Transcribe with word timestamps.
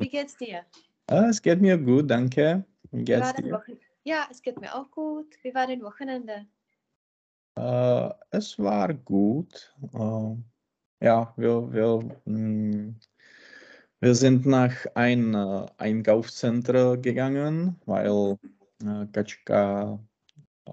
wie 0.00 0.08
geht's 0.08 0.36
dir? 0.36 0.64
Äh, 1.06 1.28
es 1.28 1.40
geht 1.40 1.60
mir 1.60 1.78
gut, 1.78 2.10
danke. 2.10 2.64
Wie 2.90 2.98
Wie 2.98 3.04
geht's 3.04 3.20
war 3.20 3.32
dein 3.32 3.44
dir? 3.44 3.78
Ja, 4.04 4.26
es 4.30 4.40
geht 4.40 4.60
mir 4.60 4.74
auch 4.74 4.90
gut. 4.90 5.36
Wie 5.42 5.54
war 5.54 5.66
dein 5.66 5.82
Wochenende? 5.82 6.46
Äh, 7.56 8.10
es 8.30 8.58
war 8.58 8.94
gut. 8.94 9.74
Äh, 9.92 10.36
ja, 11.04 11.32
wir, 11.36 11.72
wir, 11.72 11.98
mm, 12.24 12.98
wir 14.00 14.14
sind 14.14 14.46
nach 14.46 14.86
ein 14.94 15.34
äh, 15.34 15.66
Einkaufszentrum 15.78 17.02
gegangen, 17.02 17.80
weil 17.86 18.36
äh, 18.84 19.06
Kaczka 19.12 19.98
äh, 20.66 20.72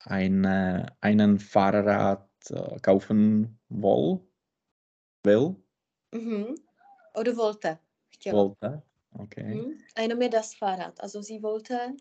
eine, 0.00 0.86
einen 1.00 1.38
Fahrrad 1.40 2.28
äh, 2.50 2.78
kaufen 2.80 3.58
woll, 3.68 4.20
will, 5.24 5.56
Mhm. 6.12 6.54
Oder 7.14 7.36
wollte? 7.36 7.78
Chtěla. 8.26 8.36
wollte. 8.36 8.82
Okay. 9.12 9.54
Mhm. 9.54 9.78
Eine 9.94 10.14
mir 10.14 10.30
das 10.30 10.54
Fahrrad. 10.54 11.00
Also 11.00 11.22
sie 11.22 11.42
wollte. 11.42 11.96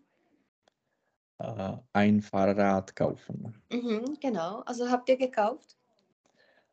Äh, 1.39 1.77
ein 1.93 2.21
Fahrrad 2.21 2.95
kaufen. 2.95 3.61
Mhm, 3.71 4.17
genau. 4.21 4.61
Also 4.65 4.89
habt 4.89 5.09
ihr 5.09 5.17
gekauft? 5.17 5.77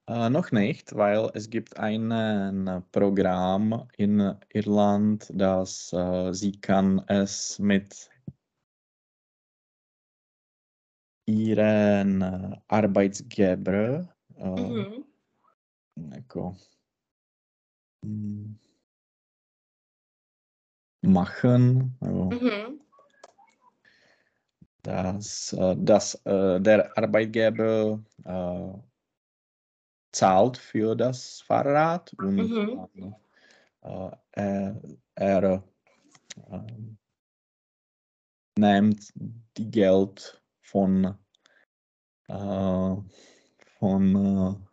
Äh, 0.09 0.31
noch 0.31 0.51
nicht, 0.53 0.95
weil 0.97 1.31
es 1.35 1.49
gibt 1.49 1.77
ein 1.79 2.83
Programm 2.91 3.89
in 3.97 4.35
Irland, 4.53 5.31
das 5.35 5.93
äh, 5.93 6.33
sie 6.33 6.53
kann 6.61 7.05
es 7.07 7.59
mit 7.59 8.11
ihren 11.27 12.23
äh, 12.23 12.57
Arbeitgeber 12.69 14.09
äh, 14.37 14.61
Mhm. 14.61 15.05
jako, 16.11 16.57
machen, 21.03 21.97
also, 22.01 22.31
Mhm. 22.31 22.81
dass, 24.83 25.53
äh, 25.53 25.77
dass 25.79 26.15
äh, 26.25 26.61
der 26.61 26.97
Arbeitgeber 26.97 28.03
äh, 28.25 28.73
zahlt 30.13 30.57
für 30.57 30.95
das 30.95 31.41
Fahrrad 31.43 32.13
und 32.15 32.39
Mhm. 32.39 33.15
er, 34.33 34.81
er 35.15 35.65
nimmt 38.59 39.13
die 39.57 39.71
Geld 39.71 40.43
von, 40.61 41.17
von 43.79 44.67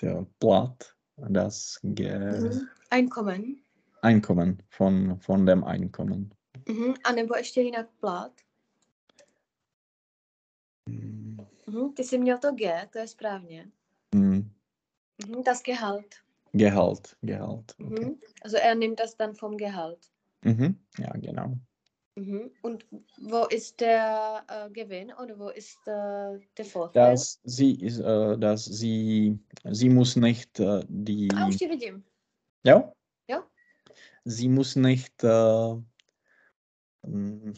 der 0.00 0.26
Blatt, 0.38 0.96
das 1.16 1.78
Ge 1.82 2.18
Mhm. 2.18 2.68
Einkommen. 2.90 3.63
Einkommen 4.04 4.58
von, 4.70 5.18
von 5.20 5.46
dem 5.46 5.64
Einkommen. 5.64 6.30
Mhm. 6.68 6.94
A 7.04 7.12
nebo 7.12 7.36
ještě 7.36 7.60
jinak 7.60 7.86
plat. 8.00 8.32
Mm, 10.88 11.36
Mhm. 11.66 11.92
Ty 11.92 12.04
jsi 12.04 12.18
měl 12.18 12.38
to 12.38 12.52
G, 12.52 12.88
to 12.92 12.98
je 12.98 13.08
správně. 13.08 13.70
mm, 14.14 14.50
Mhm. 15.28 15.42
Das 15.44 15.62
Gehalt. 15.62 16.14
Gehalt, 16.52 17.16
Gehalt. 17.20 17.74
Okay. 17.80 18.04
Mhm. 18.04 18.14
Also 18.44 18.56
er 18.56 18.74
nimmt 18.74 19.00
das 19.00 19.14
dann 19.16 19.34
vom 19.34 19.56
Gehalt. 19.56 19.98
Mhm. 20.44 20.78
Ja, 20.98 21.12
genau. 21.14 21.54
Mhm. 22.16 22.50
Und 22.62 22.84
wo 23.30 23.46
ist 23.46 23.80
der 23.80 24.44
äh, 24.48 24.70
Gewinn 24.70 25.12
oder 25.22 25.38
wo 25.38 25.48
ist 25.48 25.78
äh, 25.88 26.38
der 26.58 26.64
Vorteil? 26.64 27.10
Dass 27.12 27.40
sie, 27.44 27.74
ist, 27.80 27.98
äh, 28.00 28.38
dass 28.38 28.64
sie, 28.64 29.38
sie 29.72 29.88
muss 29.88 30.16
nicht 30.16 30.60
äh, 30.60 30.80
die, 30.88 31.28
A 31.36 31.46
už 31.48 31.56
tě 31.56 31.68
vidím. 31.68 32.04
ja? 32.64 32.74
Ja. 32.76 32.92
Sie 34.24 34.48
muss 34.48 34.76
nicht 34.76 35.22
äh, 35.22 35.74
mm, 37.02 37.52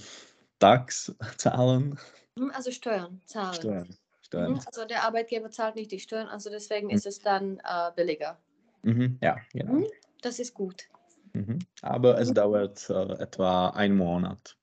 Tax 0.58 1.14
zahlen. 1.38 1.98
Mhm. 2.36 2.50
Also 2.50 2.70
Steuern, 2.70 3.20
Zahlen. 3.26 3.54
Steuern. 3.54 3.96
Steuern. 4.22 4.52
Mhm. 4.54 4.60
Also 4.66 4.84
der 4.84 5.04
Arbeitgeber 5.04 5.50
zahlt 5.50 5.76
nicht 5.76 5.92
die 5.92 6.00
Steuern, 6.00 6.28
also 6.28 6.50
deswegen 6.50 6.88
Mhm. 6.88 6.94
ist 6.94 7.06
es 7.06 7.20
dann 7.20 7.58
äh, 7.64 7.92
billiger. 7.94 8.38
Mhm. 8.82 9.18
Ja, 9.22 9.36
genau. 9.52 9.74
Mhm. 9.74 9.86
Das 10.22 10.38
ist 10.38 10.52
gut. 10.54 10.88
Mhm. 11.32 11.58
Aber 11.82 12.18
es 12.18 12.32
dauert 12.32 12.88
äh, 12.90 13.12
etwa 13.22 13.68
einen 13.70 13.96
Monat. 13.96 14.56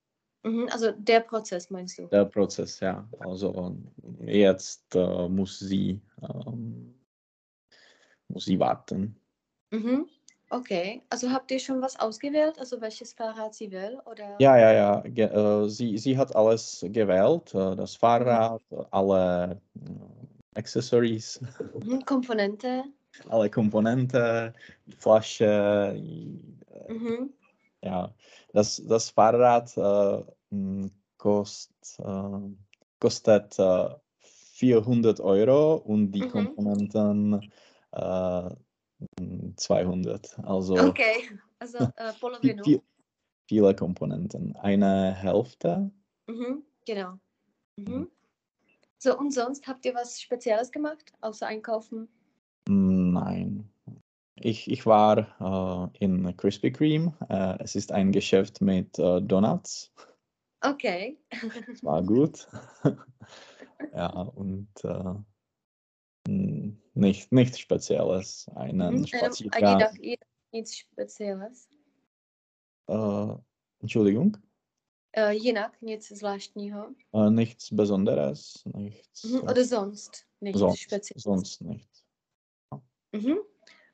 Also 0.72 0.92
der 0.92 1.22
Prozess 1.22 1.70
meinst 1.70 1.98
du? 1.98 2.08
der 2.08 2.26
Prozess, 2.26 2.82
ja. 2.82 3.08
Also 3.20 3.78
jetzt 4.20 4.94
äh, 4.94 5.30
muss 5.30 5.58
sie, 5.60 6.02
ähm, 6.22 6.94
muss 8.28 8.44
sie 8.44 8.60
warten. 8.60 9.16
Mhm. 9.72 10.10
Okay. 10.54 11.02
Also 11.10 11.32
habt 11.32 11.50
ihr 11.52 11.60
schon 11.60 11.82
was 11.82 12.00
ausgewählt? 12.00 12.60
Also 12.60 12.80
welches 12.80 13.14
Fahrrad 13.14 13.56
sie 13.56 13.72
will? 13.72 14.00
Oder? 14.06 14.38
Ja, 14.40 14.56
ja, 14.56 14.72
ja. 14.72 15.00
Ge 15.02 15.26
äh, 15.26 15.68
sie, 15.68 15.98
sie 15.98 16.16
hat 16.16 16.36
alles 16.36 16.86
gewählt, 16.90 17.54
äh, 17.56 17.76
das 17.76 17.96
Fahrrad, 17.96 18.62
alle 18.92 19.60
äh, 19.76 20.60
Accessories, 20.60 21.42
Mhm. 21.84 22.06
Komponente. 22.06 22.84
alle 23.30 23.50
Komponenten, 23.50 24.54
die 24.86 24.92
Flasche, 24.96 25.96
äh, 25.96 26.94
Mhm. 26.94 27.34
ja. 27.82 28.14
Das, 28.54 28.82
das 28.88 29.10
Fahrrad 29.10 29.76
äh, 29.76 30.24
m, 30.52 30.92
kost, 31.18 31.72
äh, 32.00 32.40
kostet 33.00 33.58
äh, 33.58 33.90
400 34.54 35.20
Euro 35.20 35.78
und 35.78 36.12
die 36.12 36.22
Mhm. 36.22 36.30
Komponenten 36.30 37.52
200. 39.56 40.40
Also 40.40 40.76
Okay. 40.76 41.30
Also 41.60 41.78
äh, 41.78 41.88
vi- 41.96 42.20
Polovinu. 42.20 42.64
vi- 42.64 42.82
viele 43.48 43.76
Komponenten. 43.76 44.56
Eine 44.56 45.14
Hälfte. 45.14 45.92
Mhm. 46.28 46.64
Genau. 46.86 47.20
Mhm. 47.78 48.10
So 48.98 49.18
und 49.18 49.32
sonst 49.32 49.68
habt 49.68 49.86
ihr 49.86 49.94
was 49.96 50.22
Spezielles 50.22 50.72
gemacht, 50.72 51.12
außer 51.22 51.48
einkaufen? 51.48 52.08
Nein. 52.70 53.70
Ich, 54.36 54.70
ich 54.72 54.86
war 54.86 55.92
äh, 55.94 55.98
in 56.06 56.36
Krispy 56.38 56.72
Kreme. 56.72 57.14
Äh, 57.30 57.62
es 57.64 57.76
ist 57.76 57.92
ein 57.92 58.12
Geschäft 58.12 58.62
mit 58.62 58.98
äh, 58.98 59.22
Donuts. 59.22 59.94
Okay. 60.62 61.20
Es 61.72 61.84
war 61.84 62.02
gut. 62.02 62.48
ja, 63.94 64.08
und 64.08 64.70
äh, 66.28 66.72
nicht, 66.94 67.32
nichts 67.32 67.60
Spezielles. 67.60 68.48
Einen 68.56 68.78
Mhm. 68.78 69.04
Jenom, 69.04 69.04
a 69.04 69.08
Spaziergang. 69.08 69.80
jinak, 69.80 70.00
jinak 70.02 70.28
nic 70.52 70.68
Spezielles. 70.74 71.68
Äh, 72.88 73.36
Entschuldigung. 73.82 74.38
Äh, 75.16 75.34
jinak 75.34 75.82
nic 75.82 76.04
zvláštního. 76.18 76.94
Äh, 77.14 77.30
nichts 77.30 77.70
Besonderes. 77.72 78.64
Nichts. 78.66 79.24
Mhm. 79.24 79.44
Oder 79.44 79.64
sonst 79.66 80.26
nichts 80.42 80.60
sonst, 80.60 80.80
Spezielles. 80.80 81.24
sonst 81.24 81.62
nichts. 81.62 82.04
Mhm. 83.12 83.38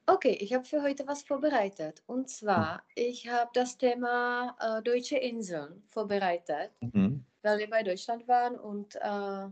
Okay, 0.07 0.31
ich 0.41 0.53
habe 0.53 0.66
für 0.66 0.81
heute 0.81 1.06
was 1.07 1.23
vorbereitet. 1.23 2.01
Und 2.07 2.29
zwar, 2.29 2.84
ich 2.95 3.28
habe 3.29 3.51
das 3.53 3.78
Thema 3.78 4.56
äh, 4.59 4.81
Deutsche 4.81 5.18
Inseln 5.18 5.84
vorbereitet, 5.88 6.72
Mhm. 6.81 7.25
weil 7.44 7.59
wir 7.59 7.69
bei 7.69 7.84
Deutschland 7.84 8.28
waren 8.28 8.57
und 8.59 8.95
äh, 8.95 9.50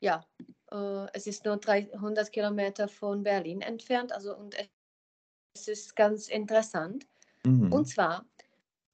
ja, 0.00 0.24
äh, 0.72 1.06
es 1.12 1.26
ist 1.26 1.44
nur 1.44 1.56
300 1.56 2.32
Kilometer 2.32 2.88
von 2.88 3.22
Berlin 3.22 3.60
entfernt, 3.60 4.12
also 4.12 4.36
und 4.36 4.56
es 5.54 5.68
ist 5.68 5.96
ganz 5.96 6.28
interessant. 6.28 7.06
Mhm. 7.44 7.72
Und 7.72 7.86
zwar 7.86 8.24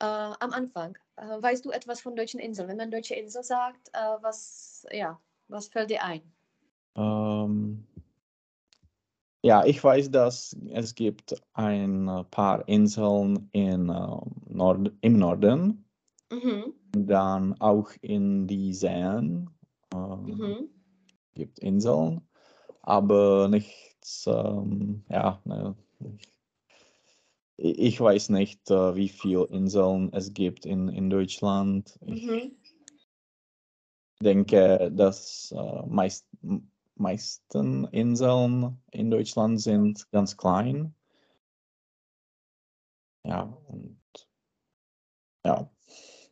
äh, 0.00 0.04
am 0.04 0.52
Anfang, 0.52 0.96
äh, 1.16 1.42
weißt 1.42 1.64
du 1.64 1.70
etwas 1.70 2.00
von 2.00 2.16
deutschen 2.16 2.40
Inseln? 2.40 2.68
Wenn 2.68 2.76
man 2.76 2.90
deutsche 2.90 3.14
Insel 3.14 3.42
sagt, 3.42 3.88
äh, 3.92 4.16
was, 4.22 4.86
ja, 4.92 5.20
was 5.48 5.68
fällt 5.68 5.90
dir 5.90 6.02
ein? 6.02 6.22
Ähm, 6.96 7.86
ja, 9.42 9.64
ich 9.64 9.82
weiß, 9.82 10.10
dass 10.10 10.56
es 10.70 10.94
gibt 10.94 11.34
ein 11.54 12.08
äh, 12.08 12.24
paar 12.24 12.66
Inseln 12.68 13.48
in, 13.52 13.88
ähm, 13.88 14.32
Nord 14.48 14.92
im 15.00 15.18
Norden, 15.18 15.84
Mhm. 16.30 16.74
dann 16.92 17.60
auch 17.60 17.90
in 18.02 18.46
die 18.46 18.72
Seen 18.74 19.48
ähm, 19.94 20.24
Mhm. 20.24 20.77
Gibt 21.38 21.60
Inseln, 21.60 22.20
aber 22.82 23.48
nichts, 23.48 24.26
ähm, 24.26 25.04
ja, 25.08 25.40
ne, 25.44 25.76
ich, 27.56 27.78
ich 27.78 28.00
weiß 28.00 28.30
nicht, 28.30 28.70
äh, 28.70 28.94
wie 28.94 29.08
viele 29.08 29.44
Inseln 29.46 30.12
es 30.12 30.34
gibt 30.34 30.66
in, 30.66 30.88
in 30.88 31.08
Deutschland. 31.10 31.98
Ich 32.02 32.26
Mhm. 32.26 32.56
denke, 34.22 34.90
dass 34.92 35.52
äh, 35.56 35.86
meist, 35.86 36.26
meisten 36.96 37.84
Inseln 37.86 38.82
in 38.90 39.10
Deutschland 39.10 39.60
sind 39.60 40.10
ganz 40.10 40.36
klein. 40.36 40.94
Ja, 43.24 43.42
und 43.68 44.00
ja. 45.44 45.70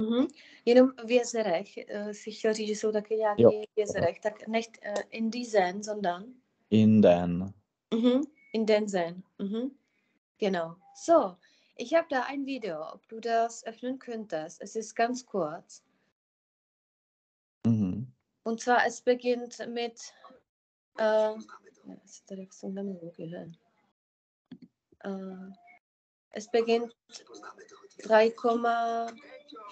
Mhm. 0.00 0.29
Jenom 0.69 0.93
v 1.05 1.11
jezerech 1.11 1.69
uh, 1.77 2.11
si 2.11 2.33
chtěl 2.33 2.55
říct, 2.55 2.69
že 2.69 2.73
jsou 2.73 2.93
taky 2.93 3.17
nějaké 3.17 3.43
Jo. 3.43 3.51
v 3.51 3.79
jezerech, 3.79 4.21
tak 4.21 4.49
nicht 4.49 4.79
uh, 4.89 5.03
in 5.11 5.31
die 5.31 5.47
Seen, 5.47 5.83
sondern 5.83 6.25
In 6.71 7.01
den, 7.01 7.55
mhm. 7.95 8.23
in 8.53 8.67
den 8.67 8.89
Seen. 8.89 9.23
Mhm. 9.39 9.71
Genau. 10.39 10.77
So, 10.95 11.37
ich 11.77 11.95
habe 11.95 12.07
da 12.11 12.23
ein 12.23 12.45
Video, 12.45 12.81
ob 12.93 13.07
du 13.09 13.21
das 13.21 13.65
öffnen 13.65 13.99
könntest. 13.99 14.61
Es 14.63 14.77
ist 14.77 14.95
ganz 14.95 15.25
kurz. 15.25 15.83
Mhm. 17.67 18.12
Und 18.43 18.61
zwar, 18.61 18.87
es 18.87 19.01
beginnt 19.01 19.59
mit. 19.69 20.15
Äh, 20.99 21.35
äh, 25.05 25.51
es 26.31 26.51
beginnt 26.51 26.95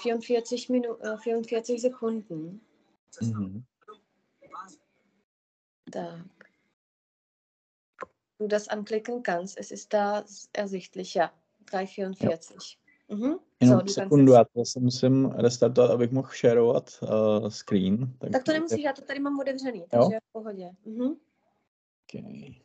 3,44 0.04 0.70
Minuten, 0.70 1.02
äh, 1.02 1.18
44 1.18 1.80
Sekunden. 1.80 2.60
Mhm. 3.20 3.64
Da 5.86 6.24
du 8.38 8.48
das 8.48 8.68
anklicken 8.68 9.22
kannst. 9.22 9.58
Es 9.58 9.70
ist 9.70 9.92
da 9.92 10.24
ersichtlich, 10.52 11.14
ja. 11.14 11.32
3,44. 11.66 12.76
Mhm. 13.08 13.38
Jenom 13.60 13.80
du 13.80 13.92
sekundu, 13.92 14.32
kannst 14.32 14.50
já 14.56 14.62
to 14.62 14.64
se 14.64 14.80
musím 14.80 15.26
restartovat, 15.26 15.90
abych 15.90 16.10
mohl 16.12 16.28
sharovat 16.28 16.98
uh, 17.02 17.48
screen. 17.48 18.16
Tak 18.32 18.44
to 18.44 18.52
nemusíš, 18.52 18.84
já 18.84 18.92
to 18.92 19.02
tady 19.02 19.20
mám 19.20 19.38
otevřený, 19.38 19.78
Jo? 19.78 19.86
takže 19.90 20.18
v 20.28 20.32
pohodě. 20.32 20.70
Mhm. 20.84 21.16
Okay. 22.08 22.63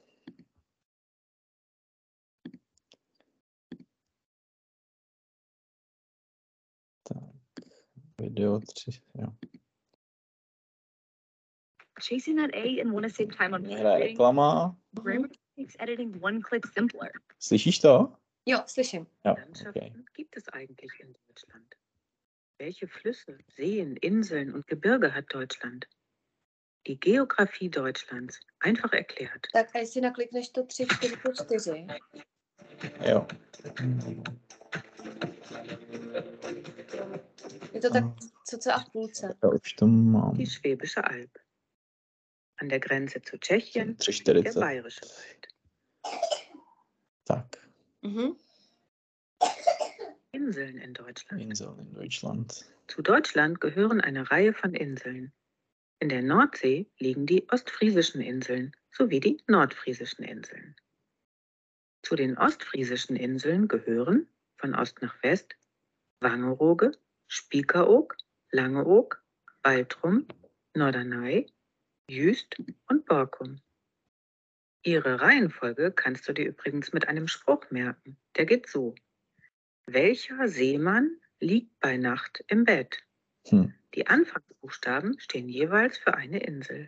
Video 8.20 8.60
3, 8.60 9.02
jo. 9.16 9.34
Chasing 12.00 12.38
that 12.38 12.52
A 12.54 12.80
and 12.80 12.94
want 12.94 13.06
to 13.06 13.10
save 13.10 13.36
time 13.36 13.54
on 13.54 13.64
reklama. 13.64 14.76
Grammarly 14.96 15.38
makes 15.58 15.76
editing 15.80 16.14
one 16.22 16.42
click 16.42 16.66
simpler. 16.68 17.12
To? 17.82 18.18
Jo, 18.46 18.58
slyším. 18.66 19.06
Ja, 19.26 19.34
Landschaften 19.34 19.84
okay. 19.84 19.92
gibt 20.16 20.38
es 20.38 20.48
eigentlich 20.50 20.92
in 21.00 21.14
Deutschland? 21.28 21.76
Welche 22.58 22.88
Flüsse, 22.88 23.38
Seen, 23.56 23.98
Inseln 23.98 24.54
und 24.54 24.68
Gebirge 24.68 25.14
hat 25.14 25.26
Deutschland? 25.34 25.88
Die 26.88 27.00
Geografie 27.00 27.70
Deutschlands, 27.70 28.40
einfach 28.60 28.94
erklärt. 28.94 29.48
Tak 29.52 29.76
a 29.76 29.80
jestli 29.80 30.02
naklikneš 30.02 30.52
to 30.52 30.64
3, 30.64 30.86
4, 30.86 31.18
4, 31.18 32.00
Jo. 33.06 33.28
To 37.74 37.90
tak 37.90 38.04
Aha. 38.04 38.16
co 38.46 38.74
a 38.74 38.80
v 38.80 38.90
půlce. 38.90 39.38
Já 39.44 39.50
už 39.50 39.74
to 39.74 39.88
mám. 39.88 40.38
Die 40.38 40.48
Schwäbische 40.48 41.02
Alb. 41.02 41.32
An 42.62 42.68
der 42.70 42.80
Grenze 42.80 43.22
zu 43.22 43.38
Tschechien 43.38 43.96
der 43.96 43.96
340. 43.96 44.60
Bayerische 44.60 45.02
Wald. 45.06 45.48
Tak, 47.24 47.46
Mhm. 48.02 48.36
Inseln 50.32 50.78
in 50.78 50.94
Deutschland. 50.94 51.42
Inseln 51.42 51.80
in 51.80 51.94
Deutschland. 51.94 52.66
Zu 52.88 53.02
Deutschland 53.02 53.62
gehören 53.62 54.02
eine 54.02 54.30
Reihe 54.32 54.54
von 54.54 54.74
Inseln. 54.74 55.32
In 56.02 56.10
der 56.10 56.22
Nordsee 56.22 56.90
liegen 57.00 57.26
die 57.26 57.48
ostfriesischen 57.50 58.22
Inseln 58.22 58.72
sowie 58.92 59.20
die 59.20 59.42
nordfriesischen 59.48 60.24
Inseln. 60.24 60.76
Zu 62.04 62.16
den 62.16 62.38
ostfriesischen 62.38 63.16
Inseln 63.16 63.68
gehören 63.68 64.28
von 64.58 64.76
Ost 64.76 65.02
nach 65.02 65.22
West 65.24 65.56
Wangerooge, 66.22 66.92
Spiekeroog, 67.32 68.18
Langeoog, 68.52 69.24
Baltrum, 69.62 70.28
Norderney, 70.74 71.46
Jüst 72.10 72.58
und 72.88 73.06
Borkum. 73.06 73.62
Ihre 74.84 75.22
Reihenfolge 75.22 75.92
kannst 75.92 76.28
du 76.28 76.34
dir 76.34 76.48
übrigens 76.48 76.92
mit 76.92 77.08
einem 77.08 77.28
Spruch 77.28 77.70
merken. 77.70 78.18
Der 78.36 78.48
geht 78.48 78.68
so. 78.68 78.96
Welcher 79.86 80.48
Seemann 80.48 81.22
liegt 81.40 81.80
bei 81.80 81.98
Nacht 81.98 82.44
im 82.48 82.64
Bett? 82.64 83.06
Hm. 83.48 83.76
Die 83.94 84.08
Anfangsbuchstaben 84.08 85.20
stehen 85.20 85.50
jeweils 85.50 86.00
für 86.00 86.16
eine 86.16 86.40
Insel. 86.40 86.88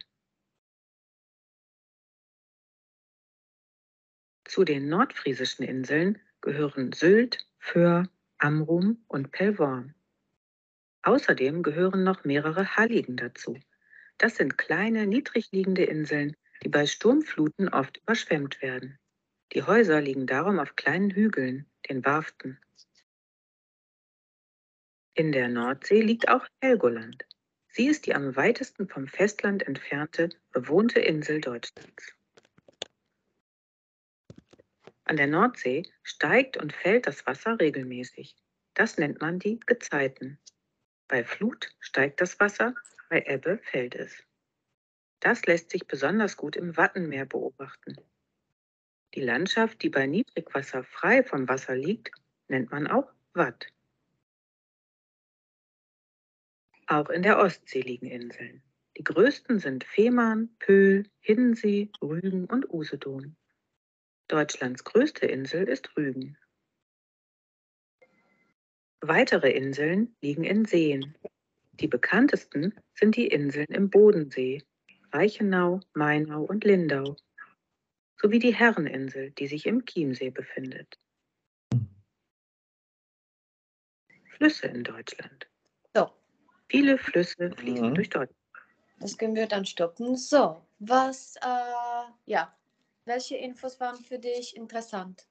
Zu 4.45 4.63
den 4.63 4.89
nordfriesischen 4.89 5.65
Inseln 5.65 6.19
gehören 6.41 6.93
Sylt, 6.93 7.47
Föhr, 7.59 8.09
Amrum 8.39 9.05
und 9.07 9.31
Pellworm. 9.31 9.93
Außerdem 11.03 11.63
gehören 11.63 12.03
noch 12.03 12.23
mehrere 12.23 12.75
Halligen 12.75 13.17
dazu. 13.17 13.57
Das 14.17 14.35
sind 14.35 14.57
kleine, 14.57 15.07
niedrig 15.07 15.51
liegende 15.51 15.83
Inseln, 15.83 16.35
die 16.63 16.69
bei 16.69 16.85
Sturmfluten 16.85 17.69
oft 17.69 17.97
überschwemmt 17.97 18.61
werden. 18.61 18.99
Die 19.53 19.63
Häuser 19.63 19.99
liegen 19.99 20.27
darum 20.27 20.59
auf 20.59 20.75
kleinen 20.75 21.09
Hügeln, 21.09 21.65
den 21.89 22.05
Warften. 22.05 22.59
In 25.13 25.31
der 25.31 25.49
Nordsee 25.49 26.01
liegt 26.01 26.29
auch 26.29 26.45
Helgoland. 26.61 27.25
Sie 27.67 27.87
ist 27.87 28.05
die 28.05 28.13
am 28.13 28.35
weitesten 28.35 28.87
vom 28.87 29.07
Festland 29.07 29.65
entfernte 29.67 30.29
bewohnte 30.51 30.99
Insel 30.99 31.41
Deutschlands. 31.41 32.13
An 35.03 35.17
der 35.17 35.27
Nordsee 35.27 35.83
steigt 36.03 36.57
und 36.57 36.73
fällt 36.73 37.07
das 37.07 37.25
Wasser 37.25 37.59
regelmäßig. 37.59 38.35
Das 38.73 38.97
nennt 38.97 39.19
man 39.19 39.39
die 39.39 39.59
Gezeiten. 39.59 40.39
Bei 41.11 41.25
Flut 41.25 41.75
steigt 41.81 42.21
das 42.21 42.39
Wasser, 42.39 42.73
bei 43.09 43.25
Ebbe 43.27 43.57
fällt 43.57 43.95
es. 43.95 44.23
Das 45.19 45.45
lässt 45.45 45.69
sich 45.69 45.85
besonders 45.85 46.37
gut 46.37 46.55
im 46.55 46.77
Wattenmeer 46.77 47.25
beobachten. 47.25 47.97
Die 49.13 49.19
Landschaft, 49.19 49.81
die 49.83 49.89
bei 49.89 50.07
Niedrigwasser 50.07 50.85
frei 50.85 51.21
vom 51.21 51.49
Wasser 51.49 51.75
liegt, 51.75 52.15
nennt 52.47 52.71
man 52.71 52.87
auch 52.87 53.11
Watt. 53.33 53.67
Auch 56.87 57.09
in 57.09 57.23
der 57.23 57.39
Ostsee 57.39 57.81
liegen 57.81 58.07
Inseln. 58.07 58.63
Die 58.95 59.03
größten 59.03 59.59
sind 59.59 59.83
Fehmarn, 59.83 60.55
Pöhl, 60.59 61.09
Hiddensee, 61.19 61.91
Rügen 62.01 62.45
und 62.45 62.69
Usedom. 62.69 63.35
Deutschlands 64.29 64.85
größte 64.85 65.25
Insel 65.25 65.67
ist 65.67 65.93
Rügen. 65.97 66.37
Weitere 69.01 69.49
Inseln 69.51 70.15
liegen 70.21 70.43
in 70.43 70.65
Seen. 70.65 71.15
Die 71.73 71.87
bekanntesten 71.87 72.79
sind 72.93 73.15
die 73.15 73.27
Inseln 73.27 73.65
im 73.69 73.89
Bodensee, 73.89 74.63
Reichenau, 75.11 75.79
Mainau 75.95 76.43
und 76.43 76.63
Lindau, 76.63 77.15
sowie 78.21 78.37
die 78.39 78.53
Herreninsel, 78.53 79.31
die 79.31 79.47
sich 79.47 79.65
im 79.65 79.83
Chiemsee 79.85 80.29
befindet. 80.29 80.99
Flüsse 84.37 84.67
in 84.67 84.83
Deutschland. 84.83 85.47
So, 85.95 86.11
Viele 86.69 86.97
Flüsse 86.97 87.51
fließen 87.57 87.89
Mhm. 87.89 87.95
durch 87.95 88.09
Deutschland. 88.09 88.37
das 88.99 89.17
können 89.17 89.35
wir 89.35 89.47
dann 89.47 89.65
stoppen. 89.65 90.15
So, 90.15 90.61
was, 90.79 91.35
äh, 91.37 92.11
ja, 92.27 92.55
welche 93.05 93.35
Infos 93.37 93.79
waren 93.79 93.97
für 93.97 94.19
dich 94.19 94.55
interessant? 94.55 95.27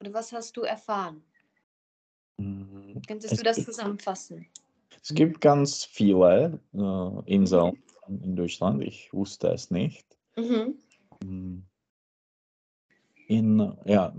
Oder 0.00 0.12
was 0.12 0.30
hast 0.32 0.56
du 0.58 0.62
erfahren? 0.62 1.24
Hm, 2.38 2.77
Könntest 3.06 3.32
Es 3.32 3.38
du 3.38 3.44
das 3.44 3.56
gibt- 3.56 3.66
zusammenfassen? 3.66 4.46
Es 5.02 5.14
gibt 5.14 5.40
ganz 5.40 5.84
viele 5.84 6.60
äh, 6.74 7.32
Inseln 7.32 7.76
in 8.08 8.36
Deutschland. 8.36 8.82
Ich 8.82 9.12
wusste 9.12 9.48
es 9.48 9.70
nicht. 9.70 10.04
Mhm. 10.36 10.74
Hm. 11.22 11.64
In, 13.28 13.76
ja, 13.84 14.14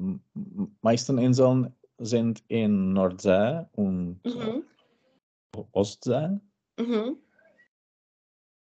meisten 0.81 1.17
Inseln 1.17 1.73
sind 1.97 2.43
in 2.47 2.93
Nordsee 2.93 3.65
und 3.73 4.19
äh, 4.23 4.29
Mhm. 4.29 4.63
Ostsee. 5.73 6.39
Mhm. 6.79 7.17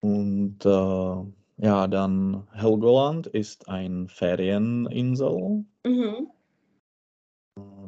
Und 0.02 0.64
äh, 0.66 1.64
ja, 1.64 1.87
dann 1.88 2.47
Helgoland 2.52 3.26
ist 3.28 3.68
ein 3.68 4.09
Ferieninsel. 4.09 5.64
Mhm. 5.85 6.30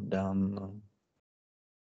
Dann, 0.09 0.57
äh, 0.57 0.86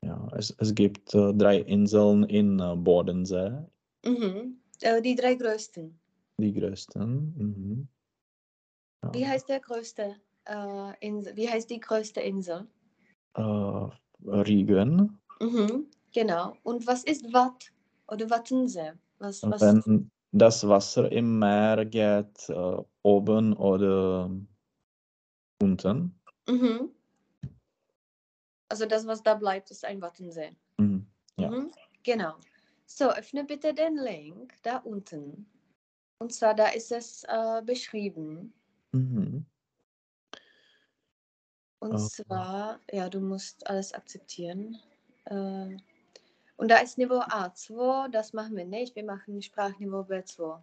ja, 0.06 0.28
es, 0.36 0.54
es 0.58 0.74
gibt 0.74 1.14
äh, 1.14 1.34
drei 1.34 1.58
Inseln 1.58 2.24
in 2.24 2.60
äh, 2.60 2.74
Bodensee, 2.76 3.66
Mhm. 4.04 4.60
Äh, 4.82 5.02
die 5.02 5.16
drei 5.16 5.34
größten. 5.34 5.98
die 6.38 6.52
größten. 6.52 7.34
Mhm. 7.36 7.88
Ja. 9.02 9.14
Wie 9.14 9.26
heißt 9.26 9.48
der 9.48 9.60
größte 9.60 10.16
äh, 10.44 10.92
Insel? 11.06 11.36
Wie 11.36 11.48
heißt 11.48 11.68
die 11.70 11.80
größte 11.80 12.20
Insel? 12.20 12.68
Äh, 13.34 13.88
Rügen. 14.24 15.18
Mhm. 15.40 15.86
Genau. 16.14 16.54
Und 16.62 16.86
was 16.86 17.04
ist 17.04 17.32
Watt 17.32 17.72
oder 18.08 18.30
Wattensee? 18.30 18.92
Was, 19.18 19.42
was? 19.42 19.60
Wenn 19.60 20.08
das 20.32 20.66
Wasser 20.68 21.10
im 21.10 21.38
Meer 21.38 21.84
geht, 21.84 22.48
äh, 22.48 22.82
oben 23.02 23.54
oder 23.54 24.30
unten. 25.60 26.14
Mhm. 26.48 26.90
Also 28.68 28.86
das, 28.86 29.06
was 29.06 29.22
da 29.22 29.34
bleibt, 29.34 29.70
ist 29.70 29.84
ein 29.84 30.00
Wattensee. 30.02 30.56
Mhm. 30.78 31.06
Ja. 31.38 31.50
Mhm. 31.50 31.70
Genau. 32.02 32.34
So, 32.86 33.10
öffne 33.10 33.44
bitte 33.44 33.74
den 33.74 33.96
Link 33.96 34.54
da 34.62 34.78
unten. 34.78 35.46
Und 36.18 36.32
zwar, 36.32 36.54
da 36.54 36.68
ist 36.68 36.92
es 36.92 37.24
äh, 37.24 37.62
beschrieben. 37.64 38.52
Mhm. 38.92 39.44
Und 41.78 41.94
Oh. 41.94 42.08
zwar, 42.08 42.80
ja, 42.90 43.08
du 43.08 43.20
musst 43.20 43.66
alles 43.66 43.92
akzeptieren. 43.92 44.78
Äh, 45.26 45.76
und 46.56 46.68
da 46.70 46.78
ist 46.78 46.96
Niveau 46.96 47.20
A2, 47.20 48.08
das 48.08 48.32
machen 48.32 48.56
wir 48.56 48.64
nicht. 48.64 48.96
Wir 48.96 49.04
machen 49.04 49.42
Sprachniveau 49.42 50.00
B2. 50.00 50.58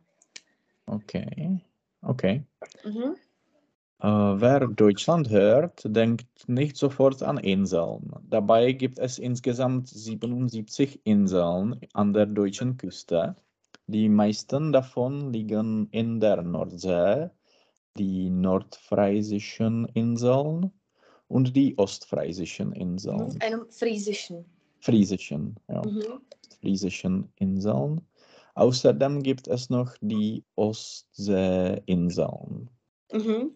Okay. 0.88 1.62
Okay. 2.01 2.43
Mhm. 2.83 3.15
Äh, 4.03 4.07
wer 4.07 4.67
Deutschland 4.67 5.29
hört, 5.29 5.83
denkt 5.86 6.50
nicht 6.50 6.75
sofort 6.75 7.24
an 7.24 7.38
Inseln. 7.38 8.12
Dabei 8.29 8.74
gibt 8.74 9.00
es 9.00 9.17
insgesamt 9.17 9.88
77 9.88 11.00
Inseln 11.05 11.79
an 11.93 12.12
der 12.12 12.25
deutschen 12.25 12.75
Küste. 12.75 13.38
Die 13.88 14.10
meisten 14.10 14.74
davon 14.74 15.31
liegen 15.31 15.88
in 15.91 16.19
der 16.19 16.41
Nordsee, 16.41 17.29
die 17.98 18.29
nordfriesischen 18.29 19.86
Inseln 19.93 20.74
und 21.29 21.55
die 21.55 21.77
ostfriesischen 21.77 22.74
Inseln. 22.74 23.36
Mhm. 23.36 23.41
Einem 23.41 23.65
Friesischen. 23.69 24.43
Friesischen, 24.81 25.55
ja, 25.69 25.81
Mhm. 25.81 26.19
friesischen 26.60 27.31
Inseln. 27.38 28.01
Außerdem 28.55 29.24
gibt 29.24 29.48
es 29.48 29.69
noch 29.69 29.95
die 30.01 30.43
Ostseeinseln. 30.55 32.69
Mhm. 33.13 33.55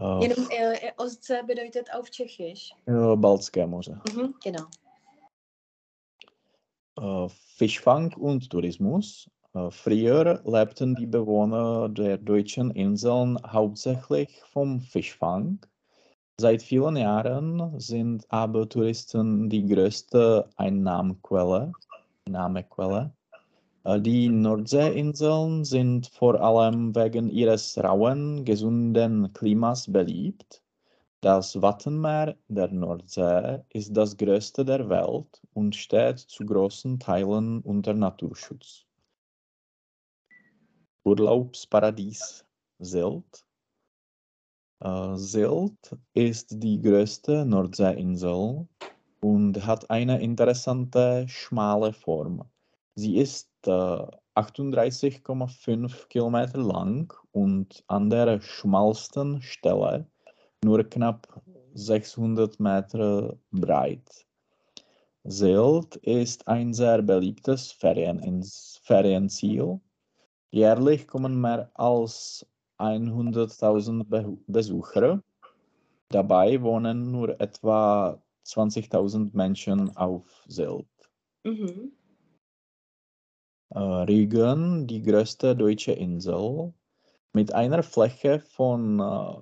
Äh, 0.00 0.22
Jenom 0.22 0.48
äh, 0.50 0.92
Ostsee 0.96 1.42
bedeutet 1.46 1.92
auf 1.92 2.10
Tschechisch. 2.10 2.72
Baltské 2.86 3.66
Moře. 3.66 4.00
Mhm. 4.14 4.34
Genau. 4.42 4.66
Äh, 6.98 7.28
Fischfang 7.56 8.14
und 8.16 8.48
Tourismus. 8.50 9.30
Äh, 9.54 9.70
Früher 9.70 10.40
lebten 10.44 10.94
die 10.94 11.06
Bewohner 11.06 11.88
der 11.88 12.16
deutschen 12.16 12.70
Inseln 12.70 13.38
hauptsächlich 13.46 14.42
vom 14.52 14.80
Fischfang. 14.80 15.58
Seit 16.38 16.62
vielen 16.62 16.96
Jahren 16.96 17.78
sind 17.78 18.24
aber 18.30 18.66
Touristen 18.66 19.50
die 19.50 19.66
größte 19.66 20.48
Einnahmequelle. 20.56 21.72
Einnahmequelle. 22.26 23.12
Äh, 23.84 24.00
Die 24.00 24.28
Nordseeinseln 24.28 25.64
sind 25.64 26.06
vor 26.08 26.40
allem 26.40 26.94
wegen 26.94 27.28
ihres 27.30 27.78
rauen, 27.78 28.44
gesunden 28.44 29.32
Klimas 29.32 29.90
beliebt. 29.90 30.62
Das 31.22 31.60
Wattenmeer 31.60 32.36
der 32.48 32.68
Nordsee 32.68 33.62
ist 33.70 33.94
das 33.94 34.16
größte 34.16 34.64
der 34.64 34.88
Welt 34.88 35.42
und 35.52 35.76
steht 35.76 36.18
zu 36.18 36.46
großen 36.46 36.98
Teilen 36.98 37.60
unter 37.60 37.92
Naturschutz. 37.92 38.86
Urlaubsparadies 41.04 42.44
Sylt. 42.78 43.44
Äh, 44.80 45.16
Sylt 45.16 45.96
ist 46.14 46.62
die 46.62 46.80
größte 46.80 47.44
Nordseeinsel 47.44 48.66
und 49.20 49.66
hat 49.66 49.90
eine 49.90 50.22
interessante 50.22 51.26
schmale 51.28 51.92
Form. 51.92 52.44
Sie 52.94 53.18
ist 53.18 53.49
38,5 53.66 56.08
Kilometer 56.08 56.58
lang 56.58 57.12
und 57.32 57.82
an 57.88 58.10
der 58.10 58.40
schmalsten 58.40 59.42
Stelle 59.42 60.06
nur 60.64 60.84
knapp 60.84 61.42
600 61.74 62.60
Meter 62.60 63.36
breit. 63.50 64.26
Sylt 65.24 65.96
ist 65.96 66.46
ein 66.48 66.72
sehr 66.72 67.02
beliebtes 67.02 67.72
Ferienin- 67.72 68.46
Ferienziel. 68.82 69.80
Jährlich 70.50 71.06
kommen 71.06 71.40
mehr 71.40 71.70
als 71.74 72.46
100.000 72.78 74.04
Be 74.04 74.36
Besucher. 74.46 75.22
Dabei 76.08 76.60
wohnen 76.62 77.12
nur 77.12 77.38
etwa 77.40 78.20
20.000 78.44 79.34
Menschen 79.34 79.94
auf 79.96 80.42
Sylt. 80.48 80.86
Mhm. 81.44 81.92
Äh, 83.72 83.78
Rügen, 83.78 84.86
die 84.88 85.00
größte 85.02 85.54
deutsche 85.54 85.92
Insel, 85.92 86.72
mit 87.32 87.54
einer 87.54 87.84
Fläche 87.84 88.40
von 88.40 88.98
äh, 88.98 89.34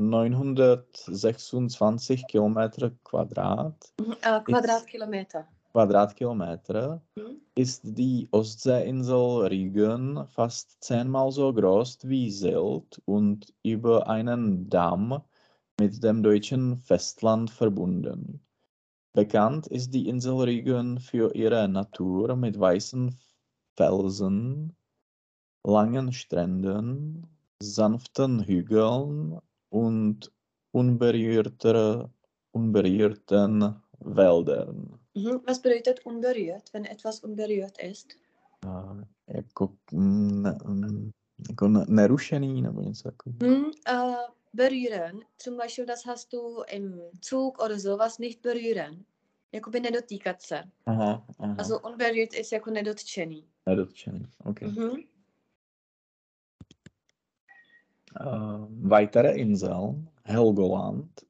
926 0.00 2.28
Kilometer 2.28 2.92
Quadrat, 3.02 3.92
Mhm. 4.00 4.12
Äh, 4.22 4.40
Quadratkilometer. 4.44 5.48
Quadratkilometer, 5.72 7.02
Mhm. 7.16 7.40
ist 7.56 7.80
die 7.84 8.28
Ostseeinsel 8.30 9.48
Rügen 9.48 10.24
fast 10.28 10.76
zehnmal 10.80 11.32
so 11.32 11.52
groß 11.52 11.98
wie 12.04 12.30
Sylt 12.30 13.02
und 13.06 13.52
über 13.64 14.08
einen 14.08 14.70
Damm 14.70 15.20
mit 15.80 16.00
dem 16.04 16.22
deutschen 16.22 16.76
Festland 16.76 17.50
verbunden. 17.50 18.40
Bekannt 19.14 19.66
ist 19.66 19.92
die 19.92 20.06
Insel 20.08 20.34
Rügen 20.36 21.00
für 21.00 21.34
ihre 21.34 21.66
Natur 21.68 22.36
mit 22.36 22.56
weißen 22.60 23.18
Felsen, 23.78 24.74
langen 25.64 26.12
Stränden, 26.12 27.26
sanften 27.62 28.40
Hügeln 28.40 29.38
und 29.70 30.32
unberührter, 30.72 32.10
unberührten 32.52 33.80
Wäldern. 34.00 34.98
Mhm. 35.14 35.42
Was 35.46 35.62
bedeutet 35.62 36.04
unberührt, 36.06 36.72
wenn 36.74 36.84
etwas 36.84 37.20
unberührt 37.20 37.78
ist? 37.82 38.16
A 38.66 38.96
jako, 39.28 39.76
ne, 39.92 40.58
jako 41.48 41.68
ne- 41.68 41.86
nerušený 41.88 42.62
nebo 42.62 42.80
něco 42.80 43.02
takového. 43.02 43.54
Hm, 43.54 43.70
äh, 43.88 44.16
berühren. 44.52 45.20
Zum 45.38 45.56
Beispiel, 45.56 45.86
das 45.86 46.06
hast 46.06 46.32
du 46.32 46.62
im 46.72 47.00
Zug 47.20 47.62
oder 47.62 47.78
sowas 47.78 48.18
nicht 48.18 48.42
berühren. 48.42 49.04
Jakoby 49.52 49.80
nedotýkat 49.80 50.42
se. 50.42 50.64
Aha, 50.86 51.26
aha. 51.38 51.54
Also 51.58 51.78
unberührt 51.78 52.34
ist 52.34 52.52
jako 52.52 52.70
nedotčený. 52.70 53.44
Nedotčený. 53.68 54.24
Okay. 54.44 54.68
Mhm. 54.68 55.04
Äh, 58.16 58.66
weitere 58.88 59.36
Insel, 59.38 60.08
Helgoland, 60.24 61.26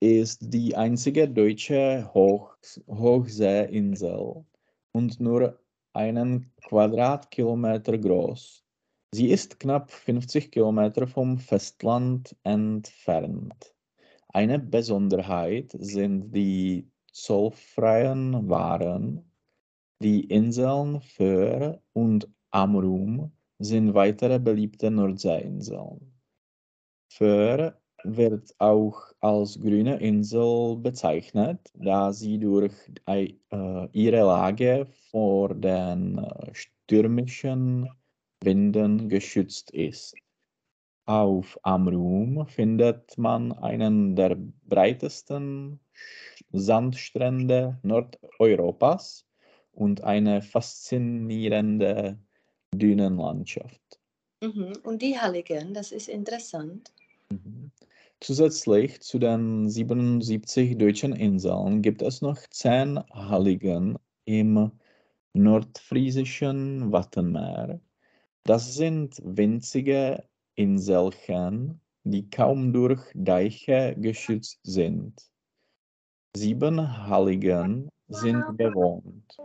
ist 0.00 0.40
die 0.52 0.74
einzige 0.74 1.28
deutsche 1.28 2.10
Hoch 2.12 2.56
Hochseeinsel 2.88 4.44
und 4.92 5.20
nur 5.20 5.60
einen 5.92 6.52
Quadratkilometer 6.66 7.98
groß. 7.98 8.64
Sie 9.12 9.30
ist 9.30 9.60
knapp 9.60 9.90
50 9.92 10.50
Kilometer 10.50 11.06
vom 11.06 11.38
Festland 11.38 12.34
entfernt. 12.42 13.74
Eine 14.28 14.58
Besonderheit 14.58 15.76
sind 15.78 16.32
die 16.32 16.90
zollfreien 17.12 18.48
Waren. 18.48 19.31
Die 20.02 20.24
Inseln 20.24 21.00
Föhr 21.00 21.80
und 21.92 22.28
Amrum 22.50 23.30
sind 23.60 23.94
weitere 23.94 24.40
beliebte 24.40 24.90
Nordseeinseln. 24.90 26.12
Föhr 27.08 27.80
wird 28.02 28.52
auch 28.58 29.00
als 29.20 29.60
grüne 29.60 30.00
Insel 30.00 30.74
bezeichnet, 30.78 31.70
da 31.74 32.12
sie 32.12 32.36
durch 32.36 32.72
äh, 33.06 33.32
ihre 33.92 34.24
Lage 34.24 34.88
vor 35.12 35.54
den 35.54 36.18
äh, 36.18 36.52
stürmischen 36.52 37.88
Winden 38.42 39.08
geschützt 39.08 39.70
ist. 39.70 40.16
Auf 41.06 41.56
Amrum 41.62 42.44
findet 42.48 43.16
man 43.18 43.52
einen 43.52 44.16
der 44.16 44.36
breitesten 44.64 45.78
Sandstrände 46.50 47.78
Nordeuropas 47.84 49.24
und 49.72 50.04
eine 50.04 50.42
faszinierende 50.42 52.18
Dünenlandschaft. 52.74 53.80
Mhm. 54.42 54.72
Und 54.82 55.02
die 55.02 55.18
Halligen, 55.18 55.74
das 55.74 55.92
ist 55.92 56.08
interessant. 56.08 56.92
Mhm. 57.30 57.70
Zusätzlich 58.20 59.00
zu 59.00 59.18
den 59.18 59.68
77 59.68 60.78
deutschen 60.78 61.12
Inseln 61.12 61.82
gibt 61.82 62.02
es 62.02 62.22
noch 62.22 62.38
10 62.50 63.00
Halligen 63.10 63.98
im 64.24 64.70
nordfriesischen 65.34 66.92
Wattenmeer. 66.92 67.80
Das 68.44 68.74
sind 68.74 69.20
winzige 69.24 70.24
Inselchen, 70.54 71.80
die 72.04 72.28
kaum 72.30 72.72
durch 72.72 73.00
Deiche 73.14 73.96
geschützt 73.98 74.60
sind. 74.62 75.14
Sieben 76.36 77.06
Halligen 77.06 77.88
sind 78.12 78.56
bewohnt. 78.56 79.36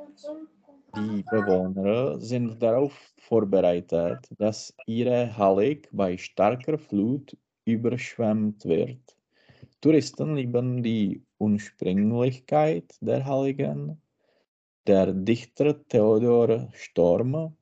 Die 0.95 1.23
Bewohner 1.23 2.19
sind 2.19 2.61
darauf 2.61 2.93
vorbereitet, 3.17 4.19
dass 4.37 4.73
ihre 4.85 5.35
Hallig 5.37 5.89
bei 5.91 6.17
starker 6.17 6.77
Flut 6.77 7.37
überschwemmt 7.65 8.65
wird. 8.65 9.15
Touristen 9.81 10.35
lieben 10.35 10.81
die 10.81 11.23
Ursprünglichkeit 11.39 12.95
der 13.01 13.25
Halligen. 13.25 14.01
Der 14.87 15.13
Dichter 15.13 15.87
Theodor 15.87 16.69
Storm 16.73 17.55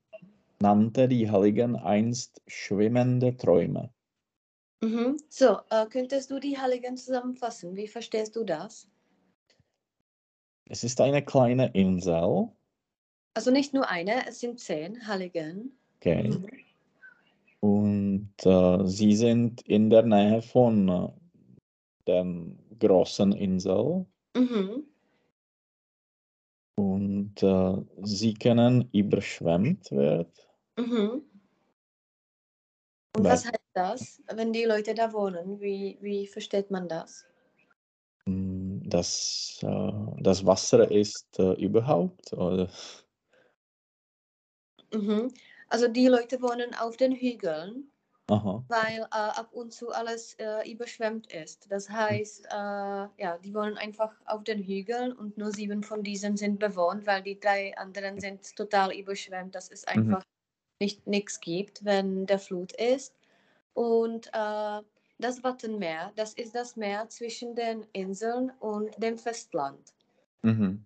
nannte 0.59 1.07
die 1.07 1.29
Halligen 1.29 1.75
einst 1.75 2.41
schwimmende 2.47 3.35
Träume. 3.35 3.89
Mhm. 4.81 5.17
So, 5.29 5.59
äh, 5.69 5.85
könntest 5.88 6.31
du 6.31 6.39
die 6.39 6.57
Halligen 6.57 6.95
zusammenfassen? 6.95 7.75
Wie 7.75 7.88
verstehst 7.88 8.35
du 8.35 8.43
das? 8.43 8.88
Es 10.67 10.84
ist 10.84 11.00
eine 11.00 11.24
kleine 11.24 11.72
Insel. 11.74 12.50
Also 13.36 13.51
nicht 13.51 13.74
nur 13.74 13.89
eine, 13.89 14.27
es 14.27 14.39
sind 14.39 14.60
zehn 14.60 15.07
Halligen. 15.07 15.77
Okay. 15.98 16.29
Mhm. 16.29 16.48
Und 17.60 18.34
äh, 18.45 18.88
sie 18.88 19.15
sind 19.15 19.62
in 19.63 19.89
der 19.89 20.03
Nähe 20.03 20.41
von 20.41 20.88
äh, 20.88 21.10
der 22.07 22.25
großen 22.79 23.31
Insel. 23.34 24.05
Mhm. 24.36 24.86
Und 26.77 27.43
äh, 27.43 27.75
sie 28.03 28.34
können 28.34 28.89
überschwemmt 28.91 29.91
werden. 29.91 30.31
Mhm. 30.77 31.24
Und 33.15 33.24
was 33.24 33.45
heißt 33.45 33.72
das, 33.74 34.22
wenn 34.34 34.51
die 34.51 34.65
Leute 34.65 34.93
da 34.93 35.13
wohnen? 35.13 35.60
Wie, 35.62 35.98
wie 36.01 36.27
versteht 36.27 36.69
man 36.69 36.89
das? 36.89 37.25
Das, 38.86 39.60
äh, 39.63 39.92
das 40.22 40.46
Wasser 40.46 40.92
ist 40.92 41.39
äh, 41.39 41.54
überhaupt, 41.54 42.34
oder? 42.34 42.70
Mhm. 44.94 45.34
Also 45.70 45.88
die 45.88 46.08
Leute 46.08 46.42
wohnen 46.42 46.75
auf 46.75 46.96
den 46.96 47.12
Hügeln, 47.12 47.92
Aha. 48.27 48.63
weil 48.68 49.00
äh, 49.01 49.08
ab 49.12 49.50
und 49.54 49.74
zu 49.74 49.89
alles 49.89 50.36
äh, 50.36 50.72
überschwemmt 50.72 51.34
ist. 51.34 51.65
Das 51.70 51.89
heißt, 51.89 52.46
äh, 52.46 52.50
ja, 53.18 53.38
die 53.44 53.54
wohnen 53.54 53.77
einfach 53.77 54.13
auf 54.25 54.44
den 54.44 54.62
Hügeln 54.62 55.13
und 55.13 55.38
nur 55.38 55.51
sieben 55.51 55.84
von 55.84 56.04
diesen 56.04 56.38
sind 56.38 56.60
bewohnt, 56.60 57.08
weil 57.08 57.24
die 57.24 57.39
drei 57.39 57.75
anderen 57.77 58.20
sind 58.20 58.56
total 58.56 58.94
überschwemmt, 58.94 59.56
dass 59.56 59.72
es 59.72 59.86
einfach 59.86 60.24
nicht 60.80 61.08
nichts 61.08 61.39
gibt, 61.39 61.84
wenn 61.84 62.25
der 62.25 62.39
Flut 62.39 62.72
ist. 62.74 63.15
Und 63.74 64.27
äh, 64.34 64.82
das 65.19 65.43
Wattenmeer, 65.43 66.12
das 66.15 66.34
ist 66.34 66.55
das 66.55 66.75
Meer 66.75 67.07
zwischen 67.10 67.55
den 67.55 67.86
Inseln 67.93 68.51
und 68.60 68.89
dem 68.98 69.17
Festland. 69.17 69.93
Mhm. 70.43 70.86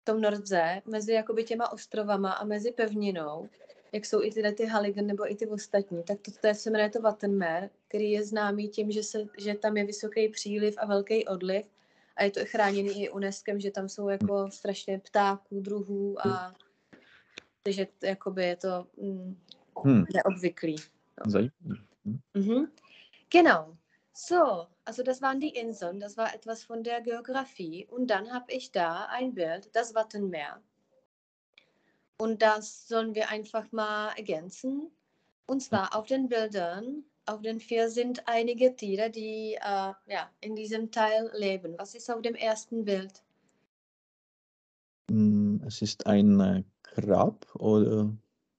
v 0.00 0.04
tom 0.04 0.20
Nordze, 0.20 0.82
mezi 0.86 1.12
jakoby 1.12 1.44
těma 1.44 1.72
ostrovama 1.72 2.32
a 2.32 2.44
mezi 2.44 2.72
pevninou, 2.72 3.48
jak 3.92 4.06
jsou 4.06 4.22
i 4.22 4.30
tyhle 4.30 4.52
ty 4.52 4.66
Halligen 4.66 5.06
nebo 5.06 5.32
i 5.32 5.36
ty 5.36 5.46
ostatní, 5.46 6.02
tak 6.02 6.20
to, 6.20 6.30
to 6.40 6.46
je, 6.46 6.54
se 6.54 6.70
jmenuje 6.70 6.90
to 6.90 7.00
Wattenmeer, 7.00 7.70
který 7.88 8.10
je 8.10 8.24
známý 8.24 8.68
tím, 8.68 8.90
že, 8.90 9.02
se, 9.02 9.26
že 9.38 9.54
tam 9.54 9.76
je 9.76 9.84
vysoký 9.86 10.28
příliv 10.28 10.74
a 10.78 10.86
velký 10.86 11.26
odliv 11.26 11.66
a 12.16 12.24
je 12.24 12.30
to 12.30 12.40
i 12.40 12.44
chráněný 12.44 13.02
i 13.02 13.10
UNESCO, 13.10 13.52
že 13.56 13.70
tam 13.70 13.88
jsou 13.88 14.08
jako 14.08 14.50
strašně 14.50 14.98
ptáků, 14.98 15.60
druhů 15.60 16.26
a 16.26 16.54
takže 17.62 17.86
jakoby 18.02 18.44
je 18.44 18.56
to 18.56 18.86
mm, 18.96 19.36
Hm, 19.86 20.04
neobvyklý. 20.14 20.76
zajímavé. 21.26 21.82
Mhm. 22.34 22.66
Genau. 23.30 23.76
So, 24.12 24.66
also 24.84 25.02
das 25.02 25.20
waren 25.22 25.40
die 25.40 25.50
Inseln, 25.56 25.98
das 25.98 26.16
war 26.16 26.34
etwas 26.34 26.62
von 26.64 26.82
der 26.84 27.00
Geografie. 27.00 27.86
Und 27.90 28.08
dann 28.08 28.32
habe 28.32 28.52
ich 28.52 28.70
da 28.70 29.06
ein 29.06 29.34
Bild, 29.34 29.74
das 29.74 29.94
Wattenmeer. 29.94 30.62
Und 32.16 32.42
das 32.42 32.86
sollen 32.86 33.14
wir 33.14 33.28
einfach 33.30 33.70
mal 33.72 34.12
ergänzen. 34.16 34.90
Und 35.46 35.60
zwar 35.62 35.96
auf 35.96 36.06
den 36.06 36.28
Bildern, 36.28 37.04
auf 37.26 37.42
den 37.42 37.58
vier 37.60 37.90
sind 37.90 38.28
einige 38.28 38.76
Tiere, 38.76 39.10
die 39.10 39.54
äh, 39.54 39.92
ja, 40.06 40.30
in 40.40 40.54
diesem 40.54 40.90
Teil 40.92 41.30
leben. 41.34 41.74
Was 41.76 41.94
ist 41.94 42.10
auf 42.10 42.22
dem 42.22 42.34
ersten 42.36 42.84
Bild? 42.84 43.22
Mm, 45.10 45.56
Es 45.66 45.82
ist 45.82 46.06
ein 46.06 46.40
äh, 46.40 46.62
Krab 46.82 47.46
oder 47.56 48.10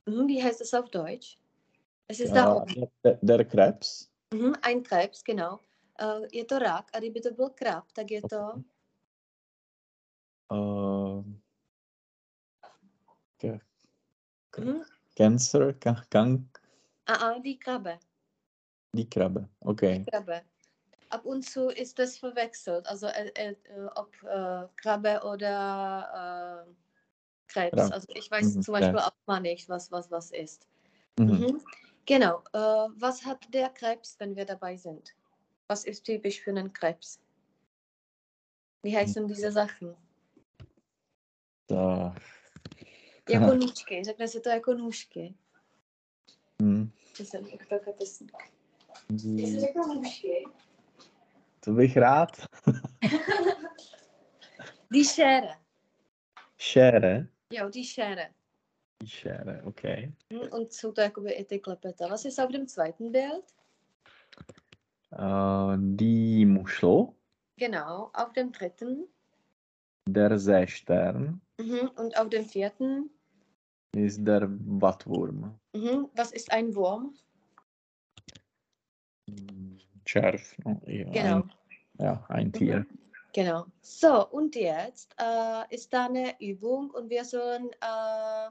Mhm, 0.05 0.27
wie 0.27 0.43
heißt 0.43 0.61
es 0.61 0.73
auf 0.73 0.89
Deutsch? 0.89 1.37
Es 2.07 2.19
ist 2.19 2.31
da 2.35 2.35
ja, 2.35 2.61
oben. 2.61 2.87
der, 3.03 3.17
der 3.21 3.45
Krebs. 3.45 4.11
Mhm, 4.33 4.55
ein 4.61 4.83
Krebs, 4.83 5.23
genau. 5.23 5.59
Äh, 5.99 6.27
je 6.31 6.45
to 6.45 6.59
rak, 6.59 6.89
a 6.93 6.99
kdyby 6.99 7.21
to 7.21 7.31
byl 7.33 7.49
krab, 7.49 7.91
tak 7.91 8.11
je 8.11 8.21
to... 8.21 8.61
Äh, 10.51 11.23
Ke- 13.37 13.59
Mhm. 14.57 14.83
Cancer, 15.17 15.73
Ka- 15.73 16.03
Kank, 16.09 16.61
A, 17.07 17.13
a, 17.13 17.39
die 17.39 17.57
Krabbe. 17.57 17.99
die 18.93 19.05
Krabbe. 19.05 19.49
Okay. 19.59 20.05
Krabbe. 20.11 20.41
Ab 21.09 21.25
und 21.25 21.43
zu 21.43 21.69
ist 21.69 21.99
das 21.99 22.17
verwechselt, 22.17 22.87
also 22.87 23.07
äh, 23.07 23.31
äh, 23.35 23.51
äh, 23.51 23.85
ob 23.95 24.15
äh, 24.23 24.67
Krabbe 24.77 25.21
oder 25.23 26.65
äh, 26.67 26.73
Krebs. 27.47 27.77
Ja. 27.77 27.89
Also 27.89 28.07
ich 28.15 28.31
weiß 28.31 28.55
Mhm, 28.55 28.61
zum 28.61 28.71
Beispiel 28.71 28.95
ja. 28.99 29.07
auch 29.07 29.11
mal 29.27 29.39
nicht, 29.41 29.67
was 29.69 29.91
was 29.91 30.09
was 30.09 30.31
ist. 30.31 30.67
Mhm. 31.19 31.61
Genau. 32.05 32.43
Äh, 32.53 32.89
was 32.99 33.25
hat 33.25 33.45
der 33.53 33.69
Krebs, 33.69 34.15
wenn 34.19 34.35
wir 34.35 34.45
dabei 34.45 34.77
sind? 34.77 35.15
Was 35.67 35.85
ist 35.85 36.03
typisch 36.05 36.41
für 36.41 36.51
einen 36.51 36.71
Krebs? 36.71 37.19
Wie 38.83 38.95
heißen 38.95 39.27
diese 39.27 39.51
Sachen? 39.51 39.95
Da, 41.67 42.15
Jako 43.29 43.53
nůžky, 43.55 44.03
řekne 44.03 44.27
se 44.27 44.39
to 44.39 44.49
jako 44.49 44.73
nůžky. 44.73 45.35
hm, 46.61 46.91
Že 47.17 47.25
jsem 47.25 47.45
takhle 47.69 47.93
pesní. 47.93 48.27
die, 49.09 49.41
Jestli 49.41 49.59
řeknu 49.59 49.93
nůžky, 49.93 50.45
to 51.59 51.71
bych 51.71 51.97
rád. 51.97 52.29
die 54.91 55.05
Schere. 55.05 55.55
Schere. 56.57 57.27
Jo, 57.51 57.69
die 57.69 57.83
Schere. 57.85 58.33
Schere, 59.05 59.61
okay. 59.65 60.11
Hm, 60.31 60.49
Und 60.51 60.73
so 60.73 60.91
da 60.91 61.03
jakoby 61.03 61.33
i 61.39 61.43
ty 61.43 61.59
klepeta. 61.59 62.09
Was 62.09 62.25
ist 62.25 62.39
auf 62.39 62.51
dem 62.51 62.67
zweiten 62.67 63.11
Bild? 63.11 63.43
Äh, 65.11 65.75
die 65.97 66.45
Muschel, 66.45 67.09
Genau, 67.57 68.09
auf 68.13 68.33
dem 68.33 68.51
dritten. 68.51 69.07
der 70.07 70.37
Seestern, 70.37 71.41
Mhm. 71.57 71.89
Und 71.95 72.17
auf 72.19 72.29
dem 72.29 72.45
vierten. 72.45 73.09
ist 73.95 74.25
der 74.27 74.47
Wattwurm. 74.81 75.57
Mhm. 75.73 76.09
Was 76.15 76.31
ist 76.33 76.51
ein 76.51 76.75
Wurm? 76.75 77.15
Schärf. 80.05 80.55
no, 80.65 80.81
ja, 80.85 81.05
Genau. 81.11 81.35
Ein, 81.37 81.51
ja, 81.99 82.25
ein 82.29 82.51
Tier. 82.51 82.85
Genau. 83.33 83.65
So, 83.81 84.27
und 84.29 84.55
jetzt 84.55 85.15
äh, 85.19 85.73
ist 85.73 85.93
da 85.93 86.05
eine 86.05 86.39
Übung 86.39 86.91
und 86.91 87.09
wir 87.09 87.25
sollen 87.25 87.69
äh, 87.81 88.49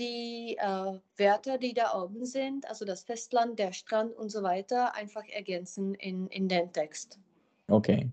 die 0.00 0.56
äh, 0.58 0.98
Wörter, 1.16 1.58
die 1.58 1.74
da 1.74 1.94
oben 1.94 2.24
sind, 2.24 2.66
also 2.68 2.84
das 2.84 3.04
Festland, 3.04 3.58
der 3.58 3.72
Strand 3.72 4.16
und 4.16 4.30
so 4.30 4.42
weiter, 4.42 4.94
einfach 4.94 5.24
ergänzen 5.28 5.94
in, 5.94 6.26
in 6.28 6.48
den 6.48 6.72
Text. 6.72 7.20
Okay. 7.68 8.10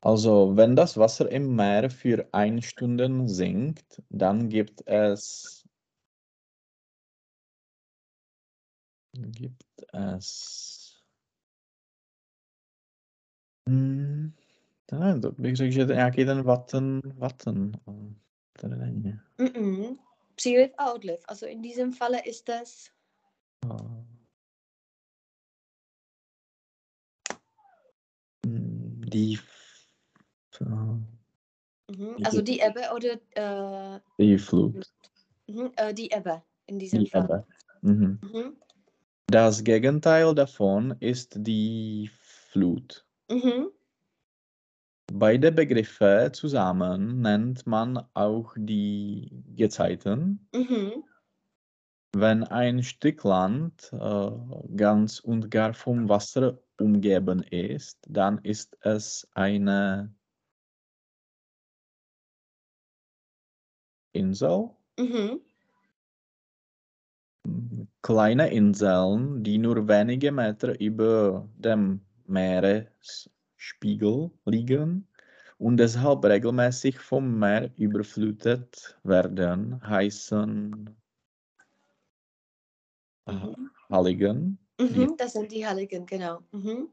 Also, 0.00 0.56
wenn 0.56 0.76
das 0.76 0.96
Wasser 0.96 1.30
im 1.30 1.56
Meer 1.56 1.90
für 1.90 2.28
eine 2.32 2.62
Stunde 2.62 3.28
sinkt, 3.28 4.02
dann 4.10 4.48
gibt 4.48 4.86
es 4.86 5.64
gibt 9.12 9.64
es 9.92 11.02
hmm, 13.68 14.32
ne, 14.92 15.20
to 15.20 15.32
bych 15.32 15.56
řekl, 15.56 15.72
že 15.72 15.86
to 15.86 15.92
je 15.92 15.96
nějaký 15.96 16.24
ten 16.24 16.42
a 20.76 20.92
odliv. 20.94 21.22
Also 21.26 21.46
in 21.46 21.62
diesem 21.62 21.92
Falle 21.92 22.24
ist 22.24 22.48
A- 23.66 23.76
Hm, 28.46 29.02
Die, 29.10 29.38
mhm. 30.60 31.06
Die- 31.88 32.24
also 32.24 32.42
die 32.42 32.60
Ebbe 32.60 32.82
oder 32.94 33.96
äh, 33.96 34.00
die 34.18 34.38
Flut, 34.38 34.86
mhm, 35.46 35.72
äh, 35.76 35.92
die 35.94 36.10
Ebbe 36.10 36.42
in 36.66 36.78
diesem 36.78 37.04
die 37.04 37.10
Fall. 37.10 37.24
Ebbe. 37.24 37.46
Mhm. 37.82 38.18
Mhm. 38.22 38.56
Das 39.26 39.62
Gegenteil 39.64 40.34
davon 40.34 40.96
ist 41.00 41.34
die 41.38 42.10
Flut. 42.50 43.04
Mhm. 43.28 43.70
Beide 45.12 45.50
Begriffe 45.50 46.30
zusammen 46.32 47.22
nennt 47.22 47.66
man 47.66 47.98
auch 48.14 48.54
die 48.56 49.42
Gezeiten. 49.56 50.48
Mhm. 50.54 51.02
Wenn 52.14 52.44
ein 52.44 52.82
Stück 52.82 53.24
Land 53.24 53.90
äh, 53.92 54.30
ganz 54.76 55.20
und 55.20 55.50
gar 55.50 55.72
vom 55.72 56.08
Wasser 56.08 56.58
umgeben 56.78 57.42
ist, 57.42 57.98
dann 58.08 58.38
ist 58.44 58.76
es 58.80 59.26
eine 59.32 60.14
Insel. 64.12 64.70
Mhm. 64.98 65.40
Kleine 68.02 68.50
Inseln, 68.50 69.42
die 69.42 69.58
nur 69.58 69.88
wenige 69.88 70.32
Meter 70.32 70.78
über 70.78 71.48
dem 71.56 72.02
Meeresspiegel 73.58 74.30
liegen 74.46 75.06
und 75.58 75.76
deshalb 75.78 76.24
regelmäßig 76.24 76.98
vom 76.98 77.38
Meer 77.38 77.70
überflutet 77.76 78.98
werden, 79.02 79.80
heißen 79.82 80.94
Mhm. 83.26 83.70
Halligen. 83.90 84.58
Mhm, 84.80 85.16
das 85.18 85.34
sind 85.34 85.52
die 85.52 85.66
Heiligen, 85.66 86.06
genau. 86.06 86.40
Mhm. 86.52 86.88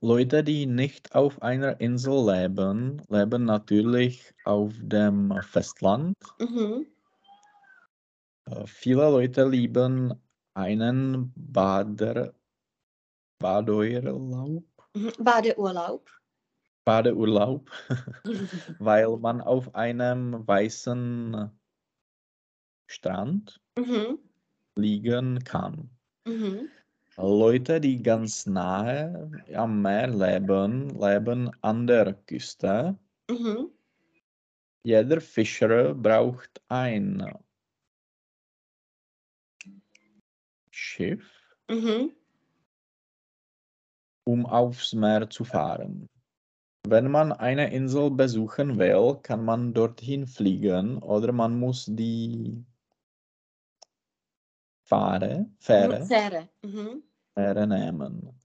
Leute, 0.00 0.42
die 0.42 0.66
nicht 0.66 1.14
auf 1.14 1.40
einer 1.40 1.80
Insel 1.80 2.26
leben, 2.26 3.00
leben 3.08 3.44
natürlich 3.44 4.34
auf 4.44 4.72
dem 4.80 5.32
Festland. 5.42 6.16
Mhm. 6.40 6.86
Äh, 8.46 8.66
Viele 8.66 9.08
Leute 9.10 9.46
lieben 9.46 10.14
einen 10.54 11.32
Bader, 11.36 12.34
Badeurlaub. 13.38 14.69
Badeurlaub. 15.18 16.10
Badeurlaub, 16.84 17.70
weil 18.78 19.16
man 19.18 19.40
auf 19.40 19.74
einem 19.74 20.46
weißen 20.46 21.50
Strand 22.86 23.60
mhm. 23.78 24.18
liegen 24.76 25.44
kann. 25.44 25.90
Mhm. 26.26 26.68
Leute, 27.16 27.80
die 27.80 28.02
ganz 28.02 28.46
nahe 28.46 29.30
am 29.54 29.82
Meer 29.82 30.08
leben, 30.08 30.88
leben 30.98 31.50
an 31.60 31.86
der 31.86 32.14
Küste. 32.14 32.98
Mhm. 33.30 33.70
Jeder 34.82 35.20
Fischer 35.20 35.94
braucht 35.94 36.62
ein 36.68 37.22
Schiff, 40.70 41.40
Mhm. 41.70 42.12
Um 44.30 44.46
aufs 44.46 44.92
Meer 44.92 45.28
zu 45.28 45.44
fahren. 45.44 46.08
Wenn 46.86 47.10
man 47.10 47.32
eine 47.32 47.72
Insel 47.72 48.10
besuchen 48.10 48.78
will, 48.78 49.18
kann 49.22 49.44
man 49.44 49.74
dorthin 49.74 50.26
fliegen 50.26 51.02
oder 51.02 51.32
man 51.32 51.58
muss 51.58 51.86
die 51.86 52.64
Fahre, 54.84 55.46
Fähre, 55.58 56.06
Fähre. 56.06 56.48
Mhm. 56.62 57.02
Fähre 57.34 57.66
nehmen. 57.66 58.40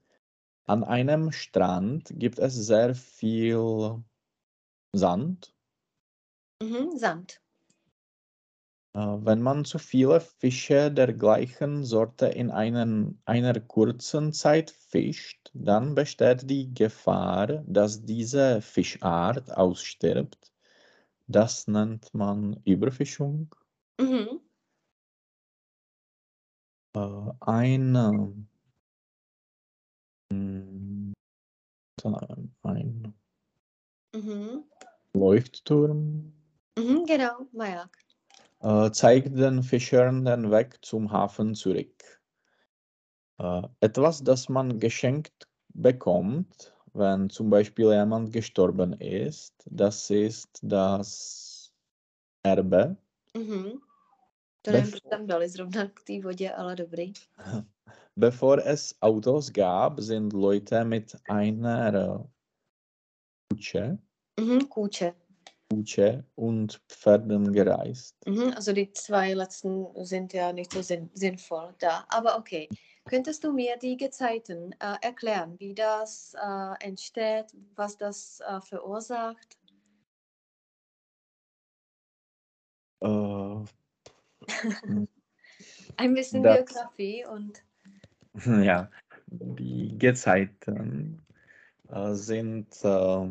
An 0.64 0.82
einem 0.84 1.30
Strand 1.30 2.12
gibt 2.16 2.38
es 2.38 2.54
sehr 2.54 2.94
viel 2.94 4.02
Sand. 4.92 5.54
Mhm. 6.62 6.96
Sand. 6.96 7.40
Äh, 8.96 9.26
Wenn 9.26 9.42
man 9.42 9.66
zu 9.66 9.78
viele 9.78 10.20
Fische 10.20 10.90
der 10.90 11.12
gleichen 11.12 11.84
Sorte 11.84 12.28
in 12.28 12.50
einen, 12.50 13.20
einer 13.26 13.60
kurzen 13.60 14.32
Zeit 14.32 14.70
fischt, 14.70 15.50
dann 15.52 15.94
besteht 15.94 16.48
die 16.48 16.72
Gefahr, 16.72 17.62
dass 17.66 18.02
diese 18.06 18.62
Fischart 18.62 19.54
ausstirbt. 19.54 20.50
Das 21.26 21.68
nennt 21.68 22.14
man 22.14 22.58
Überfischung. 22.64 23.54
Mhm. 24.00 24.40
Äh, 26.94 27.32
Ein, 27.40 28.48
mm, 30.32 31.12
ein 32.62 33.14
Mhm. 34.14 34.64
Leuchtturm 35.12 36.32
Mhm. 36.78 37.04
Genau, 37.06 37.46
Majak. 37.52 38.05
Äh, 38.66 38.90
zeigt 38.90 39.38
den 39.38 39.62
Fischern 39.62 40.24
den 40.24 40.50
Weg 40.50 40.84
zum 40.84 41.10
Hafen 41.12 41.54
zurück. 41.54 42.20
Äh, 43.38 43.62
etwas, 43.80 44.24
das 44.24 44.48
man 44.48 44.80
geschenkt 44.80 45.46
bekommt, 45.68 46.74
wenn 46.92 47.30
zum 47.30 47.50
Beispiel 47.50 47.92
jemand 47.92 48.32
gestorben 48.32 48.94
ist, 48.94 49.54
das 49.70 50.10
ist 50.10 50.58
das 50.62 51.72
Erbe. 52.42 52.96
Mhm. 53.36 53.80
To 54.62 54.72
nevím, 54.72 54.90
proč 54.90 55.02
tam 55.10 55.26
dali 55.26 55.48
zrovna 55.48 55.86
k 55.86 56.02
té 56.02 56.20
vodě, 56.22 56.50
ale 56.50 56.76
dobrý. 56.76 57.12
Bevor 58.16 58.60
es 58.64 58.94
Autos 59.00 59.50
gab, 59.50 60.00
sind 60.00 60.32
Leute 60.32 60.84
mit 60.84 61.14
einer 61.28 62.28
Kutsche, 63.48 63.98
Mhm. 64.40 64.68
Kutsche. 64.68 65.14
Kutsche 65.76 66.24
und 66.36 66.80
Pferden 66.88 67.52
gereist. 67.52 68.16
Mhm. 68.26 68.52
Also 68.54 68.72
die 68.72 68.92
zwei 68.92 69.34
letzten 69.34 69.86
sind 70.04 70.32
ja 70.32 70.52
nicht 70.52 70.72
so 70.72 70.82
sinn 70.82 71.10
sinnvoll 71.14 71.74
da. 71.78 72.04
Aber 72.08 72.38
okay. 72.38 72.68
Könntest 73.08 73.44
du 73.44 73.52
mir 73.52 73.76
die 73.76 73.96
Gezeiten 73.96 74.72
äh, 74.80 74.96
erklären, 75.00 75.54
wie 75.60 75.74
das 75.74 76.34
äh, 76.34 76.84
entsteht, 76.84 77.46
was 77.76 77.96
das 77.96 78.40
äh, 78.40 78.60
verursacht? 78.60 79.56
Äh, 83.00 83.06
Ein 85.96 86.14
bisschen 86.14 86.42
Das- 86.42 86.66
Geografie 86.66 87.24
und 87.26 87.62
Ja, 88.64 88.90
die 89.28 89.96
Gezeiten 89.98 91.22
äh, 91.88 92.12
sind 92.14 92.68
äh, 92.84 93.28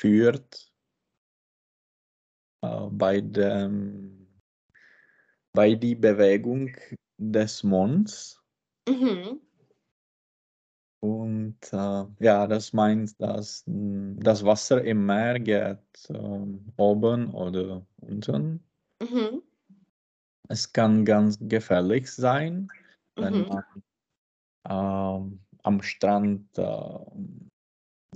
führt 0.00 0.72
äh, 2.64 2.86
bei 2.90 3.20
dem 3.20 4.26
bei 5.52 5.74
die 5.74 5.94
Bewegung 5.94 6.70
des 7.18 7.62
Monds 7.62 8.40
mhm. 8.88 9.40
und 11.02 11.58
äh, 11.72 12.04
ja, 12.20 12.46
das 12.46 12.72
meint, 12.72 13.20
dass 13.20 13.64
mh, 13.66 14.22
das 14.22 14.44
Wasser 14.44 14.82
im 14.84 15.04
Meer 15.04 15.38
geht 15.38 15.78
ähm, 16.08 16.72
oben 16.76 17.34
oder 17.34 17.84
unten. 18.00 18.64
Mhm. 19.02 19.42
Es 20.48 20.72
kann 20.72 21.04
ganz 21.04 21.38
gefährlich 21.40 22.10
sein, 22.10 22.68
wenn 23.16 23.42
Mhm. 23.42 23.48
man 23.48 23.64
ähm, 24.68 25.40
am 25.62 25.82
Strand 25.82 26.46
äh, 26.58 26.98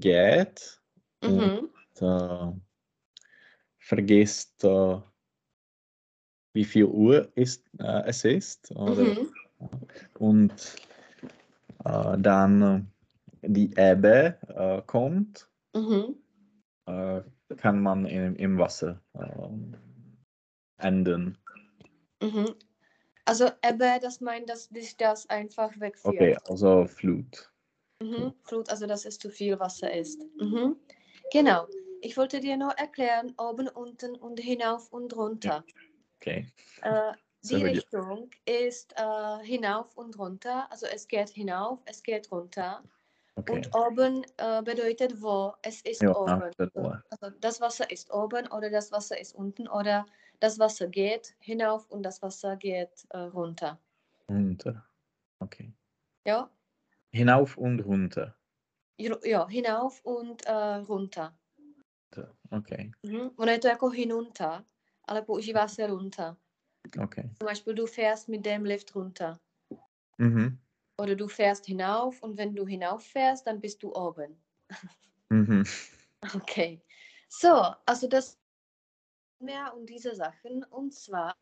geht 0.01 0.81
Mhm. 1.23 1.31
und 1.31 1.73
äh, 2.02 2.52
vergisst, 3.78 4.64
äh, 4.64 5.00
wie 6.54 6.64
viel 6.64 6.85
Uhr 6.87 7.30
ist, 7.35 7.64
äh, 7.78 8.02
es 8.07 8.24
ist. 8.24 8.70
Mhm. 8.74 9.33
Und 10.18 10.76
äh, 11.85 12.18
dann 12.18 12.62
äh, 13.42 13.48
die 13.48 13.70
Ebbe 13.76 14.38
äh, 14.48 14.83
kommt, 14.87 15.48
Mhm. 15.76 16.14
kann 17.57 17.83
man 17.83 18.07
im, 18.07 18.37
im 18.37 18.59
Wasser 18.59 19.00
enden. 20.78 21.37
Mhm. 22.22 22.54
Also 23.24 23.50
Ebbe, 23.62 23.98
das 24.00 24.20
meint, 24.20 24.48
dass 24.48 24.68
dich 24.68 24.96
das 24.96 25.28
einfach 25.28 25.72
wegführt. 25.80 26.14
Okay, 26.14 26.37
also 26.48 26.87
Flut. 26.87 27.50
Mhm. 28.00 28.35
Flut, 28.42 28.68
also 28.70 28.87
dass 28.87 29.04
es 29.04 29.18
zu 29.18 29.30
viel 29.30 29.59
Wasser 29.59 29.92
ist. 29.92 30.20
Mhm. 30.38 30.76
Genau. 31.33 31.66
Ich 32.05 32.19
wollte 32.19 32.38
dir 32.38 32.59
nur 32.59 32.73
erklären, 32.73 33.33
oben, 33.38 33.67
unten 33.67 34.14
und 34.17 34.38
hinauf 34.38 34.93
und 34.93 35.17
runter. 35.17 35.64
Okay. 36.21 36.47
Äh, 36.83 37.12
die. 37.43 37.64
Richtung 37.64 38.31
ist 38.45 38.93
äh, 38.99 39.43
hinauf 39.43 39.97
und 39.97 40.19
runter. 40.19 40.71
Also 40.71 40.85
es 40.85 41.09
geht 41.09 41.31
hinauf, 41.31 41.81
es 41.87 42.03
geht 42.03 42.31
runter. 42.31 42.83
okay. 43.37 43.53
Und 43.53 43.75
oben 43.75 44.23
äh, 44.37 44.61
bedeutet 44.62 45.23
wo, 45.23 45.55
es 45.62 45.81
ist 45.81 46.03
Ja, 46.03 46.14
oben. 46.14 46.43
Also 47.09 47.31
das 47.40 47.62
Wasser 47.62 47.90
ist 47.90 48.12
oben 48.12 48.49
oder 48.49 48.69
das 48.69 48.93
Wasser 48.93 49.19
ist 49.19 49.35
unten 49.35 49.67
oder 49.67 50.05
das 50.40 50.59
Wasser 50.59 50.88
geht 50.88 51.35
hinauf 51.38 51.90
und 51.90 52.03
das 52.03 52.21
Wasser 52.21 52.57
geht 52.57 53.07
äh, 53.11 53.17
runter. 53.17 53.81
Runter. 54.29 54.87
Okay. 55.38 55.73
Ja? 56.27 56.51
Hinauf 57.12 57.57
und 57.57 57.81
runter. 57.81 58.37
ja, 58.99 59.49
hinauf 59.49 60.05
und 60.05 60.45
äh, 60.45 60.53
runter. 60.53 61.35
Okay. 62.59 62.90
Mhm. 63.03 63.31
Ono 63.37 63.53
je 63.53 63.59
to 63.59 63.69
jako 63.69 63.88
hinunta, 63.88 64.64
ale 65.05 65.23
používá 65.23 65.69
se 65.69 65.87
runta. 65.87 66.37
Okay. 67.03 67.25
Zum 67.38 67.47
Beispiel 67.47 67.75
du 67.75 67.87
fährst 67.87 68.29
mit 68.29 68.43
dem 68.45 68.64
Lift 68.64 68.95
runter. 68.95 69.38
Mhm. 70.19 70.59
Oder 70.97 71.14
du 71.14 71.29
fährst 71.29 71.67
hinauf 71.67 72.23
und 72.23 72.38
wenn 72.38 72.55
du 72.55 72.67
hinauf 72.67 73.05
fährst, 73.05 73.47
dann 73.47 73.61
bist 73.61 73.83
du 73.83 73.93
oben. 73.93 74.37
Mhm. 75.31 75.64
Okay. 76.37 76.81
So, 77.29 77.75
also 77.87 78.07
das 78.07 78.38
mehr 79.40 79.75
um 79.75 79.87
diese 79.87 80.14
Sachen 80.14 80.64
und 80.64 80.93
zwar 80.95 81.35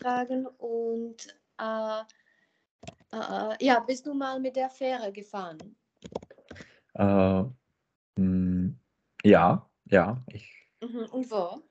Fragen 0.00 0.46
und 0.46 1.38
äh, 1.58 2.02
äh, 3.12 3.56
ja, 3.64 3.80
bist 3.80 4.06
du 4.06 4.14
mal 4.14 4.40
mit 4.40 4.56
der 4.56 4.68
Fähre 4.68 5.12
gefahren? 5.12 5.76
Äh, 6.94 7.44
mh, 8.16 8.74
ja, 9.24 9.70
ja. 9.92 10.22
Ich, 10.32 10.50
Mhm. 10.82 11.06
Und 11.12 11.30
wo? 11.30 11.62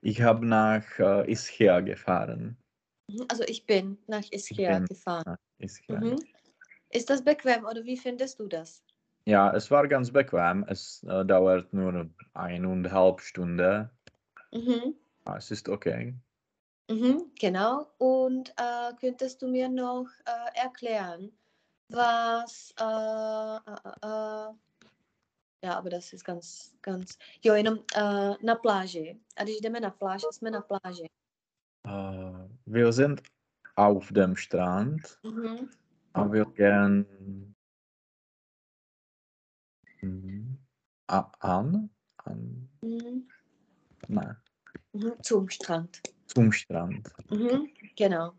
ich 0.00 0.22
habe 0.22 0.46
nach 0.46 0.84
äh, 0.98 1.30
Ischia 1.32 1.80
gefahren. 1.80 2.56
Mhm. 3.10 3.24
Also 3.28 3.42
ich 3.44 3.66
bin 3.66 3.98
nach 4.06 4.24
Ischia 4.30 4.78
bin- 4.78 4.86
gefahren. 4.86 5.24
Nach 5.26 5.38
Ischia. 5.58 6.00
Mhm. 6.00 6.16
Ist 6.90 7.10
das 7.10 7.24
bequem 7.24 7.64
oder 7.64 7.84
wie 7.84 7.96
findest 7.96 8.38
du 8.38 8.46
das? 8.46 8.84
Ja, 9.26 9.52
es 9.56 9.70
war 9.70 9.88
ganz 9.88 10.12
bequem. 10.12 10.64
Es 10.68 11.02
äh, 11.04 11.24
dauert 11.24 11.72
nur 11.72 12.08
eineinhalb 12.34 13.20
Stunden. 13.20 13.90
Mhm. 14.52 14.94
Ja, 15.26 15.36
es 15.36 15.50
ist 15.50 15.68
okay. 15.68 16.14
Mhm, 16.90 17.32
genau. 17.40 17.86
Und 17.98 18.50
äh, 18.58 18.92
könntest 19.00 19.40
du 19.42 19.48
mir 19.48 19.68
noch 19.68 20.06
äh, 20.26 20.58
erklären, 20.62 21.32
was, 21.88 22.74
äh, 22.78 22.84
äh, 22.84 24.50
äh, 24.50 24.54
ja, 25.64 25.74
aber 25.78 25.90
das 25.90 26.12
ist 26.12 26.24
ganz, 26.24 26.74
ganz, 26.82 27.18
jo, 27.42 27.54
jenom 27.54 27.74
uh, 27.96 28.34
na 28.42 28.54
pláži. 28.54 29.20
A 29.36 29.44
když 29.44 29.56
jdeme 29.60 29.80
na 29.80 29.90
pláž, 29.90 30.22
jsme 30.30 30.50
na 30.50 30.60
pláži. 30.60 31.06
Äh, 31.86 32.48
wir 32.66 32.92
sind 32.92 33.22
auf 33.76 34.12
dem 34.12 34.36
Strand, 34.36 35.00
Mhm. 35.22 35.68
aber 36.14 36.30
wir 36.32 36.44
gehen 36.44 37.06
a- 41.08 41.30
an, 41.40 41.90
an, 42.26 42.68
Mhm. 42.82 43.28
nein, 44.08 44.36
Mhm. 44.92 45.12
Zum 45.22 45.48
Strand. 45.48 46.00
zum 46.26 46.52
Strand. 46.52 47.08
Mhm. 47.30 47.66
Genau. 47.96 48.32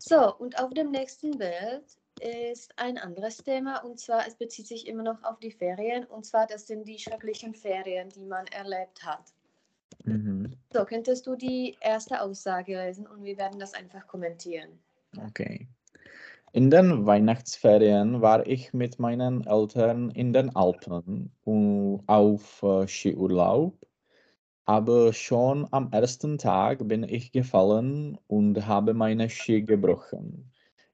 So, 0.00 0.36
und 0.38 0.58
auf 0.58 0.70
dem 0.72 0.90
nächsten 0.90 1.38
Bild 1.38 1.99
ist 2.22 2.72
ein 2.76 2.98
anderes 2.98 3.38
Thema 3.38 3.78
und 3.84 3.98
zwar, 3.98 4.26
es 4.26 4.34
bezieht 4.34 4.66
sich 4.66 4.86
immer 4.86 5.02
noch 5.02 5.22
auf 5.24 5.38
die 5.40 5.50
Ferien 5.50 6.04
und 6.04 6.24
zwar, 6.24 6.46
das 6.46 6.66
sind 6.66 6.86
die 6.86 6.98
schrecklichen 6.98 7.54
Ferien, 7.54 8.08
die 8.10 8.24
man 8.24 8.46
erlebt 8.48 9.04
hat. 9.04 9.32
Mhm. 10.04 10.56
So, 10.72 10.84
könntest 10.84 11.26
du 11.26 11.36
die 11.36 11.76
erste 11.80 12.20
Aussage 12.20 12.76
lesen 12.76 13.06
und 13.06 13.24
wir 13.24 13.36
werden 13.38 13.58
das 13.58 13.74
einfach 13.74 14.06
kommentieren. 14.06 14.70
Okay. 15.26 15.68
In 16.52 16.70
den 16.70 17.06
Weihnachtsferien 17.06 18.20
war 18.22 18.44
ich 18.46 18.72
mit 18.72 18.98
meinen 18.98 19.46
Eltern 19.46 20.10
in 20.10 20.32
den 20.32 20.54
Alpen 20.56 21.30
auf 22.06 22.62
äh, 22.62 22.88
Skiurlaub, 22.88 23.78
aber 24.64 25.12
schon 25.12 25.68
am 25.70 25.92
ersten 25.92 26.38
Tag 26.38 26.86
bin 26.88 27.04
ich 27.04 27.30
gefallen 27.30 28.18
und 28.26 28.66
habe 28.66 28.94
meine 28.94 29.30
Ski 29.30 29.62
gebrochen. 29.62 30.50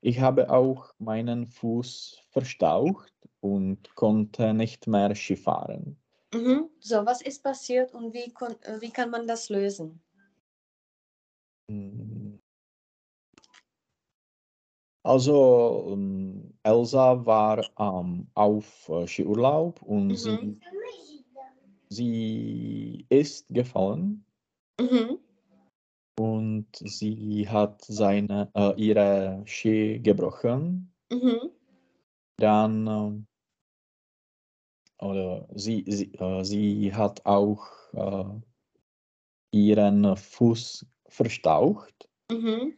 Ich 0.06 0.20
habe 0.20 0.50
auch 0.50 0.94
meinen 1.00 1.48
Fuß 1.48 2.20
verstaucht 2.30 3.12
und 3.40 3.92
konnte 3.96 4.54
nicht 4.54 4.86
mehr 4.86 5.12
Ski 5.16 5.34
fahren. 5.34 6.00
Mhm. 6.32 6.70
So, 6.78 7.04
was 7.04 7.22
ist 7.22 7.42
passiert 7.42 7.92
und 7.92 8.14
wie, 8.14 8.32
äh, 8.62 8.80
wie 8.80 8.90
kann 8.90 9.10
man 9.10 9.26
das 9.26 9.48
lösen? 9.48 10.00
Mm. 11.68 12.36
Also, 15.02 15.88
ähm, 15.90 16.56
Elsa 16.62 17.26
war 17.26 17.68
ähm, 17.76 18.28
auf 18.34 18.88
äh, 18.88 19.08
Skiurlaub 19.08 19.82
und 19.82 20.10
Mhm. 20.10 20.14
sie, 20.20 20.60
sie 21.88 23.06
ist 23.08 23.52
gefallen 23.52 24.24
Mhm. 24.78 25.25
Und 26.18 26.66
sie 26.72 27.48
hat 27.48 27.82
seine, 27.84 28.50
äh, 28.54 28.72
ihre 28.76 29.42
Ski 29.46 30.00
gebrochen. 30.00 30.92
Mhm. 31.10 31.50
Dann, 32.38 32.86
ähm, 32.86 33.26
oder 34.98 35.46
sie, 35.54 35.84
sie, 35.86 36.12
äh, 36.14 36.44
sie 36.44 36.94
hat 36.94 37.24
auch 37.26 37.66
äh, 37.92 38.24
ihren 39.52 40.16
Fuß 40.16 40.86
verstaucht 41.08 42.08
Mhm. 42.30 42.76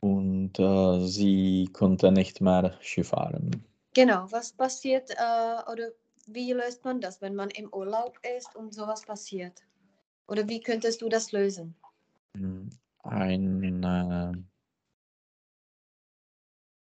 und 0.00 0.58
äh, 0.58 1.06
sie 1.06 1.68
konnte 1.72 2.10
nicht 2.12 2.40
mehr 2.40 2.76
Ski 2.80 3.04
fahren. 3.04 3.64
Genau, 3.94 4.26
was 4.30 4.52
passiert 4.52 5.10
äh, 5.10 5.70
oder 5.70 5.90
wie 6.26 6.52
löst 6.52 6.84
man 6.84 7.00
das, 7.00 7.20
wenn 7.22 7.34
man 7.34 7.50
im 7.50 7.72
Urlaub 7.72 8.18
ist 8.36 8.56
und 8.56 8.74
sowas 8.74 9.02
passiert? 9.02 9.62
Oder 10.26 10.48
wie 10.48 10.60
könntest 10.60 11.02
du 11.02 11.08
das 11.08 11.32
lösen? 11.32 11.76
Ein 12.34 13.82
äh, 13.84 14.32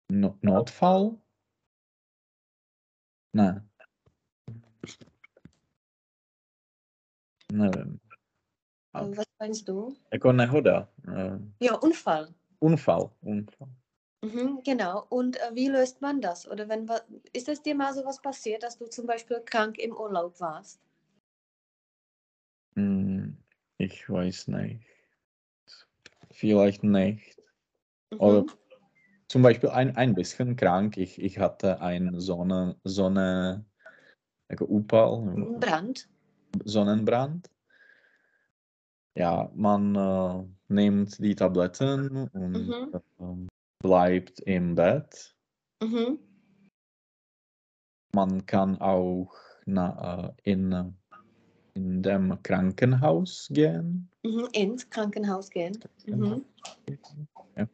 no 0.09 0.37
Notfall? 0.41 1.17
Nein. 3.33 3.69
Nevím. 7.51 7.99
A- 8.93 9.05
was 9.15 9.25
meinst 9.39 9.67
du? 9.67 9.95
Jako 10.11 10.31
nehoda. 10.31 10.87
äh, 11.07 11.37
Ja, 11.59 11.75
Unfall. 11.75 12.33
Unfall. 12.59 13.11
Unfall. 13.21 13.67
Mhm, 14.23 14.61
genau. 14.63 15.05
Und 15.09 15.37
äh, 15.37 15.51
wie 15.53 15.67
löst 15.67 16.01
man 16.01 16.21
das? 16.21 16.47
Oder 16.47 16.67
wenn 16.67 16.89
ist 17.33 17.47
es 17.47 17.61
dir 17.61 17.75
mal 17.75 17.93
sowas 17.93 18.19
passiert, 18.21 18.63
dass 18.63 18.77
du 18.77 18.87
zum 18.89 19.05
Beispiel 19.05 19.41
krank 19.45 19.77
im 19.77 19.95
Urlaub 19.95 20.39
warst? 20.39 20.79
Hm, 22.75 23.37
ich 23.77 24.09
weiß 24.09 24.47
nicht. 24.47 24.96
Vielleicht 26.37 26.83
nicht. 26.83 27.41
Oder 28.19 28.43
Mhm. 28.43 28.51
zum 29.27 29.41
Beispiel 29.41 29.69
ein, 29.69 29.95
ein 29.95 30.13
bisschen 30.13 30.55
krank. 30.55 30.95
Ich, 30.95 31.19
ich 31.19 31.39
hatte 31.39 31.81
einen 31.81 32.19
Sonne, 32.19 32.75
Sonne, 32.83 33.65
jako 34.47 34.65
Upal, 34.65 35.57
Brand. 35.59 36.07
Sonnenbrand. 36.63 37.49
Ja, 39.15 39.51
man 39.55 39.95
äh, 39.95 40.45
nimmt 40.67 41.17
die 41.17 41.33
Tabletten 41.33 42.27
und 42.27 42.67
Mhm. 42.67 43.01
ähm, 43.19 43.47
bleibt 43.79 44.39
im 44.41 44.75
Bett. 44.75 45.35
Mhm. 45.81 46.19
Man 48.13 48.45
kann 48.45 48.79
auch 48.79 49.33
na, 49.65 50.35
äh, 50.43 50.51
in, 50.51 50.95
in 51.77 52.01
dem 52.01 52.41
Krankenhaus 52.43 53.47
gehen. 53.51 54.09
Mhm. 54.23 54.47
Ins 54.53 54.89
Krankenhaus 54.89 55.49
gehen. 55.49 55.79
Genau. 56.05 56.37
Mhm. 56.37 56.45
Ja. 57.55 57.67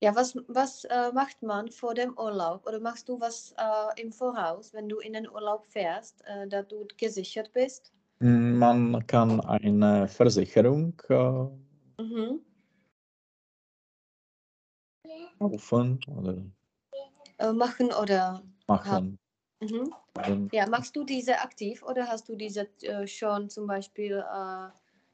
Ja, 0.00 0.14
was, 0.14 0.36
was 0.46 0.84
äh, 0.84 1.10
macht 1.12 1.42
man 1.42 1.68
vor 1.72 1.92
dem 1.94 2.16
Urlaub? 2.16 2.64
Oder 2.68 2.78
machst 2.78 3.08
du 3.08 3.20
was 3.20 3.52
äh, 3.58 4.00
im 4.00 4.12
Voraus, 4.12 4.72
wenn 4.72 4.88
du 4.88 5.00
in 5.00 5.12
den 5.14 5.28
Urlaub 5.28 5.66
fährst, 5.66 6.22
äh, 6.26 6.46
dass 6.46 6.68
du 6.68 6.86
gesichert 6.96 7.52
bist? 7.52 7.92
Man 8.20 9.04
kann 9.08 9.40
eine 9.40 10.06
Versicherung 10.08 10.94
äh, 11.08 12.02
Mhm. 12.02 12.40
kaufen 15.40 15.98
oder 16.16 16.36
Äh, 17.38 17.52
machen 17.52 17.92
oder 17.92 18.42
machen. 18.68 19.18
Mhm. 19.60 19.92
Und 20.26 20.50
Ja, 20.52 20.66
machst 20.68 20.96
du 20.96 21.04
diese 21.04 21.40
aktiv 21.40 21.82
oder 21.82 22.06
hast 22.08 22.28
du 22.28 22.36
diese 22.36 22.68
äh, 22.82 23.06
schon 23.06 23.50
zum 23.50 23.66
Beispiel 23.66 24.16
äh, 24.18 24.68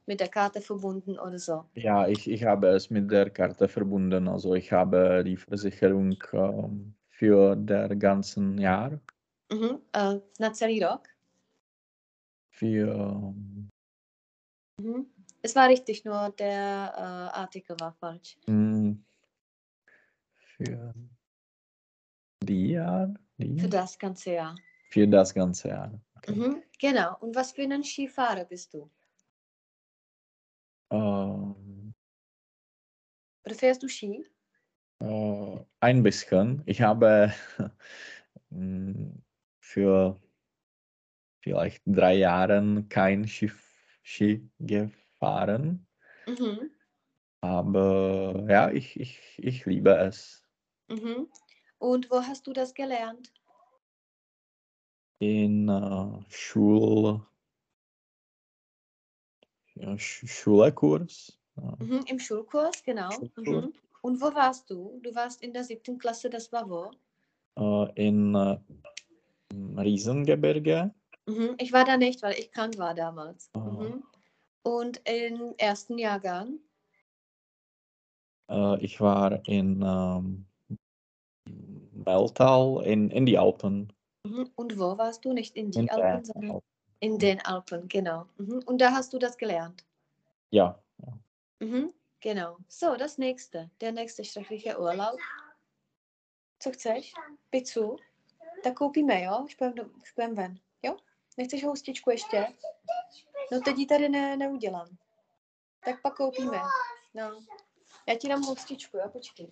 mit 0.06 0.20
der 0.20 0.28
Karte 0.28 0.60
verbunden 0.60 1.18
oder 1.18 1.38
so? 1.38 1.64
Ja, 1.76 2.06
ich, 2.08 2.30
ich 2.30 2.44
habe 2.44 2.68
es 2.68 2.90
mit 2.90 3.10
der 3.10 3.30
Karte 3.30 3.68
verbunden. 3.68 4.28
Also 4.28 4.54
ich 4.54 4.70
habe 4.72 5.24
die 5.24 5.36
Versicherung 5.36 6.16
ähm, 6.32 6.94
für 7.10 7.56
der 7.56 7.94
ganzen 7.96 8.58
Jahr. 8.58 9.00
Mhm. 9.50 9.80
Äh, 9.92 10.20
na 10.38 10.52
celý 10.52 10.82
rok? 10.84 11.08
Für 12.50 12.86
ähm, 12.88 13.68
Mhm. 14.78 15.06
Es 15.42 15.56
war 15.56 15.68
richtig, 15.68 16.04
nur 16.04 16.30
der 16.38 16.92
äh, 16.96 17.36
Artikel 17.38 17.78
war 17.80 17.92
falsch. 17.94 18.36
mm, 18.48 19.04
für 20.56 20.94
die 22.44 22.70
Jahr, 22.72 23.08
die, 23.08 23.23
Für 23.38 23.68
das 23.68 23.98
ganze 23.98 24.32
Jahr. 24.32 24.54
für 24.90 25.08
das 25.08 25.34
ganze 25.34 25.68
Jahr. 25.68 26.00
Okay. 26.16 26.34
Mhm. 26.34 26.62
Genau. 26.78 27.16
Und 27.20 27.34
was 27.34 27.52
für 27.52 27.62
ein 27.62 27.82
Skifahrer 27.82 28.44
bist 28.44 28.72
du? 28.74 28.90
Ähm, 30.90 31.94
Oder 33.44 33.54
fährst 33.54 33.82
du 33.82 33.88
Ski? 33.88 34.24
äh, 35.00 35.58
ein 35.80 36.02
bisschen. 36.02 36.62
Ich 36.66 36.80
habe 36.80 37.32
mm, 38.50 39.10
für 39.60 40.20
vielleicht 41.40 41.82
drei 41.86 42.14
Jahre 42.14 42.84
kein 42.88 43.26
Schiff, 43.26 43.98
Ski 44.02 44.48
gefahren. 44.60 45.86
Mhm. 46.26 46.70
Aber 47.42 48.46
ja, 48.48 48.70
ich, 48.70 48.98
ich, 48.98 49.38
ich 49.38 49.66
liebe 49.66 49.90
es. 49.96 50.42
Mhm. 50.88 51.28
Und 51.84 52.10
wo 52.10 52.16
hast 52.22 52.46
du 52.46 52.54
das 52.54 52.72
gelernt? 52.72 53.30
In 55.18 55.68
äh, 55.68 56.24
Schul, 56.30 57.20
ja, 59.74 59.98
Sch 59.98 60.26
Schulekurs. 60.26 61.38
Mhm. 61.56 62.02
Im 62.06 62.18
Schulkurs, 62.18 62.82
genau. 62.82 63.10
Schulkurs. 63.10 63.66
Mhm. 63.66 63.74
Und 64.00 64.18
wo 64.22 64.34
warst 64.34 64.70
du? 64.70 64.98
Du 65.02 65.14
warst 65.14 65.42
in 65.42 65.52
der 65.52 65.62
siebten 65.62 65.98
Klasse, 65.98 66.30
das 66.30 66.50
war 66.52 66.70
wo? 66.70 66.90
äh, 67.56 68.06
in 68.06 68.34
äh, 68.34 68.58
Riesengebirge. 69.52 70.90
Mhm. 71.26 71.54
Ich 71.58 71.70
war 71.74 71.84
da 71.84 71.98
nicht, 71.98 72.22
weil 72.22 72.38
ich 72.38 72.50
krank 72.50 72.78
war 72.78 72.94
damals. 72.94 73.50
Ah. 73.52 73.58
Mhm. 73.58 74.02
Und 74.62 75.02
im 75.06 75.54
ersten 75.58 75.98
Jahrgang? 75.98 76.60
Äh, 78.48 78.82
ich 78.82 79.02
war 79.02 79.46
in 79.46 79.82
ähm, 79.82 80.46
Meltal, 82.06 82.82
in, 82.84 83.10
in 83.10 83.26
die 83.26 83.38
Alpen. 83.38 83.92
Mhm. 84.24 84.50
Und 84.56 84.78
wo 84.78 84.96
warst 84.98 85.24
du? 85.24 85.32
Nicht 85.32 85.56
in 85.56 85.70
die 85.70 85.78
In 85.80 85.90
Alpen, 85.90 86.12
den 86.16 86.24
sondern 86.24 86.50
Alpen. 86.50 86.68
in 87.00 87.18
den 87.18 87.40
Alpen, 87.46 87.88
genau. 87.88 88.26
Mhm. 88.38 88.62
Und 88.66 88.80
da 88.80 88.90
hast 88.92 89.12
du 89.12 89.18
das 89.18 89.36
gelernt. 89.36 89.84
Ja, 90.50 90.78
Mhm. 91.60 91.92
Genau. 92.20 92.56
So, 92.68 92.96
das 92.96 93.18
nächste. 93.18 93.70
Der 93.80 93.92
nächste 93.92 94.24
schreckliche 94.24 94.78
Urlaub. 94.78 95.18
Co 96.58 96.70
chceš? 96.72 97.12
Pizzu? 97.50 97.96
Tak 98.62 98.74
koupíme, 98.74 99.22
jo? 99.22 99.46
Půjdem 100.14 100.34
ven. 100.34 100.58
Jo? 100.82 100.96
Nechceš 101.36 101.64
houstičku 101.64 102.10
ještě? 102.10 102.46
No 103.52 103.60
teď 103.60 103.76
ji 103.78 103.86
tady 103.86 104.08
ne, 104.08 104.36
neudělám. 104.36 104.88
Tak 105.84 106.02
pak 106.02 106.16
koupíme. 106.16 106.60
No. 107.14 107.40
Já 108.08 108.14
ti 108.18 108.28
dám 108.28 108.42
houstičku, 108.42 108.96
jo? 108.96 109.08
Počkej. 109.08 109.50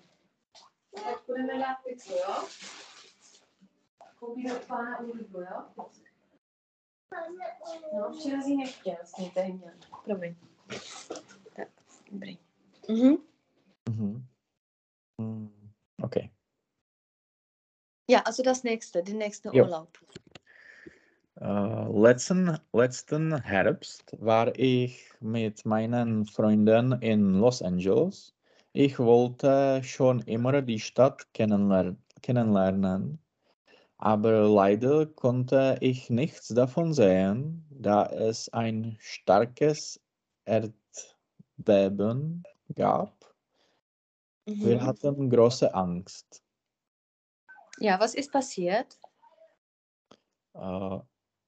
Tak 0.94 1.22
budeme 1.26 1.58
dát 1.58 1.76
pizzu, 1.84 2.12
jo? 2.12 2.48
Koupíme 4.18 4.54
u 4.54 4.66
pána 4.66 5.00
Ulribu, 5.00 5.40
jo? 5.40 5.64
No, 7.98 8.12
včera 8.12 8.42
jsi 8.42 8.56
nechtěl, 8.56 8.94
vlastně 8.94 9.30
tady 9.30 9.52
měl. 9.52 9.72
Promiň. 10.04 10.34
Tak, 11.56 11.68
dobrý. 12.12 12.38
Mhm. 12.88 13.16
Mhm. 13.88 14.26
Mm, 15.18 15.70
Okay. 16.02 16.30
Ja, 18.10 18.20
also 18.20 18.42
das 18.42 18.62
nächste, 18.62 19.02
den 19.02 19.18
nächsten 19.18 19.52
Jo. 19.54 19.64
Urlaub. 19.64 19.88
Äh, 21.40 22.00
letzten, 22.02 22.58
letzten 22.72 23.34
Herbst 23.42 24.14
war 24.20 24.52
ich 24.58 25.12
mit 25.20 25.64
meinen 25.64 26.24
Freunden 26.26 26.98
in 27.00 27.40
Los 27.40 27.62
Angeles. 27.62 28.34
Ich 28.74 28.98
wollte 28.98 29.82
schon 29.82 30.20
immer 30.22 30.60
die 30.60 30.78
Stadt 30.78 31.32
kennenler 31.32 31.96
kennenlernen, 32.22 33.18
aber 33.98 34.48
leider 34.48 35.06
konnte 35.06 35.78
ich 35.80 36.10
nichts 36.10 36.48
davon 36.48 36.92
sehen, 36.94 37.66
da 37.70 38.06
es 38.06 38.48
ein 38.50 38.96
starkes 39.00 40.00
Erdbeben 40.46 42.44
gab. 42.74 43.34
Wir 44.62 44.80
Mhm. 44.80 44.86
hatten 44.86 45.28
große 45.28 45.74
Angst. 45.74 46.42
Ja, 47.78 48.00
was 48.00 48.14
ist 48.14 48.32
passiert? 48.32 48.98
Äh, 50.54 50.98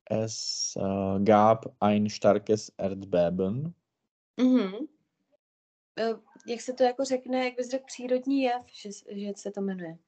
es 0.07 0.77
äh, 0.79 1.21
gab 1.25 1.75
ein 1.81 2.11
starkes 2.11 2.69
Erdbeben. 2.77 3.75
Mhm. 4.39 4.93
Eh, 5.96 6.14
Jak 6.46 6.61
se 6.61 6.72
to 6.72 6.83
jako 6.85 7.04
řekne, 7.04 7.44
jak 7.44 7.57
bys 7.57 7.70
řekl 7.70 7.85
přírodní 7.87 8.42
jev, 8.42 8.62
že, 8.72 8.90
že 8.92 9.33
se 9.37 9.50
to 9.50 9.61
jmenuje? 9.61 9.98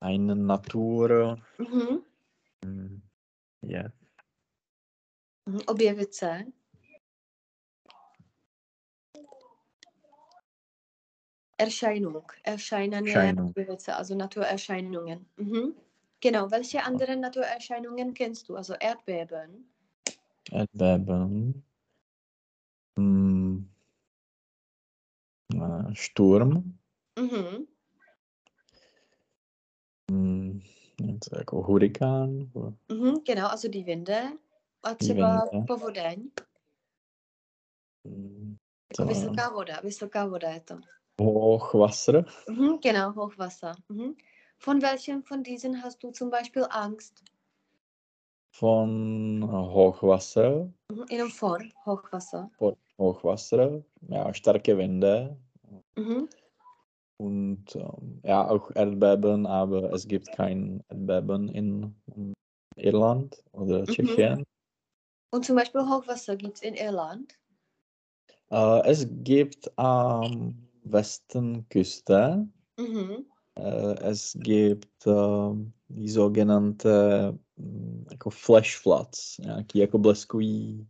Eine 0.00 0.34
Natur. 0.34 1.38
Mhm. 1.58 2.02
hm, 2.64 3.00
Ja. 3.62 3.82
Mhm. 5.46 5.58
Objevit 5.66 6.14
se. 6.14 6.44
Erscheinung. 11.58 12.32
Erscheinen 12.44 13.06
je 13.06 13.12
Erscheinung. 13.14 13.50
objevit 13.50 13.80
se, 13.80 13.92
also 13.94 14.14
Naturerscheinungen. 14.14 15.26
Mhm. 15.36 15.74
Genau, 16.20 16.50
welche 16.50 16.82
anderen 16.82 17.20
Naturerscheinungen 17.20 18.14
kennst 18.14 18.48
du? 18.48 18.56
Also 18.56 18.74
Erdbeben. 18.80 19.68
Erdbeben. 20.52 21.64
hm, 22.96 23.71
Sturm. 25.92 26.78
Mhm. 27.18 27.66
hm, 30.10 30.60
jako 31.38 31.62
hurikán. 31.62 32.50
Mhm, 32.88 33.14
genau, 33.26 33.46
also 33.46 33.68
die 33.68 33.84
Winde. 33.84 34.32
A 34.82 34.94
třeba 34.94 35.48
Winde. 35.52 35.66
povodeň. 35.66 36.30
to- 38.96 39.06
vysoká 39.06 39.48
voda, 39.48 39.80
vysoká 39.80 40.26
voda 40.26 40.50
je 40.50 40.60
to. 40.60 40.78
Hochwasser. 41.20 42.24
Mhm, 42.48 42.78
genau, 42.82 43.12
Hochwasser. 43.12 43.74
Mhm. 43.88 44.14
Von 44.66 44.82
welchem 44.82 45.22
von 45.22 45.42
diesen 45.42 45.82
hast 45.82 46.02
du 46.02 46.10
zum 46.10 46.30
Beispiel 46.30 46.66
Angst? 46.70 47.24
Von 48.50 49.42
Hochwasser. 49.50 50.72
Mhm, 50.92 51.04
jenom 51.10 51.30
von 51.30 51.72
Hochwasser. 51.86 52.50
Von 52.58 52.76
Hochwasser. 53.02 53.82
Ja, 54.08 54.32
starke 54.34 54.78
Winde. 54.78 55.36
Mhm. 55.96 56.28
Und 57.18 57.76
ähm, 57.76 58.20
ja, 58.24 58.48
auch 58.48 58.70
Erdbeben, 58.74 59.46
aber 59.46 59.92
es 59.92 60.06
gibt 60.06 60.32
kein 60.32 60.82
Erdbeben 60.88 61.48
in 61.48 61.94
Irland 62.76 63.42
oder 63.52 63.84
Tschechien. 63.84 64.44
Und 65.30 65.44
zum 65.44 65.56
Beispiel 65.56 65.82
Hochwasser 65.82 66.36
gibt 66.36 66.56
es 66.56 66.62
in 66.62 66.74
Irland. 66.74 67.38
Äh, 68.50 68.82
es 68.90 69.06
gibt 69.22 69.70
am 69.78 70.68
Westenküste, 70.84 72.48
Mhm. 72.78 73.26
äh, 73.56 73.94
es 74.02 74.36
gibt 74.40 75.06
ähm, 75.06 75.72
die 75.88 76.08
sogenannte 76.08 77.38
jako 78.10 78.30
flashfloods, 78.30 79.38
nějaký 79.38 79.78
jako 79.78 79.98
bleskový, 79.98 80.88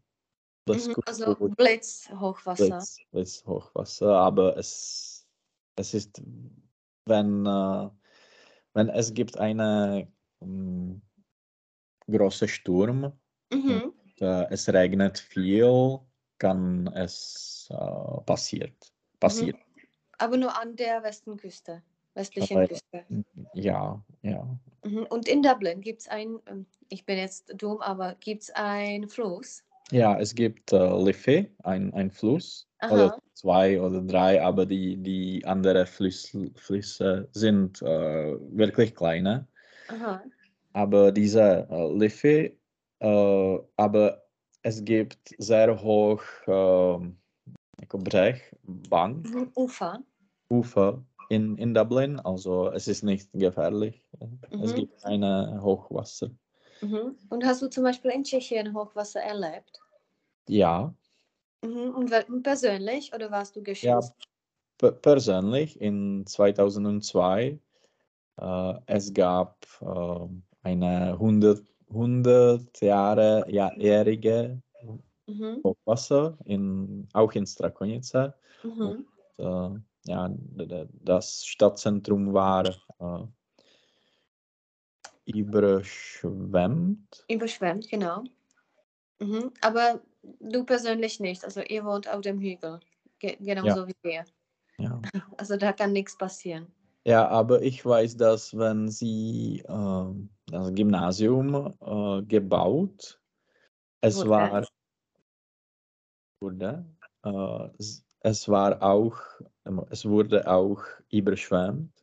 Mhm. 0.67 0.73
bleskový 0.73 1.03
Also 1.07 1.35
Blitz, 1.57 2.09
Hochwasser. 2.11 2.69
Blitz, 2.69 2.97
Blitz, 3.11 3.45
Hochwasser, 3.47 4.17
aber 4.17 4.57
es, 4.57 5.27
es 5.77 5.95
ist, 5.95 6.23
wenn, 7.07 7.47
äh, 7.47 7.91
wenn 8.75 8.89
es 8.91 9.13
gibt 9.13 9.39
eine 9.39 10.09
ähm, 10.41 11.03
große 12.09 12.47
Sturm, 12.49 13.13
Mhm. 13.53 13.93
äh, 14.21 14.47
es 14.51 14.69
regnet 14.69 15.19
viel, 15.19 15.99
kann 16.39 16.87
es 16.95 17.69
äh, 17.71 18.21
passiert, 18.25 18.75
passiert. 19.21 19.57
Aber 20.19 20.37
nur 20.37 20.57
an 20.57 20.77
der 20.77 21.03
Westenküste, 21.03 21.83
westlichen 22.15 22.57
Aber- 22.59 22.69
Küste. 22.69 23.05
Ja, 23.55 24.01
ja. 24.23 24.59
Mhm. 24.85 25.07
Und 25.11 25.29
in 25.29 25.43
Dublin 25.43 25.81
gibt 25.81 26.03
es 26.03 26.09
ein, 26.09 26.39
ähm, 26.47 26.67
ich 26.89 27.05
bin 27.05 27.19
jetzt 27.19 27.53
dumm, 27.61 27.81
aber 27.81 28.15
gibt 28.15 28.43
es 28.43 28.51
ein 28.51 29.09
Fluss? 29.09 29.65
Ja, 29.93 30.19
es 30.19 30.35
gibt 30.35 30.73
äh, 30.73 31.05
Liffey, 31.05 31.55
ein, 31.65 31.93
ein 31.93 32.11
Fluss, 32.11 32.67
Aha. 32.81 32.95
oder 32.95 33.19
zwei 33.35 33.79
oder 33.81 34.01
drei, 34.01 34.43
aber 34.43 34.65
die, 34.65 34.97
die 34.97 35.45
anderen 35.45 35.87
Flüss, 35.87 36.35
Flüsse 36.57 37.29
sind 37.33 37.83
äh, 37.83 38.37
wirklich 38.57 38.95
kleine. 38.95 39.47
Aha. 39.89 40.23
Aber 40.73 41.13
diese 41.13 41.69
äh, 41.71 41.93
Liffey, 41.93 42.59
äh, 43.01 43.59
aber 43.77 44.23
es 44.63 44.83
gibt 44.83 45.35
sehr 45.39 45.79
hoch 45.83 46.23
jako 46.47 47.99
Brech, 47.99 48.41
Bank, 48.63 49.29
Mhm. 49.29 49.51
Ufer. 49.55 50.03
Ufer 50.49 51.05
in, 51.29 51.59
in 51.59 51.75
Dublin, 51.75 52.19
also 52.21 52.71
es 52.73 52.89
ist 52.89 53.03
nicht 53.03 53.31
gefährlich. 53.33 54.07
Es 54.63 54.73
Mhm. 54.73 54.77
gibt 54.77 55.03
keine 55.03 55.61
Hochwasser. 55.63 56.31
Mhm. 56.83 57.17
Und 57.31 57.45
hast 57.47 57.63
du 57.63 57.69
zum 57.71 57.85
Beispiel 57.85 58.11
in 58.11 58.25
Tschechien 58.25 58.75
Hochwasser 58.75 59.21
erlebt? 59.23 59.81
Ja, 60.49 60.95
Mhm. 61.63 61.95
Und 61.95 62.43
persönlich 62.43 63.15
oder 63.15 63.31
warst 63.31 63.57
du 63.57 63.63
ja 63.81 64.01
geschützt? 64.01 64.15
pe- 64.79 64.93
persönlich 64.93 65.81
in 65.81 66.27
2002, 66.27 67.59
äh, 68.39 68.75
es 68.87 69.13
gab 69.15 69.67
äh, 69.83 70.29
eine 70.63 71.19
100, 71.19 71.63
100 71.91 72.81
Jahre 72.83 73.47
ja, 73.49 73.73
jährige 73.79 74.63
Mhm. 75.27 75.63
Hochwasser, 75.65 76.39
in, 76.45 77.09
auch 77.13 77.33
in 77.33 77.47
Strakonice. 77.47 78.35
Mhm. 78.65 79.07
äh, 79.39 79.71
ja, 80.07 80.31
das 81.05 81.45
Stadtzentrum 81.47 82.33
war 82.33 82.67
äh, 82.67 83.27
überschwemmt. 85.27 87.25
Überschwemmt, 87.29 87.89
genau. 87.89 88.25
Mhm. 89.21 89.53
Aber 89.61 90.01
du 90.41 90.65
persönlich 90.65 91.21
nicht. 91.21 91.45
Also 91.45 91.61
ihr 91.63 91.85
wohnt 91.85 92.09
auf 92.09 92.21
dem 92.23 92.41
Hügel. 92.41 92.81
Ge 93.19 93.37
genauso 93.41 93.87
wie 93.89 93.95
wir. 94.03 94.25
Ja. 94.79 95.01
Also 95.39 95.57
da 95.57 95.73
kann 95.73 95.93
nichts 95.93 96.17
passieren. 96.17 96.67
ja, 97.05 97.29
aber 97.29 97.63
ich 97.63 97.85
weiß, 97.85 98.17
dass 98.17 98.57
wenn 98.57 98.89
sie 98.89 99.63
ähm, 99.69 100.31
das 100.47 100.73
Gymnasium 100.75 101.75
äh, 101.81 102.23
gebaut, 102.25 103.21
es 104.01 104.17
Wurde. 104.17 104.31
war 104.31 104.67
wurde, 106.41 106.85
äh, 107.25 107.69
es- 107.79 108.49
war 108.49 108.83
auch, 108.83 109.17
es 109.91 110.05
wurde 110.05 110.47
auch 110.49 110.83
überschwemmt, 111.11 112.02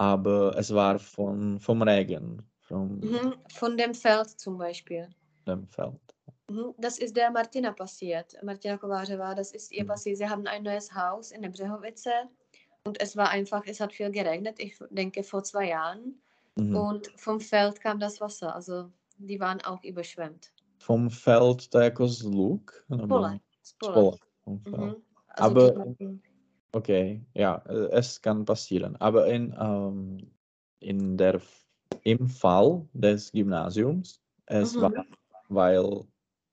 aber 0.00 0.56
es 0.56 0.72
war 0.74 0.98
von, 0.98 1.60
vom 1.60 1.82
Regen, 1.82 2.42
vom 2.60 3.00
Mhm. 3.00 3.34
Von 3.54 3.76
dem 3.76 3.92
Feld 3.94 4.28
zum 4.40 4.56
Beispiel. 4.58 5.08
dem 5.46 5.66
Feld. 5.66 6.00
Mhm. 6.50 6.74
Das 6.78 6.98
ist 6.98 7.14
der 7.16 7.30
Martina 7.30 7.72
passiert. 7.72 8.34
Martina 8.42 8.76
Kovářová, 8.76 9.34
das 9.34 9.52
ist 9.52 9.72
ihr 9.72 9.84
Mhm. 9.84 9.88
passiert. 9.88 10.16
Sie 10.18 10.28
haben 10.28 10.46
ein 10.46 10.62
neues 10.62 10.90
Haus 10.94 11.32
in 11.32 11.42
der 11.42 11.50
Brehovice 11.50 12.08
und 12.84 12.98
es 13.00 13.14
war 13.16 13.28
einfach, 13.30 13.62
es 13.66 13.78
hat 13.80 13.92
viel 13.92 14.10
geregnet. 14.10 14.56
Ich 14.58 14.78
denke 14.90 15.22
vor 15.22 15.42
zwei 15.42 15.68
Jahren. 15.68 16.14
Mhm. 16.56 16.76
Und 16.76 17.12
vom 17.16 17.38
Feld 17.40 17.80
kam 17.80 17.98
das 18.00 18.20
Wasser. 18.20 18.54
Also 18.54 18.90
die 19.18 19.38
waren 19.40 19.60
auch 19.64 19.82
überschwemmt. 19.84 20.50
Vom 20.78 21.10
Feld 21.10 21.70
to 21.70 21.78
jako 21.80 22.08
z 22.08 22.22
luk? 22.24 22.84
Nebo 22.88 23.06
Pole. 23.06 23.40
z 23.62 23.68
Spole. 23.70 23.92
pole. 23.94 24.16
Vom 24.44 24.60
Feld. 24.60 24.76
Mhm. 24.76 25.02
Also 25.28 25.56
Aber- 25.72 25.96
Okay, 26.72 27.24
ja, 27.34 27.56
äh, 27.66 27.88
es 27.92 28.20
kann 28.22 28.44
passieren. 28.44 28.96
Aber 28.96 29.26
in, 29.26 29.54
ähm, 29.58 30.30
in 30.80 31.16
der, 31.16 31.40
im 32.04 32.28
Fall 32.28 32.86
des 32.92 33.32
Gymnasiums, 33.32 34.20
es 34.46 34.76
Mhm. 34.78 34.82
war, 34.82 35.04
weil 35.48 36.04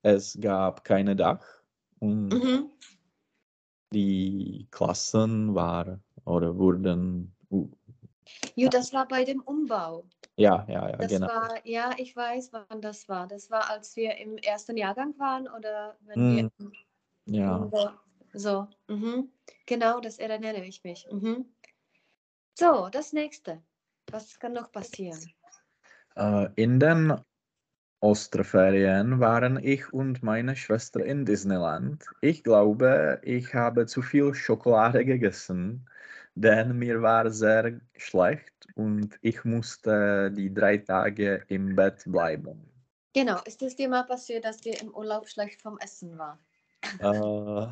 es 0.01 0.37
gab 0.41 0.83
keine 0.83 1.15
Dach 1.15 1.45
und 1.99 2.29
Mhm. 2.33 2.71
die 3.93 4.67
Klassen 4.71 5.53
waren 5.55 6.03
oder 6.25 6.55
wurden, 6.57 7.35
u- 7.49 7.69
Jo, 8.55 8.69
das 8.69 8.91
war 8.93 9.07
bei 9.07 9.23
dem 9.23 9.41
Umbau. 9.41 10.03
ja, 10.35 10.65
ja, 10.67 10.89
ja, 10.89 10.97
Das 10.97 11.11
genau. 11.11 11.27
war, 11.27 11.65
ja, 11.65 11.91
ich 11.97 12.15
weiß, 12.15 12.51
wann 12.51 12.81
das 12.81 13.07
war. 13.07 13.27
Das 13.27 13.49
war, 13.49 13.69
als 13.69 13.95
wir 13.95 14.17
im 14.17 14.37
ersten 14.37 14.77
Jahrgang 14.77 15.17
waren 15.19 15.47
oder 15.47 15.95
wenn 16.01 16.19
wir 16.19 16.49
Hm, 16.59 16.73
Ja, 17.27 17.69
so. 18.33 18.67
Mhm. 18.87 19.31
Genau, 19.65 19.99
das 19.99 20.19
erinnere 20.19 20.63
ich 20.63 20.83
mich. 20.83 21.07
Mhm. 21.11 21.45
So, 22.53 22.89
das 22.89 23.13
nächste. 23.13 23.61
Was 24.11 24.39
kann 24.39 24.53
noch 24.53 24.71
passieren? 24.71 25.19
äh, 26.17 26.49
in 26.55 26.79
den 26.79 27.13
Osterferien 27.99 29.19
waren 29.19 29.57
ich 29.63 29.91
und 29.93 30.21
meine 30.23 30.55
Schwester 30.55 31.03
in 31.03 31.25
Disneyland. 31.25 32.05
Ich 32.21 32.43
glaube, 32.43 33.19
ich 33.23 33.53
habe 33.53 33.85
zu 33.85 34.01
viel 34.01 34.33
Schokolade 34.33 35.03
gegessen, 35.05 35.89
denn 36.35 36.77
mir 36.77 37.01
war 37.01 37.29
sehr 37.31 37.79
schlecht 37.95 38.67
und 38.75 39.17
ich 39.21 39.43
musste 39.45 40.31
die 40.31 40.53
drei 40.53 40.77
Tage 40.77 41.43
im 41.47 41.75
Bett 41.75 42.03
bleiben. 42.05 42.71
Genau, 43.13 43.41
ist 43.45 43.61
es 43.63 43.75
dir 43.75 43.89
mal 43.89 44.03
passiert, 44.03 44.45
dass 44.45 44.61
dir 44.61 44.79
im 44.79 44.93
Urlaub 44.93 45.27
schlecht 45.27 45.61
vom 45.61 45.79
Essen 45.79 46.17
war? 46.19 46.39
Äh, 46.99 47.67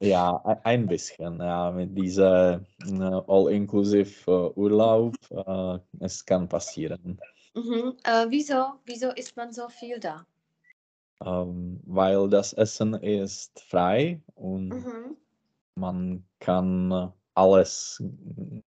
ja, 0.00 0.36
ein 0.64 0.86
bisschen, 0.86 1.38
ja, 1.38 1.70
mit 1.70 1.96
dieser 1.96 2.60
äh, 2.84 3.20
All-Inclusive 3.26 4.30
äh, 4.30 4.58
Urlaub, 4.58 5.14
äh, 5.30 5.78
es 6.00 6.24
kann 6.24 6.48
passieren. 6.48 7.18
Mhm. 7.54 7.96
Äh, 8.04 8.26
wieso? 8.28 8.74
Wieso 8.84 9.10
isst 9.10 9.36
man 9.36 9.52
so 9.52 9.68
viel 9.68 9.98
da? 9.98 10.26
Ähm, 11.24 11.80
weil 11.86 12.28
das 12.28 12.52
Essen 12.52 12.94
ist 12.94 13.58
frei 13.60 14.20
und 14.34 14.70
Mhm. 14.70 15.16
man 15.76 16.24
kann 16.40 17.12
alles 17.34 18.02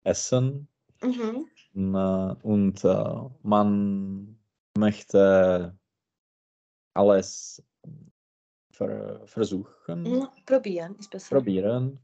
essen 0.04 0.68
Mhm. 1.02 1.48
äh, 1.76 2.36
und 2.44 2.84
äh, 2.84 3.30
man 3.44 4.38
möchte 4.78 5.78
alles 6.94 7.64
ver 8.74 9.22
versuchen, 9.26 10.04
Mhm. 10.04 10.28
Probieren 10.46 10.96
ist 11.00 11.10
besser. 11.12 11.36
probieren 11.38 12.00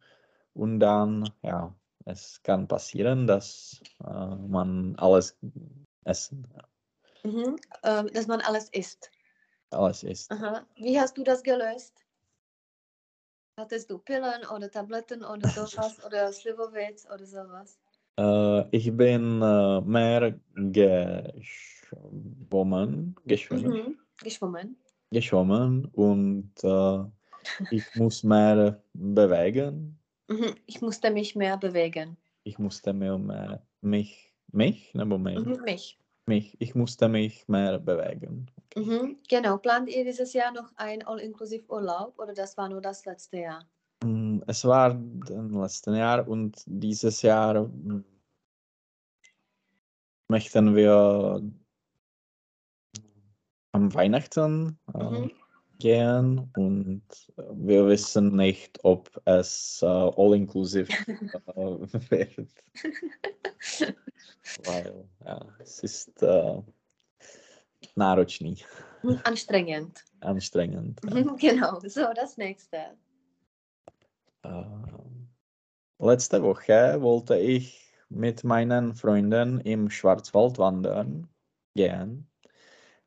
und 0.54 0.80
dann, 0.80 1.30
ja, 1.42 1.74
es 2.06 2.42
kann 2.44 2.68
passieren, 2.68 3.28
dass 3.28 3.82
äh, 4.04 4.36
man 4.48 4.96
alles 4.98 5.38
essen, 6.06 6.48
Mhm. 7.24 7.58
Ähm, 7.84 8.08
dass 8.14 8.28
man 8.28 8.42
alles 8.42 8.70
isst. 8.70 9.12
alles 9.72 10.04
isst. 10.04 10.32
Aha. 10.32 10.66
Wie 10.78 10.98
hast 11.00 11.18
du 11.18 11.24
das 11.24 11.44
gelöst? 11.44 12.06
Hattest 13.58 13.90
du 13.92 13.98
Pillen 14.00 14.46
oder 14.56 14.72
Tabletten 14.72 15.24
oder 15.24 15.48
sowas 15.56 16.02
oder 16.06 16.32
Slivovitz 16.32 17.06
oder 17.14 17.26
sowas? 17.26 17.78
Äh, 18.18 18.76
ich 18.76 18.96
bin 18.96 19.42
äh, 19.42 19.82
mehr 19.82 20.40
geschwommen, 20.56 21.46
geschwommen, 23.26 23.66
Mhm. 23.66 24.00
Geschwommen. 24.24 24.78
Geschwommen 25.12 25.86
und 25.94 26.52
äh, 26.64 27.04
ich 27.72 27.84
muss 27.96 28.24
mehr 28.24 28.82
bewegen. 28.94 29.98
Mhm. 30.28 30.56
Ich 30.66 30.82
musste 30.82 31.10
mich 31.12 31.36
mehr 31.36 31.58
bewegen. 31.58 32.18
Ich 32.44 32.60
musste 32.60 32.94
mehr, 32.94 33.18
mehr 33.18 33.62
mich, 33.82 34.34
mich, 34.52 34.94
ne, 34.94 35.06
Moment, 35.06 35.46
Mhm. 35.46 35.62
Mich. 35.64 35.98
mich, 36.28 36.56
ich 36.60 36.76
musste 36.76 37.08
mich 37.10 37.48
mehr 37.48 37.80
bewegen. 37.80 38.46
Mhm. 38.76 39.18
Genau. 39.28 39.58
Plant 39.58 39.90
ihr 39.90 40.04
dieses 40.06 40.34
Jahr 40.34 40.52
noch 40.52 40.72
ein 40.76 41.06
All-Inclusive 41.06 41.66
Urlaub 41.70 42.18
oder 42.20 42.34
das 42.34 42.56
war 42.58 42.70
nur 42.70 42.82
das 42.82 43.06
letzte 43.06 43.38
Jahr? 43.38 43.66
Mm, 44.04 44.40
Es 44.48 44.64
war 44.64 44.92
im 44.92 45.60
letzten 45.62 45.96
Jahr 45.96 46.28
und 46.28 46.64
dieses 46.68 47.22
Jahr 47.24 47.64
mm, 47.64 48.04
möchten 50.30 50.76
wir 50.76 51.42
am 53.80 53.94
Weihnachten 53.94 54.78
äh, 54.94 55.04
Mhm. 55.04 55.32
gehen 55.80 56.52
und 56.58 57.04
äh, 57.38 57.44
wir 57.54 57.88
wissen 57.88 58.36
nicht, 58.36 58.78
ob 58.84 59.10
es 59.26 59.82
äh, 59.82 59.86
all-inclusive 59.86 60.92
äh, 60.92 61.54
wird. 62.12 62.50
Weil 64.66 65.08
ja, 65.26 65.46
es 65.60 65.80
ist 65.84 66.22
äh, 66.22 66.62
náročný, 67.96 68.64
Mhm. 69.02 69.20
Anstrengend. 69.24 70.04
anstrengend. 70.20 71.00
ja. 71.06 71.16
Mhm. 71.16 71.38
Genau. 71.38 71.80
So, 71.88 72.02
das 72.14 72.36
nächste. 72.38 72.98
Ähm, 74.44 75.30
Letzte 76.02 76.42
Woche 76.44 76.98
wollte 77.02 77.38
ich 77.38 77.94
mit 78.10 78.44
meinen 78.44 78.94
Freunden 78.96 79.60
im 79.62 79.90
Schwarzwald 79.90 80.58
wandern 80.58 81.28
gehen. 81.76 82.26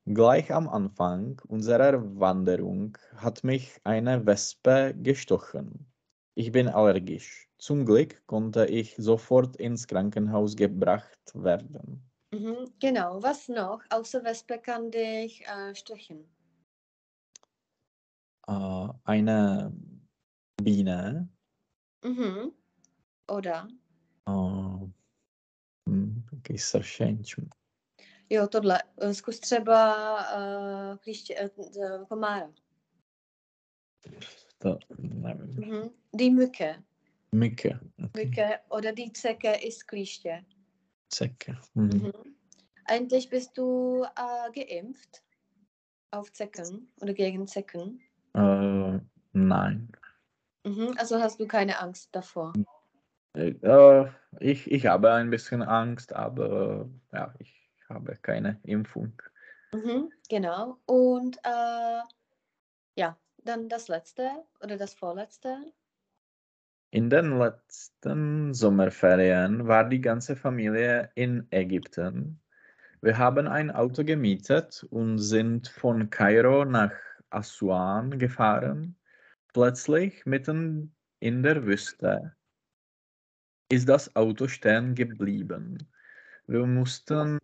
Gleich 0.04 0.52
am 0.52 0.68
Anfang 0.68 1.40
unserer 1.46 2.02
Wanderung 2.18 2.98
hat 3.16 3.44
mich 3.44 3.80
eine 3.84 4.26
Wespe 4.26 4.94
gestochen. 4.96 5.86
Ich 6.34 6.50
bin 6.50 6.68
allergisch. 6.68 7.48
Zum 7.58 7.86
Glück 7.86 8.26
konnte 8.26 8.66
ich 8.66 8.96
sofort 8.96 9.54
ins 9.56 9.86
Krankenhaus 9.86 10.56
gebracht 10.56 11.20
werden. 11.34 12.02
Mhm. 12.32 12.72
Genau. 12.80 13.22
Was 13.22 13.48
noch? 13.48 13.80
Außer 13.90 14.24
Wespe 14.24 14.58
kann 14.58 14.90
dich 14.90 15.46
äh, 15.46 15.74
stechen. 15.74 16.24
Äh, 18.48 18.88
eine 19.04 19.72
Biene. 20.60 21.28
Mhm. 22.02 22.52
Oder? 23.28 23.68
Uh, 24.28 24.88
jaký 25.86 26.58
sršenč. 26.58 27.36
Jo, 28.32 28.46
tohle. 28.46 28.82
Eh, 29.00 29.14
Zkus 29.14 29.40
třeba 29.40 30.16
uh, 30.36 30.96
klíště, 30.96 31.50
uh, 31.56 32.06
komára. 32.08 32.52
To 34.58 34.78
nevím. 34.98 35.54
Mhm. 35.56 35.90
Die 36.12 36.30
Mücke. 36.30 36.82
Mücke. 37.32 37.80
Mücke 38.16 38.58
oder 38.68 38.92
die 38.92 39.12
Zecke 39.12 39.54
ist 39.54 39.88
Klíště. 39.88 40.44
Zecke. 41.08 41.56
Mhm. 41.74 41.90
Mhm. 41.94 42.36
Eigentlich 42.84 43.28
bist 43.28 43.58
du 43.58 44.04
äh, 44.04 44.64
geimpft 44.64 45.22
auf 46.10 46.32
Zecken 46.32 46.88
oder 47.02 47.12
gegen 47.12 47.46
Zecken. 47.46 48.00
Äh, 48.34 48.98
nein. 49.32 49.92
Mhm. 50.64 50.94
Also 50.96 51.20
hast 51.20 51.40
du 51.40 51.46
keine 51.46 51.78
Angst 51.78 52.08
davor. 52.12 52.52
Äh, 53.34 54.04
ich, 54.40 54.70
ich 54.70 54.86
habe 54.86 55.12
ein 55.12 55.30
bisschen 55.30 55.62
Angst, 55.62 56.12
aber 56.12 56.88
ja, 57.12 57.34
ich 57.38 57.61
habe 57.92 58.16
keine 58.22 58.58
Impfung. 58.64 59.12
Mhm. 59.72 60.10
Genau. 60.28 60.78
Und 60.86 61.38
äh, 61.44 62.00
ja, 62.96 63.16
dann 63.44 63.68
das 63.68 63.88
letzte 63.88 64.30
oder 64.60 64.76
das 64.76 64.94
vorletzte. 64.94 65.72
In 66.90 67.08
den 67.08 67.38
letzten 67.38 68.52
Sommerferien 68.52 69.66
war 69.66 69.88
die 69.88 70.00
ganze 70.00 70.36
Familie 70.36 71.10
in 71.14 71.46
Ägypten. 71.50 72.38
Wir 73.00 73.16
haben 73.16 73.48
ein 73.48 73.70
Auto 73.70 74.04
gemietet 74.04 74.86
und 74.90 75.18
sind 75.18 75.68
von 75.68 76.10
Kairo 76.10 76.64
nach 76.64 76.92
Assuan 77.30 78.18
gefahren. 78.18 78.94
Plötzlich, 79.54 80.24
mitten 80.26 80.94
in 81.18 81.42
der 81.42 81.64
Wüste, 81.64 82.36
ist 83.70 83.88
das 83.88 84.14
Auto 84.14 84.46
stehen 84.46 84.94
geblieben. 84.94 85.78
Wir 86.46 86.66
mussten 86.66 87.38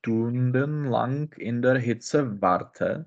stundenlang 0.00 1.32
in 1.34 1.60
der 1.62 1.78
Hitze 1.78 2.40
warten, 2.40 3.04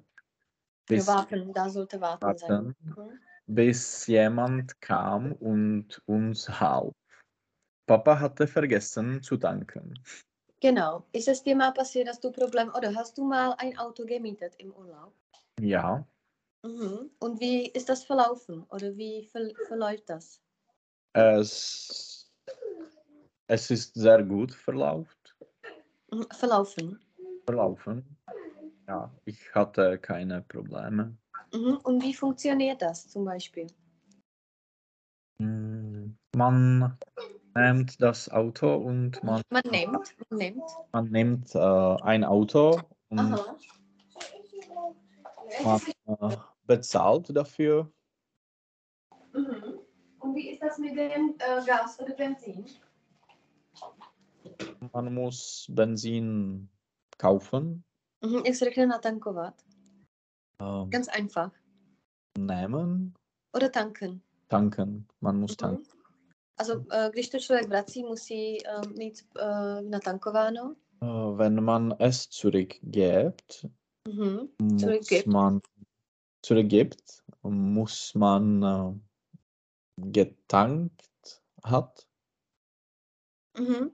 Wir 0.88 0.98
bis, 0.98 1.08
warten, 1.08 1.54
da 1.54 1.70
sollte 1.70 2.00
warten 2.02 2.38
sein. 2.38 2.52
warten, 2.52 2.76
Mhm. 2.96 3.20
bis 3.48 4.08
jemand 4.08 4.80
kam 4.82 5.34
und 5.34 6.02
uns 6.06 6.48
half. 6.60 6.94
Papa 7.88 8.20
hatte 8.20 8.48
vergessen 8.48 9.22
zu 9.24 9.38
tanken. 9.38 9.94
Genau. 10.62 11.06
Ist 11.12 11.28
es 11.28 11.44
dir 11.44 11.56
mal 11.56 11.74
passiert, 11.74 12.08
dass 12.08 12.20
du 12.20 12.32
Problem 12.32 12.70
oder 12.78 12.96
hast 12.96 13.18
du 13.18 13.26
mal 13.26 13.54
ein 13.58 13.78
Auto 13.78 14.06
gemietet 14.06 14.56
im 14.60 14.72
Urlaub? 14.74 15.14
Ja, 15.60 16.06
Mhm. 16.64 17.12
Und 17.20 17.40
wie 17.40 17.68
ist 17.68 17.90
das 17.90 18.04
verlaufen 18.04 18.64
oder 18.70 18.96
wie 18.98 19.24
ver 19.26 19.52
verläuft 19.68 20.10
das? 20.10 20.42
es, 21.14 22.32
es 23.48 23.72
ist 23.72 23.94
sehr 23.94 24.24
gut 24.24 24.54
verlauft, 24.54 25.23
Mhm. 25.23 25.23
Verlaufen. 26.32 27.00
verlaufen. 27.46 28.18
Ja, 28.88 29.12
ich 29.26 29.54
hatte 29.56 29.98
keine 29.98 30.42
Probleme. 30.42 31.16
Mhm. 31.54 31.78
Und 31.84 32.04
wie 32.04 32.14
funktioniert 32.14 32.82
das 32.82 33.08
zum 33.10 33.26
Beispiel? 33.26 33.68
Man 35.40 36.98
nimmt 37.56 38.02
das 38.02 38.30
Auto 38.30 38.76
und 38.76 39.24
man, 39.24 39.42
Man 39.50 39.64
nimmt, 39.70 40.16
man 40.30 40.40
nimmt. 40.40 40.64
man 40.92 41.06
nimmt 41.12 41.56
äh, 41.56 41.60
ein 41.60 42.24
Auto 42.24 42.80
und 43.10 43.20
Aha. 43.20 43.56
man 45.64 45.82
äh, 46.32 46.38
bezahlt 46.66 47.36
dafür. 47.36 47.92
Mhm. 49.34 49.80
Und 50.20 50.36
wie 50.36 50.52
ist 50.52 50.62
das 50.62 50.78
mit 50.78 50.98
dem 50.98 51.36
äh, 51.40 51.66
Gas 51.66 52.00
oder 52.00 52.14
Benzin? 52.14 52.66
Man 54.94 55.14
muss 55.14 55.66
Benzin 55.70 56.70
kaufen, 57.18 57.84
Mhm. 58.26 58.46
Jak 58.46 58.56
se 58.56 58.66
řekne 58.66 58.86
natankovat? 58.88 59.62
ähm, 60.62 60.90
Ganz 60.90 61.08
einfach. 61.08 61.52
nehmen, 62.38 63.14
Oder 63.56 63.70
tanken. 63.72 64.22
tanken. 64.48 65.06
Man 65.22 65.40
muss 65.40 65.52
Mhm. 65.52 65.56
tanken. 65.58 65.94
Also, 66.58 66.86
eh, 66.92 67.10
když 67.14 67.30
to 67.30 67.40
člověk 67.40 67.68
vrací, 67.68 68.04
musí 68.04 68.68
eh, 68.68 68.88
mít 68.98 69.28
eh, 69.40 69.82
natankováno. 69.82 70.76
Äh, 71.02 71.38
wenn 71.38 71.64
man 71.64 71.96
es 72.00 72.28
zurückgibt, 72.30 73.66
Mhm. 74.08 74.48
muss 74.62 74.82
Zurückgibt. 74.82 75.28
man 75.28 75.60
zurückgibt, 76.46 77.24
muss 77.44 78.14
man 78.14 78.64
äh, 78.64 79.00
getankt 79.98 81.42
hat, 81.64 82.08
Mhm. 83.60 83.92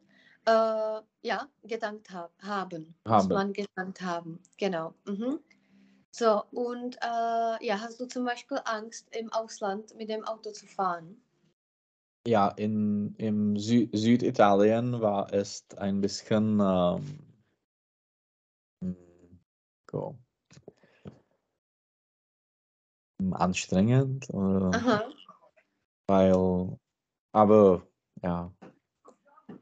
Äh, 0.49 1.01
ja, 1.21 1.47
gedankt 1.63 2.09
hab, 2.11 2.31
haben. 2.41 2.95
Muss 3.05 3.23
Haben. 3.23 3.33
man 3.33 3.53
gedankt 3.53 4.01
haben. 4.01 4.39
Genau. 4.57 4.95
Mhm. 5.05 5.39
So, 6.11 6.43
und 6.51 6.97
äh, 7.03 7.65
ja, 7.65 7.79
hast 7.79 7.99
du 7.99 8.07
zum 8.07 8.25
Beispiel 8.25 8.59
Angst, 8.65 9.15
im 9.15 9.31
Ausland 9.31 9.95
mit 9.95 10.09
dem 10.09 10.23
Auto 10.25 10.51
zu 10.51 10.65
fahren? 10.65 11.21
Ja, 12.25 12.47
in, 12.49 13.13
im 13.17 13.57
Sü 13.57 13.89
Süditalien 13.93 15.01
war 15.01 15.31
es 15.31 15.67
ein 15.77 16.01
bisschen 16.01 16.59
ähm, 16.59 17.19
mm, 18.81 18.95
mm, 23.19 23.33
anstrengend, 23.33 24.29
äh, 24.31 24.99
weil, 26.07 26.77
aber 27.33 27.87
ja, 28.23 28.51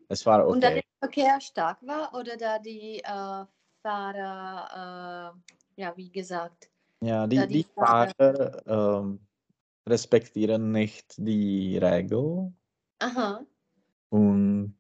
es 0.09 0.25
war 0.25 0.47
Und 0.47 0.61
da 0.63 0.67
okay. 0.69 0.75
der 0.81 0.83
Verkehr 0.99 1.41
stark 1.41 1.85
war 1.85 2.13
oder 2.13 2.37
da 2.37 2.59
die 2.59 2.99
äh, 2.99 3.45
Fahrer, 3.83 5.33
äh, 5.77 5.81
ja, 5.81 5.95
wie 5.95 6.09
gesagt, 6.11 6.69
Ja, 7.01 7.27
die, 7.27 7.37
die 7.37 7.47
die 7.47 7.63
Fahrer 7.63 8.63
ähm, 8.67 9.19
respektieren 9.87 10.71
nicht 10.71 11.15
die 11.17 11.77
Regel 11.77 12.51
aha, 12.99 13.45
und 14.09 14.75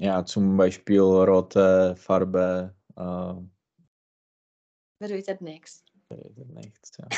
ja, 0.00 0.24
zum 0.24 0.56
Beispiel 0.56 1.00
rote 1.00 1.96
Farbe 1.96 2.74
äh, 2.96 3.34
bedeutet 4.98 5.40
nichts. 5.40 5.84
bedeutet 6.08 6.48
nichts. 6.50 6.92
Ja. 6.98 7.08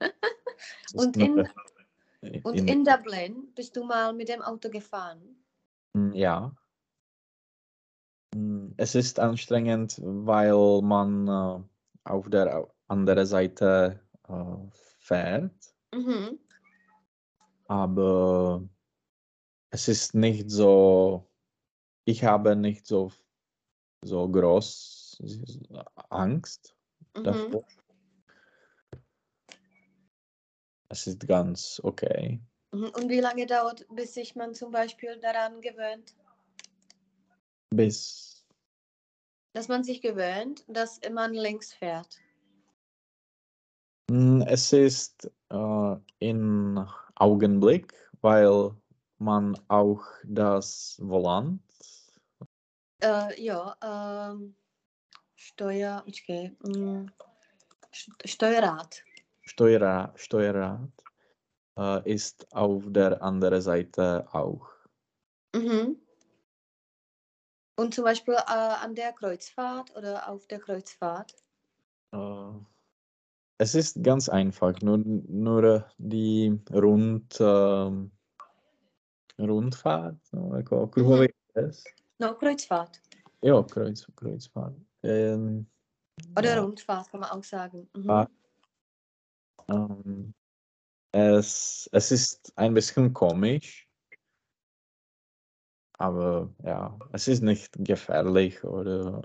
Und 0.94 1.16
in, 1.16 1.48
und 2.44 2.54
in- 2.54 2.68
in 2.68 2.84
Dublin 2.84 3.52
bist 3.54 3.74
du 3.76 3.84
mal 3.84 4.12
mit 4.12 4.28
dem 4.28 4.40
Auto 4.42 4.68
gefahren? 4.70 5.43
Mm, 5.96 6.12
Ja. 6.14 6.52
Mm, 8.34 8.72
Es 8.76 8.94
ist 8.94 9.18
anstrengend, 9.20 10.00
weil 10.02 10.82
man 10.82 11.28
äh, 11.28 11.62
auf 12.04 12.28
der 12.28 12.68
anderen 12.88 13.26
Seite 13.26 14.00
äh, 14.28 14.56
fährt, 14.98 15.74
Mhm. 15.94 16.38
aber 17.68 18.68
es 19.70 19.88
ist 19.88 20.14
nicht 20.14 20.50
so, 20.50 21.30
ich 22.04 22.24
habe 22.24 22.56
nicht 22.56 22.86
so, 22.86 23.12
so 24.02 24.28
groß 24.28 25.22
Angst 26.10 26.76
Mhm. 27.16 27.22
davor. 27.24 27.64
Es 30.88 31.06
ist 31.06 31.26
ganz 31.26 31.80
okay. 31.82 32.40
Mhm. 32.74 32.90
Und 32.96 33.08
wie 33.08 33.20
lange 33.20 33.46
dauert, 33.46 33.86
bis 33.90 34.14
sich 34.14 34.34
man 34.34 34.52
zum 34.52 34.72
Beispiel 34.72 35.16
daran 35.20 35.60
gewöhnt? 35.60 36.14
Bis, 37.70 38.44
Dass 39.52 39.68
man 39.68 39.84
sich 39.84 40.00
gewöhnt, 40.00 40.64
dass 40.66 41.00
man 41.12 41.34
links 41.34 41.72
fährt. 41.72 42.20
Mm, 44.10 44.42
es 44.46 44.72
ist 44.72 45.30
äh, 45.50 45.96
in 46.18 46.84
Augenblick, 47.14 47.94
weil 48.20 48.74
man 49.18 49.56
auch 49.68 50.02
das 50.24 50.98
Volant 51.00 51.60
Äh, 53.02 53.40
jo, 53.40 53.70
ähm, 53.82 54.56
Steuer, 55.36 56.02
počkej, 56.04 56.56
mm, 56.64 57.06
St- 57.92 58.26
Steuerrad. 58.26 59.04
Steuerrad, 59.42 60.18
Steuerrad 60.18 61.03
äh, 61.78 62.12
ist 62.12 62.52
auf 62.54 62.84
der 62.86 63.22
anderen 63.22 63.60
Seite 63.60 64.26
auch. 64.32 64.68
Mhm. 65.54 65.96
Und 67.76 67.94
zum 67.94 68.04
Beispiel 68.04 68.34
äh, 68.34 68.52
an 68.52 68.94
der 68.94 69.12
Kreuzfahrt 69.12 69.94
oder 69.96 70.28
auf 70.28 70.46
der 70.46 70.60
Kreuzfahrt. 70.60 71.34
Äh, 72.12 72.52
es 73.58 73.74
ist 73.74 74.02
ganz 74.02 74.28
einfach, 74.28 74.80
nur, 74.80 74.98
nur 74.98 75.86
die 75.98 76.60
Rund, 76.72 77.36
ähm, 77.40 78.10
Rundfahrt, 79.38 80.20
no, 80.32 81.26
jezd. 81.56 81.88
No, 82.18 82.34
Kreuzfahrt. 82.34 83.00
Jo, 83.42 83.64
Kreuz, 83.64 84.06
Kreuzfahrt. 84.14 84.76
Ähm, 85.02 85.66
Oder 86.38 86.56
ja. 86.56 86.62
Rundfahrt 86.62 87.10
kann 87.10 87.20
man 87.20 87.30
auch 87.30 87.44
sagen. 87.44 87.88
Mhm. 87.94 88.26
Ähm, 89.68 90.34
es, 91.14 91.88
es 91.92 92.10
ist 92.10 92.52
ein 92.56 92.74
bisschen 92.74 93.12
komisch, 93.12 93.88
aber 95.98 96.52
ja, 96.64 96.98
es 97.12 97.28
ist 97.28 97.40
nicht 97.42 97.72
gefährlich 97.78 98.64
oder 98.64 99.22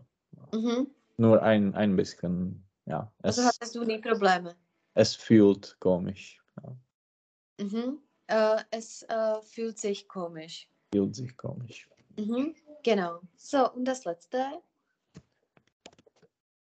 Mhm. 0.54 0.88
nur 1.18 1.42
ein, 1.42 1.74
ein 1.74 1.96
bisschen, 1.96 2.64
ja, 2.86 3.12
es, 3.24 3.40
Also 3.40 3.50
hattest 3.50 3.76
du 3.76 3.84
nie 3.84 3.98
Probleme. 4.00 4.56
es 4.94 5.16
fühlt 5.16 5.78
komisch, 5.80 6.40
ja, 6.62 6.78
Mhm. 7.60 8.00
Äh, 8.28 8.64
es 8.70 9.02
äh, 9.10 9.42
fühlt 9.42 9.80
sich 9.80 10.08
komisch. 10.08 10.70
fühlt 10.94 11.16
sich 11.16 11.36
komisch. 11.36 11.90
Mhm. 12.18 12.54
Genau. 12.84 13.22
So, 13.36 13.72
und 13.74 13.86
das 13.86 14.06
letzte. 14.06 14.62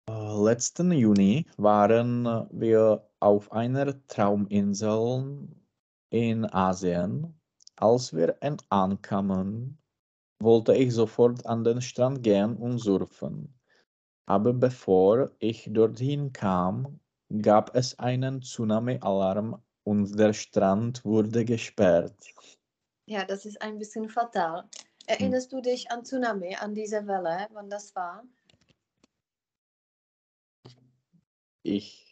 Äh, 0.08 0.42
letzten 0.42 0.90
Juni 0.92 1.44
waren 1.58 2.24
wir 2.50 3.06
auf 3.22 3.52
einer 3.52 4.04
Trauminsel 4.08 5.48
in 6.10 6.44
Asien. 6.52 7.34
Als 7.76 8.12
wir 8.12 8.36
en- 8.40 8.58
ankamen, 8.68 9.78
wollte 10.40 10.74
ich 10.74 10.92
sofort 10.92 11.46
an 11.46 11.64
den 11.64 11.80
Strand 11.80 12.22
gehen 12.22 12.56
und 12.56 12.78
surfen. 12.78 13.54
Aber 14.26 14.52
bevor 14.52 15.30
ich 15.38 15.68
dorthin 15.72 16.32
kam, 16.32 17.00
gab 17.40 17.74
es 17.74 17.98
einen 17.98 18.42
Tsunami-Alarm 18.42 19.62
und 19.84 20.18
der 20.18 20.32
Strand 20.32 21.04
wurde 21.04 21.44
gesperrt. 21.44 22.34
Ja, 23.08 23.24
das 23.24 23.46
ist 23.46 23.60
ein 23.62 23.78
bisschen 23.78 24.08
fatal. 24.08 24.68
Erinnerst 25.06 25.52
du 25.52 25.60
dich 25.60 25.90
an 25.90 26.04
Tsunami, 26.04 26.54
an 26.56 26.74
diese 26.74 27.06
Welle, 27.06 27.48
wann 27.52 27.68
das 27.70 27.94
war? 27.96 28.24
Ich 31.64 32.11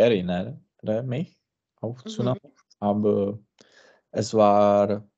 erinnere 0.00 0.60
mich 1.04 1.38
auf 1.80 1.98
Mhm. 2.04 2.08
Tsunami, 2.08 2.40
aber 2.80 3.38
es 4.12 4.34
war 4.34 5.08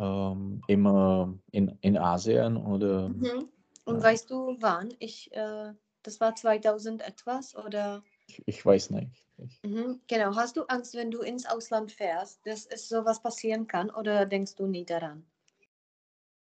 ähm, 0.00 0.62
immer 0.68 1.38
in, 1.50 1.76
in 1.80 1.96
Asien 1.98 2.56
oder 2.56 3.08
Mhm. 3.08 3.48
Und 3.84 3.96
Ja. 3.96 4.02
weißt 4.02 4.30
du 4.30 4.56
wann? 4.60 4.94
Ich, 4.98 5.32
äh, 5.32 5.72
das 6.02 6.20
war 6.20 6.34
2000 6.34 7.02
etwas 7.06 7.54
oder? 7.56 8.02
ich, 8.26 8.42
ich 8.46 8.66
weiß 8.66 8.90
nicht. 8.90 9.28
Ich, 9.38 9.62
Mhm. 9.62 10.00
Genau. 10.08 10.34
Hast 10.34 10.56
du 10.56 10.64
Angst, 10.64 10.94
wenn 10.94 11.10
du 11.10 11.20
ins 11.20 11.46
Ausland 11.46 11.92
fährst, 11.92 12.46
dass 12.46 12.66
es 12.66 12.88
sowas 12.88 13.20
passieren 13.20 13.66
kann 13.66 13.90
oder 13.90 14.26
denkst 14.26 14.54
du 14.56 14.66
nie 14.66 14.84
daran? 14.84 15.24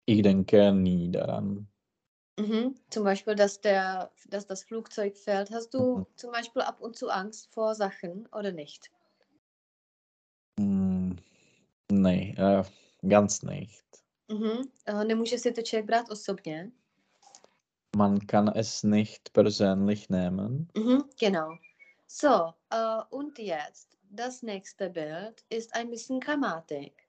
ich 0.05 0.21
denke 0.23 0.71
nie 0.73 1.09
daran. 1.11 1.67
Mhm. 2.39 2.75
Zum 2.89 3.03
Beispiel, 3.03 3.35
dass, 3.35 3.59
der, 3.59 4.11
dass 4.29 4.47
das 4.47 4.63
Flugzeug 4.63 5.17
fällt. 5.17 5.51
Hast 5.51 5.73
du 5.73 5.97
Mhm. 5.97 6.05
zum 6.15 6.31
Beispiel 6.31 6.61
ab 6.61 6.79
und 6.79 6.95
zu 6.95 7.09
Angst 7.09 7.53
vor 7.53 7.75
Sachen 7.75 8.27
oder 8.31 8.51
nicht? 8.51 8.89
Mm, 10.59 11.11
nee, 11.91 12.33
äh, 12.37 12.63
ganz 13.07 13.43
nicht. 13.43 13.83
Mhm. 14.29 14.71
Äh, 14.85 15.03
Nemůže 15.05 15.37
si 15.37 15.51
to 15.51 15.61
člověk 15.61 15.85
brát 15.85 16.09
osobně. 16.11 16.71
Man 17.95 18.19
kann 18.19 18.51
es 18.55 18.83
nicht 18.83 19.33
persönlich 19.33 20.09
nehmen. 20.09 20.67
Mhm. 20.75 21.09
Genau. 21.19 21.57
So, 22.07 22.53
äh, 22.71 23.01
und 23.09 23.39
jetzt, 23.39 23.97
das 24.11 24.41
nächste 24.43 24.89
Bild 24.89 25.43
ist 25.49 25.75
ein 25.75 25.89
bisschen 25.89 26.19
Grammatik. 26.19 27.08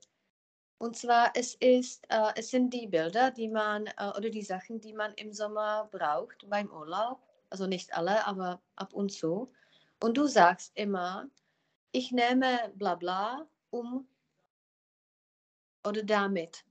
Und 0.80 0.96
zwar, 0.96 1.30
es, 1.34 1.56
ist, 1.56 2.06
äh, 2.08 2.32
es 2.36 2.48
sind 2.48 2.72
die 2.72 2.86
Bilder, 2.86 3.30
die 3.30 3.48
man, 3.48 3.86
äh, 3.86 4.10
oder 4.16 4.30
die 4.30 4.42
Sachen, 4.42 4.80
die 4.80 4.94
man 4.94 5.12
im 5.16 5.30
Sommer 5.30 5.88
braucht 5.90 6.48
beim 6.48 6.70
Urlaub. 6.72 7.20
Also 7.50 7.66
nicht 7.66 7.92
alle, 7.92 8.26
aber 8.26 8.62
ab 8.76 8.94
und 8.94 9.12
zu. 9.12 9.52
Und 10.00 10.16
du 10.16 10.26
sagst 10.26 10.72
immer, 10.76 11.28
ich 11.92 12.12
nehme 12.12 12.72
bla 12.76 12.94
bla 12.94 13.46
um 13.70 14.08
oder 15.86 16.02
damit. 16.02 16.64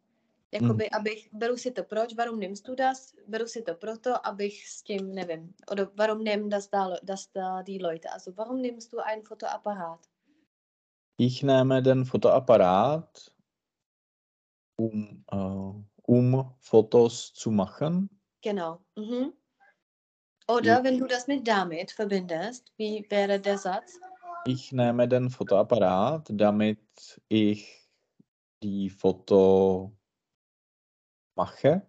Jakoby, 0.52 0.86
Mhm. 0.86 0.94
abych, 0.94 1.30
beru 1.32 1.56
si 1.56 1.72
to 1.72 1.84
proč, 1.84 2.18
warum 2.18 2.40
nimmst 2.40 2.68
du 2.68 2.74
das? 2.76 3.16
Beru 3.28 3.46
si 3.46 3.62
to 3.64 3.76
proto, 3.76 4.16
abych 4.26 4.66
s 4.68 4.84
tím, 4.84 5.12
nevím, 5.14 5.54
oder 5.72 5.92
warum 5.96 6.24
nehmen 6.24 6.50
das 6.50 6.70
da, 6.70 6.98
das 7.04 7.32
da 7.32 7.62
die 7.62 7.78
Leute? 7.78 8.12
Also 8.12 8.36
warum 8.36 8.60
nimmst 8.62 8.92
du 8.92 9.00
einen 9.00 9.24
Fotoapparat? 9.24 10.10
Ich 11.18 11.44
nehme 11.44 11.84
den 11.84 12.06
Fotoapparat, 12.06 13.32
um, 14.80 15.26
äh, 15.32 16.12
um 16.12 16.54
Fotos 16.60 17.34
zu 17.34 17.52
machen. 17.52 18.10
Genau. 18.42 18.80
Mhm. 18.96 19.34
Oder 20.48 20.84
wenn 20.84 20.98
du 20.98 21.06
das 21.06 21.28
mit 21.28 21.48
damit 21.48 21.92
verbindest, 21.92 22.72
wie 22.78 23.06
wäre 23.10 23.40
der 23.40 23.58
Satz? 23.58 24.00
Ich 24.48 24.72
nehme 24.72 25.08
den 25.08 25.30
Fotoapparat, 25.30 26.30
damit 26.32 26.80
ich 27.28 27.88
die 28.64 28.90
Foto 28.90 29.92
mache, 31.36 31.86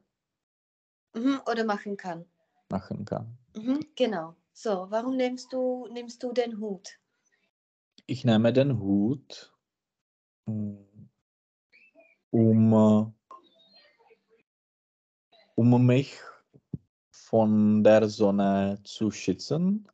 Mhm. 1.15 1.41
Oder 1.51 1.65
machen 1.65 1.97
kann. 1.97 2.25
machen 2.71 3.05
kann. 3.05 3.37
Mhm. 3.57 3.81
Genau. 3.97 4.37
So, 4.53 4.87
warum 4.91 5.17
nimmst 5.17 5.53
du, 5.53 5.89
nimmst 5.91 6.23
du 6.23 6.33
den 6.33 6.61
Hut? 6.61 6.99
Ich 8.07 8.25
nehme 8.25 8.53
den 8.53 8.79
Hut, 8.79 9.53
mm, 10.47 10.75
um, 12.31 12.73
äh, 12.73 13.07
um 15.55 15.87
mich 15.87 16.19
von 17.11 17.85
der 17.85 18.09
Sonne 18.09 18.81
zu 18.85 19.11
schützen. 19.11 19.89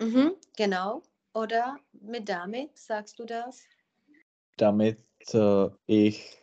Mhm. 0.00 0.34
Genau. 0.56 1.02
Oder 1.34 1.78
mit 1.92 2.28
damit, 2.28 2.78
sagst 2.78 3.18
du 3.18 3.24
das? 3.24 3.62
damit 4.56 4.98
äh, 5.34 5.68
ich 5.86 6.42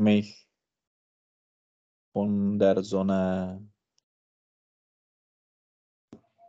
mich 0.00 0.48
von 2.12 2.58
der 2.58 2.82
Sonne 2.82 3.68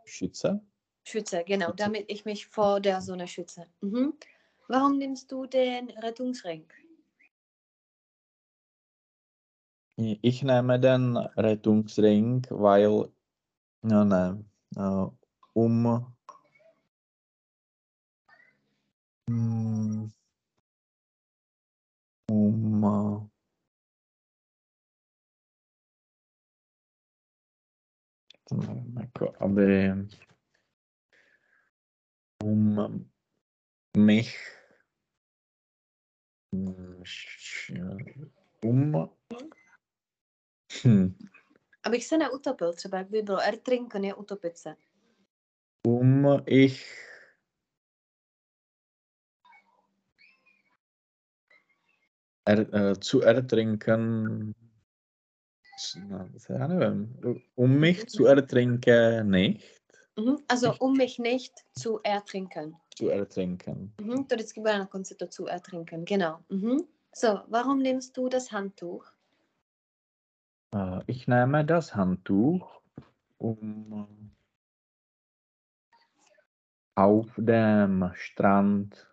schütze. 0.04 0.60
Schütze, 1.04 1.44
genau, 1.44 1.66
Schütze. 1.66 1.76
damit 1.76 2.10
ich 2.10 2.24
mich 2.24 2.46
vor 2.46 2.80
der 2.80 3.00
Sonne 3.00 3.26
schütze. 3.26 3.66
Mhm. 3.80 4.14
Warum 4.68 4.98
nimmst 4.98 5.30
du 5.30 5.46
den 5.46 5.90
Rettungsring? 5.90 6.66
Ich 9.96 10.42
nehme 10.42 10.80
den 10.80 11.16
Rettungsring, 11.16 12.46
weil 12.50 13.12
ja, 13.82 14.04
nein, 14.04 14.50
äh, 14.76 15.06
um 15.54 16.06
mm, 19.28 20.12
um 22.30 23.30
äh, 28.50 29.00
jako, 29.00 29.34
aby 29.38 29.92
um 32.44 33.10
mich 33.96 34.36
mm, 36.52 37.02
um 38.62 39.10
hm, 40.84 41.14
Abych 41.84 42.04
se 42.06 42.18
neutopil, 42.18 42.72
třeba 42.72 42.98
jak 42.98 43.10
by 43.10 43.22
bylo 43.22 43.40
ertrinken 43.40 44.04
je 44.04 44.14
utopit 44.14 44.58
se. 44.58 44.74
um 45.86 46.26
ich 46.46 46.86
er, 52.48 52.74
äh, 52.74 52.96
zu 53.00 53.20
ertrinken, 53.22 54.52
já 56.50 56.66
nevím, 56.66 57.20
um 57.54 57.80
mich 57.80 58.06
zu 58.06 58.26
ertrinken 58.26 59.30
nicht, 59.30 59.82
Mhm. 60.18 60.36
Also 60.48 60.74
um 60.80 60.96
mich 60.96 61.18
nicht 61.18 61.52
zu 61.78 62.00
ertrinken. 62.04 62.76
zu 62.98 63.08
ertrinken. 63.08 63.92
Mhm. 64.00 64.24
To 64.24 64.34
vždycky 64.34 64.60
bude 64.60 64.78
na 64.78 64.86
konci 64.86 65.14
to 65.14 65.26
zu 65.26 65.46
ertrinken, 65.46 66.04
genau. 66.04 66.38
Mhm. 66.50 66.76
So, 67.16 67.28
warum 67.48 67.82
nimmst 67.82 68.16
du 68.16 68.28
das 68.28 68.52
Handtuch? 68.52 69.11
Äh, 70.74 71.00
ich 71.06 71.28
nehme 71.28 71.64
das 71.64 71.94
Handtuch, 71.94 72.80
um 73.38 74.30
auf 76.94 77.26
dem 77.36 78.10
Strand 78.14 79.06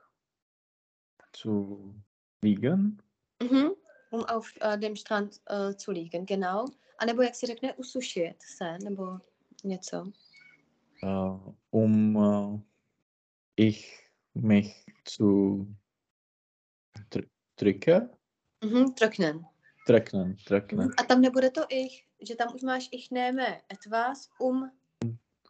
zu 1.31 1.95
liegen. 2.41 3.01
Mhm. 3.41 3.75
Um 4.11 4.25
auf 4.25 4.53
äh, 4.59 4.77
dem 4.77 4.95
Strand 4.95 5.39
äh, 5.45 5.73
zu 5.75 5.91
liegen, 5.91 6.25
genau. 6.25 6.65
A 6.97 7.05
nebo 7.05 7.21
jak 7.21 7.35
si 7.35 7.45
řekne 7.45 7.73
usušit 7.73 8.41
se, 8.41 8.77
nebo 8.83 9.19
něco. 9.63 10.11
äh, 11.03 11.53
um 11.71 12.17
äh, 12.17 12.59
ich 13.55 14.09
mich 14.35 14.85
zu 15.05 15.67
tr- 17.11 17.29
drücken, 17.57 18.09
Mhm. 18.63 18.93
Trocknen. 18.95 19.45
Trocknen. 19.89 20.35
Mhm. 20.85 20.93
A 20.97 21.03
tam 21.03 21.21
nebude 21.21 21.49
to 21.49 21.61
ich, 21.69 22.05
že 22.21 22.35
tam 22.35 22.55
už 22.55 22.61
máš 22.61 22.89
ich 22.91 23.11
nehme 23.11 23.61
etwas, 23.71 24.29
um, 24.39 24.71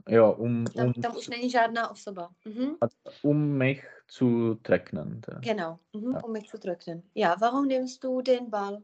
Ja, 0.08 0.24
um, 0.30 0.66
tam, 0.66 0.88
um, 0.88 0.94
tam 0.94 1.18
už 1.18 1.28
není 1.28 1.50
žádná 1.50 1.92
osoba. 1.92 2.30
Mhm. 2.46 2.78
um 3.22 3.58
mich 3.58 3.86
zu 4.08 4.56
trocknen. 4.56 5.22
da. 5.22 5.40
Genau, 5.40 5.80
mhm. 5.94 6.14
Ja. 6.14 6.24
um 6.24 6.32
mich 6.32 6.48
zu 6.48 6.58
trocknen. 6.58 7.04
Ja, 7.16 7.36
warum 7.42 7.68
nimmst 7.68 8.04
du 8.04 8.22
den 8.22 8.50
Ball? 8.50 8.84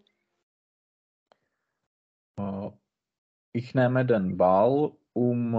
Äh, 2.39 2.71
ich 3.53 3.73
nehme 3.73 4.05
den 4.05 4.37
Ball, 4.37 4.91
um 5.13 5.55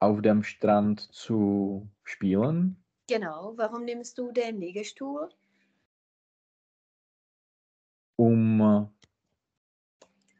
auf 0.00 0.22
dem 0.22 0.42
Strand 0.42 1.00
zu 1.12 1.88
spielen, 2.04 2.82
Genau, 3.10 3.54
warum 3.56 3.84
nimmst 3.84 4.18
du 4.18 4.30
den 4.30 4.60
Liegestuhl? 4.60 5.30
um 8.16 8.60
äh, 8.60 8.86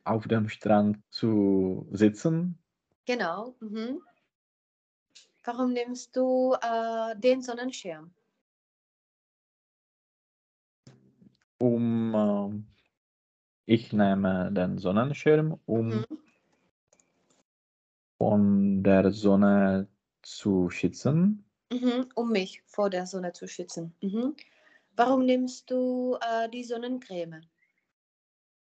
auf 0.04 0.28
dem 0.28 0.48
Strand 0.48 0.98
zu 1.10 1.88
sitzen, 1.90 2.62
Genau. 3.06 3.56
Mhm. 3.58 4.00
Warum 5.44 5.72
nimmst 5.72 6.14
du 6.14 6.54
äh, 6.62 7.16
den 7.18 7.42
Sonnenschirm? 7.42 8.12
um 11.58 12.14
äh, 12.14 12.62
ich 13.66 13.92
nehme 13.92 14.52
den 14.52 14.78
Sonnenschirm, 14.78 15.58
um 15.66 15.88
Mhm. 15.88 16.04
von 18.18 18.82
der 18.82 19.10
Sonne 19.12 19.88
zu 20.22 20.70
schützen. 20.70 21.49
Mhm. 21.72 22.08
Um 22.14 22.30
mich 22.32 22.62
vor 22.66 22.90
der 22.90 23.06
Sonne 23.06 23.32
zu 23.32 23.46
schützen. 23.46 23.94
Mhm. 24.02 24.34
Warum 24.96 25.24
nimmst 25.24 25.70
du 25.70 26.16
äh, 26.20 26.48
die 26.48 26.64
Sonnencreme? 26.64 27.40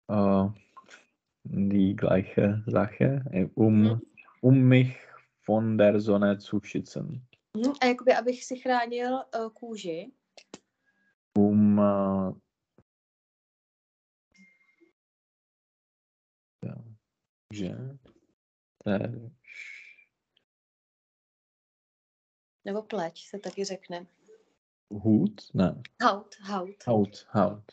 Äh, 0.09 0.49
die 1.45 1.97
gleiche 1.97 2.63
Sache, 2.67 3.25
äh, 3.31 3.49
um, 3.55 3.83
Mhm. 3.83 4.03
um 4.43 4.61
mich 4.61 4.95
von 5.41 5.79
der 5.79 6.01
Sonne 6.01 6.39
zu 6.39 6.61
schützen. 6.63 7.27
Mhm. 7.55 7.73
A 7.81 7.87
jakoby, 7.87 8.13
abych 8.13 8.47
si 8.47 8.57
chránil 8.61 9.25
uh, 9.35 9.51
kůži. 9.51 10.13
Um 11.39 11.79
äh, 11.79 12.33
ja, 16.65 16.85
že, 17.53 17.99
Nebo 22.65 22.83
pleť 22.83 23.27
se 23.29 23.39
taky 23.39 23.65
řekne. 23.65 24.07
Hut? 24.91 25.41
Ne, 25.55 25.83
Haut, 26.03 26.35
haut. 26.43 26.87
Haut, 26.87 27.27
Haut. 27.31 27.65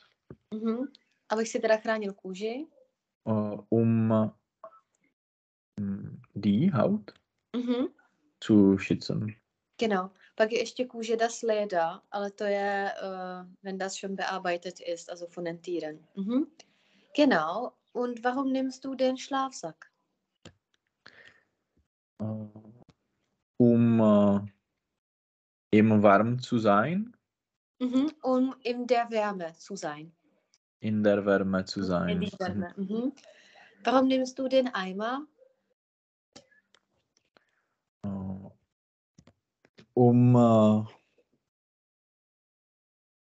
Mhm. 0.53 0.87
Abych 1.29 1.49
si 1.49 1.59
teda 1.59 1.77
chránil 1.77 2.13
kůži. 2.13 2.67
Äh, 3.27 3.59
um 3.69 4.13
mm, 5.79 6.21
die 6.35 6.71
Haut 6.71 7.11
Mhm. 7.55 7.87
zu 8.43 8.77
schützen. 8.77 9.27
Genau. 9.77 10.09
Pak 10.35 10.51
je 10.51 10.59
ještě 10.59 10.85
kůže 10.85 11.15
das 11.17 11.41
Leder, 11.41 11.99
ale 12.11 12.31
to 12.31 12.43
je, 12.43 12.91
uh, 13.03 13.47
wenn 13.63 13.77
das 13.77 13.95
schon 13.95 14.15
bearbeitet 14.15 14.79
ist, 14.79 15.09
also 15.09 15.27
von 15.27 15.43
den 15.43 15.61
Tieren. 15.61 16.07
Mhm. 16.15 16.45
Genau. 17.15 17.71
Und 17.93 18.23
warum 18.23 18.53
nimmst 18.53 18.85
du 18.85 18.95
den 18.95 19.17
Schlafsack? 19.17 19.85
um 23.57 23.99
äh, 23.99 24.39
im 25.71 26.01
warm 26.03 26.39
zu 26.41 26.57
sein, 26.59 27.15
Mhm. 27.81 28.11
Um 28.23 28.55
in 28.63 28.85
der 28.87 29.09
Wärme 29.09 29.53
zu 29.57 29.75
sein. 29.77 30.11
in 30.81 31.01
der 31.03 31.25
Wärme 31.25 31.63
zu 31.65 31.79
In 31.79 31.85
sein. 31.85 32.19
die 32.21 32.31
Wärme. 32.39 32.73
Mhm. 32.75 33.13
Warum 33.85 34.07
nimmst 34.09 34.37
du 34.37 34.47
den 34.49 34.67
Eimer? 34.73 35.25
Äh, 38.03 38.49
um 39.93 40.35
äh, 40.35 40.83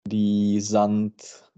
die 0.07 0.59
Sand, 0.59 1.49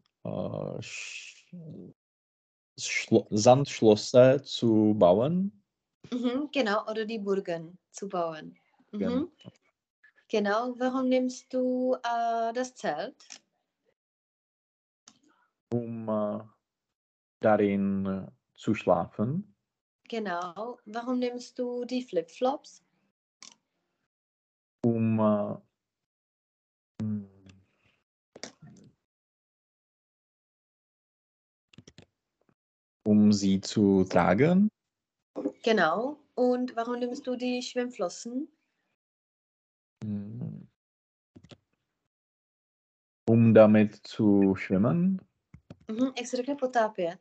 Schlo 2.77 3.27
Sandschlösser 3.31 4.43
zu 4.43 4.93
bauen. 4.97 5.63
Mhm. 6.11 6.49
Genau, 6.51 6.83
oder 6.89 7.05
die 7.05 7.17
Burgen 7.19 7.77
zu 7.91 8.07
bauen. 8.07 8.55
Mhm. 8.91 8.99
Genau. 8.99 9.31
Genau, 10.31 10.79
warum 10.79 11.09
nimmst 11.09 11.53
du 11.53 11.93
äh, 11.95 12.53
das 12.53 12.73
Zelt? 12.73 13.17
um 15.73 16.07
äh, 16.07 16.39
darin 17.41 18.05
äh, 18.05 18.31
zu 18.55 18.73
schlafen. 18.73 19.53
Genau, 20.07 20.79
warum 20.85 21.19
nimmst 21.19 21.59
du 21.59 21.83
die 21.83 22.01
Flipflops? 22.01 22.81
um 24.85 25.19
äh, 25.19 27.03
mm, 27.03 27.27
um 33.03 33.33
sie 33.33 33.59
zu 33.59 34.05
tragen, 34.05 34.69
Genau, 35.63 36.17
und 36.35 36.75
warum 36.77 36.99
nimmst 36.99 37.27
du 37.27 37.35
die 37.35 37.61
Schwimmflossen? 37.61 38.47
Mm, 40.05 40.67
um 43.29 43.53
damit 43.53 43.95
zu 44.07 44.55
schwimmen, 44.55 45.21
Mhm. 45.89 46.13
Řekne 46.25 46.55
potápět? 46.55 47.19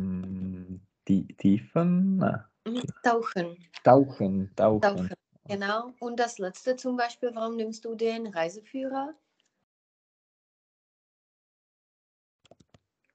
mm, 0.00 0.80
die 1.08 1.26
Tiefen, 1.36 2.18
Mhm. 2.66 2.82
Tauchen. 3.04 3.56
tauchen, 3.84 4.50
tauchen, 4.56 4.80
Tauchen. 4.80 5.08
Genau. 5.48 5.92
Und 6.00 6.18
das 6.20 6.38
letzte 6.38 6.76
zum 6.76 6.96
Beispiel, 6.96 7.30
warum 7.34 7.56
nimmst 7.56 7.84
du 7.84 7.94
den 7.94 8.26
Reiseführer? 8.26 9.14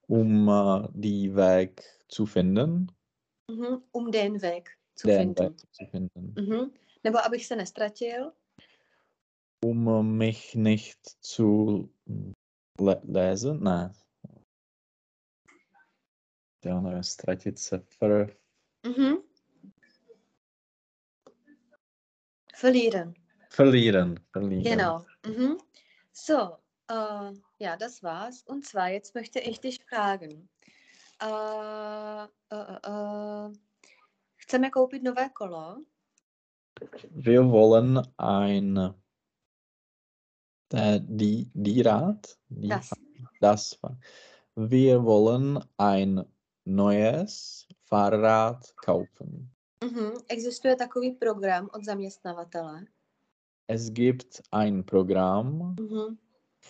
um 0.08 0.48
äh, 0.48 0.88
die 0.94 1.34
Weg 1.34 1.82
zu 2.08 2.26
finden, 2.26 2.92
Mhm. 3.48 3.82
Um 3.92 4.10
den 4.10 4.42
Weg 4.42 4.76
zu 4.94 5.08
den 5.08 5.34
finden. 5.34 5.38
Weg 5.38 5.74
zu 5.74 5.86
finden, 5.86 6.34
Mhm. 6.36 6.72
Nebo 7.06 7.24
abych 7.24 7.46
se 7.46 7.56
nestratil. 7.56 8.32
um 9.64 10.16
mich 10.16 10.54
nicht 10.54 10.98
zu 11.20 11.88
le 12.80 13.00
lesen, 13.04 13.64
ne, 13.64 13.92
já 16.64 16.80
nevím, 16.80 17.02
ztratit 17.02 17.58
se, 17.58 17.78
ver, 17.98 18.36
Mhm. 18.86 19.16
Verlieren. 22.60 23.14
verlieren, 23.50 24.14
verlieren. 24.32 24.64
Genau. 24.64 25.04
Mhm. 25.26 25.56
So, 26.12 26.56
äh, 26.90 27.32
ja, 27.58 27.76
das 27.76 28.02
war's. 28.02 28.42
Und 28.42 28.66
zwar, 28.66 28.88
jetzt 28.88 29.14
möchte 29.14 29.40
ich 29.40 29.60
dich 29.60 29.84
fragen. 29.84 30.48
Äh, 31.22 32.24
äh, 32.24 32.28
äh, 32.50 32.78
äh, 32.84 33.52
chceme 34.36 34.70
koupit 34.70 35.02
nové 35.02 35.28
kolo. 35.30 35.84
Wir 37.10 37.42
wollen 37.50 38.02
ein 38.18 38.94
äh, 40.72 41.00
die, 41.02 41.50
die 41.54 41.82
Rad, 41.82 42.36
die, 42.48 42.68
Das. 42.68 42.90
das. 43.40 43.78
Wir 44.56 45.04
wollen 45.04 45.58
ein 45.78 46.24
neues 46.64 47.66
Fahrrad 47.84 48.76
kaufen. 48.76 49.50
Mhm. 49.84 50.12
Existuje 50.28 50.76
takový 50.76 51.10
program 51.12 51.68
od 51.72 51.84
zaměstnavatele. 51.84 52.84
Es 53.68 53.90
gibt 53.90 54.40
ein 54.52 54.82
Programm 54.84 55.76
Mhm. 55.80 56.18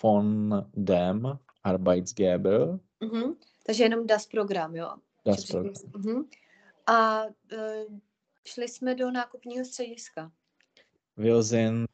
von 0.02 0.54
dem 0.74 1.38
Arbeitsgeber, 1.64 2.78
Mhm. 3.00 3.36
Takže 3.66 3.82
jenom 3.82 4.06
DAS 4.06 4.26
program, 4.26 4.76
jo? 4.76 4.88
das 5.24 5.44
Programm. 5.44 5.74
Mhm. 5.96 6.28
A 6.86 7.24
e, 7.52 7.86
šli 8.46 8.68
jsme 8.68 8.94
do 8.94 9.10
nákupního 9.10 9.64
střediska. 9.64 10.32
Wir 11.16 11.42
sind 11.42 11.90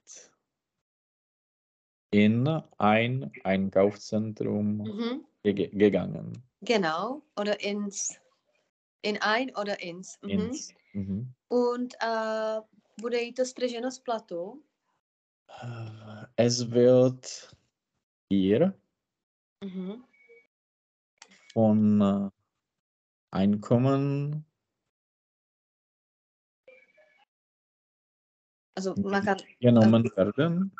in 2.13 2.49
ein 2.79 3.31
Einkaufszentrum 3.45 4.79
Mhm. 4.79 5.25
ge 5.43 5.69
gegangen. 5.69 6.33
Genau. 6.61 7.23
Oder 7.41 7.61
ins. 7.61 8.19
In 9.03 9.19
ein 9.21 9.51
oder 9.57 9.81
ins. 9.81 10.19
Mhm. 10.23 10.31
Ins, 10.31 10.75
mhm. 10.95 11.33
Und 11.49 11.95
äh, 12.03 12.61
bude 13.01 13.21
jí 13.21 13.33
to 13.35 13.45
strženo 13.45 13.91
z 13.91 13.99
platu. 13.99 14.63
Es 16.37 16.71
wird 16.71 17.55
ihr 18.31 18.75
Mhm. 19.65 20.05
von 21.53 22.01
äh, 22.03 22.31
Einkommen 23.31 24.45
Also 28.75 28.95
man 28.97 29.25
kann 29.25 29.37
genommen 29.61 30.05
werden. 30.17 30.73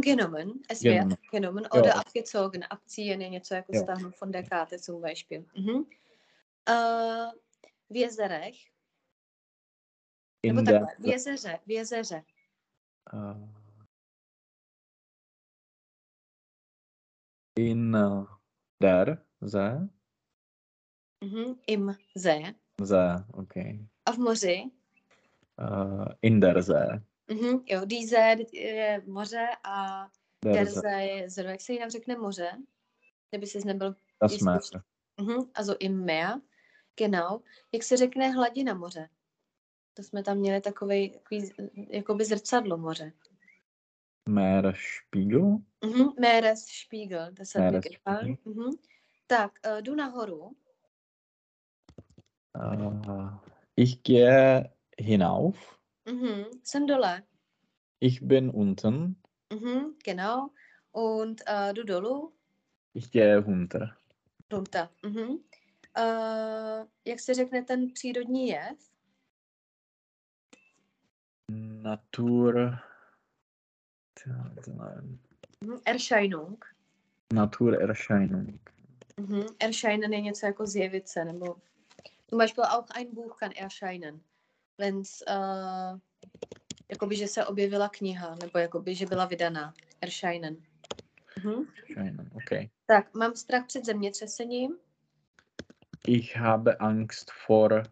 genommen, 0.00 0.62
es 0.68 0.80
Genommen. 0.80 1.10
wird 1.10 1.30
genommen 1.30 1.64
Ja. 1.64 1.80
oder 1.80 1.96
abgezogen. 1.96 2.62
Abziehen 2.70 3.18
něco 3.30 3.54
jako 3.54 3.72
Ja. 3.72 3.80
von 4.18 4.32
der 4.32 4.42
Karte 4.48 4.78
zum 4.78 5.00
Beispiel. 5.02 5.44
Mhm. 5.54 5.86
Äh, 6.66 7.30
nebo 10.52 10.60
In 10.60 11.06
jezeře, 11.10 11.58
v 11.66 11.70
jezeře. 11.70 12.24
äh, 13.12 13.48
in 17.56 17.94
äh, 17.94 18.26
der 18.80 19.24
See, 19.40 19.88
Mhm. 21.22 21.58
Im 21.66 21.96
See. 22.14 22.54
See, 22.80 23.24
okay. 23.32 23.88
A 24.06 24.12
v 24.12 24.18
moři. 25.60 26.06
Äh, 26.08 26.14
in 26.22 26.40
der 26.40 26.62
See, 26.62 27.02
Mhm. 27.30 27.62
Jo, 27.66 27.84
See 27.84 28.40
je 28.52 29.02
moře 29.06 29.46
a 29.64 30.06
der 30.44 30.54
der 30.54 30.66
See, 30.66 30.80
See 30.80 31.00
je 31.02 31.16
jezero. 31.16 31.48
Jak 31.48 31.60
se 31.60 31.72
jinak 31.72 31.90
řekne 31.90 32.16
moře? 32.16 32.50
Kdyby 33.30 33.46
jsi 33.46 33.66
nebyl 33.66 33.96
das. 34.22 34.40
Meer. 34.40 34.82
Mhm, 35.20 35.50
also 35.54 35.76
im 35.80 36.04
Meer, 36.04 36.40
genau. 36.96 37.40
Jak 37.72 37.82
se 37.82 37.96
řekne 37.96 38.30
hladina 38.30 38.74
moře? 38.74 39.08
To 39.94 40.02
jsme 40.02 40.22
tam 40.22 40.38
měli 40.38 40.60
takový, 40.60 41.10
takový 41.10 41.50
jakoby 41.90 42.24
zrcadlo 42.24 42.76
moře. 42.76 43.12
Meeresspiegel, 44.28 45.58
Mhm, 45.84 46.08
Meeresspiegel, 46.20 47.32
das 47.32 47.54
hat 47.54 47.72
mir 47.72 47.80
gefallen. 47.80 48.36
Mhm. 48.44 48.70
Tak, 49.26 49.52
uh, 49.66 49.78
jdu 49.80 49.94
nahoru. 49.94 50.56
äh, 52.56 53.30
ich 53.76 54.02
gehe 54.02 54.73
hinauf, 54.98 55.78
Mhm, 56.06 56.44
jsem 56.64 56.86
dole. 56.86 57.22
ich 58.00 58.22
bin 58.22 58.50
unten, 58.54 59.16
Mhm, 59.52 59.94
genau. 60.04 60.50
Und 60.92 61.42
uh, 61.48 61.72
jdu 61.72 61.82
dolů. 61.82 62.32
ich 62.94 63.10
gehe 63.10 63.40
runter. 63.40 63.96
Runter. 64.52 64.88
Mhm. 65.02 65.28
Uh, 65.28 66.86
jak 67.04 67.20
se 67.20 67.34
řekne 67.34 67.62
ten 67.62 67.92
přírodní 67.92 68.48
jev? 68.48 68.78
Natur. 71.82 72.78
Mhm. 75.62 75.80
Erscheinung. 75.86 76.64
Naturerscheinung. 77.32 78.70
Mhm. 79.20 79.42
Erscheinen 79.60 80.12
je 80.12 80.20
něco 80.20 80.46
jako 80.46 80.66
zjevit 80.66 81.08
se, 81.08 81.24
nebo 81.24 81.56
zum 82.28 82.38
Beispiel 82.38 82.64
auch 82.64 82.90
ein 82.90 83.14
Buch 83.14 83.36
kann 83.38 83.52
erscheinen. 83.56 84.20
Wenn's, 84.78 85.22
uh, 85.28 85.98
jakoby, 86.90 87.16
že 87.16 87.28
se 87.28 87.46
objevila 87.46 87.88
kniha, 87.88 88.34
nebo 88.42 88.58
jakoby, 88.58 88.94
že 88.94 89.06
byla 89.06 89.24
vydaná. 89.24 89.74
Erscheinen. 90.00 90.56
Mhm. 91.44 91.66
Erscheinen, 91.82 92.30
okay. 92.34 92.68
Tak, 92.86 93.14
mám 93.14 93.36
strach 93.36 93.66
před 93.66 93.84
zemětřesením. 93.84 94.78
Ich 96.06 96.36
habe 96.36 96.76
Angst 96.76 97.30
vor 97.48 97.82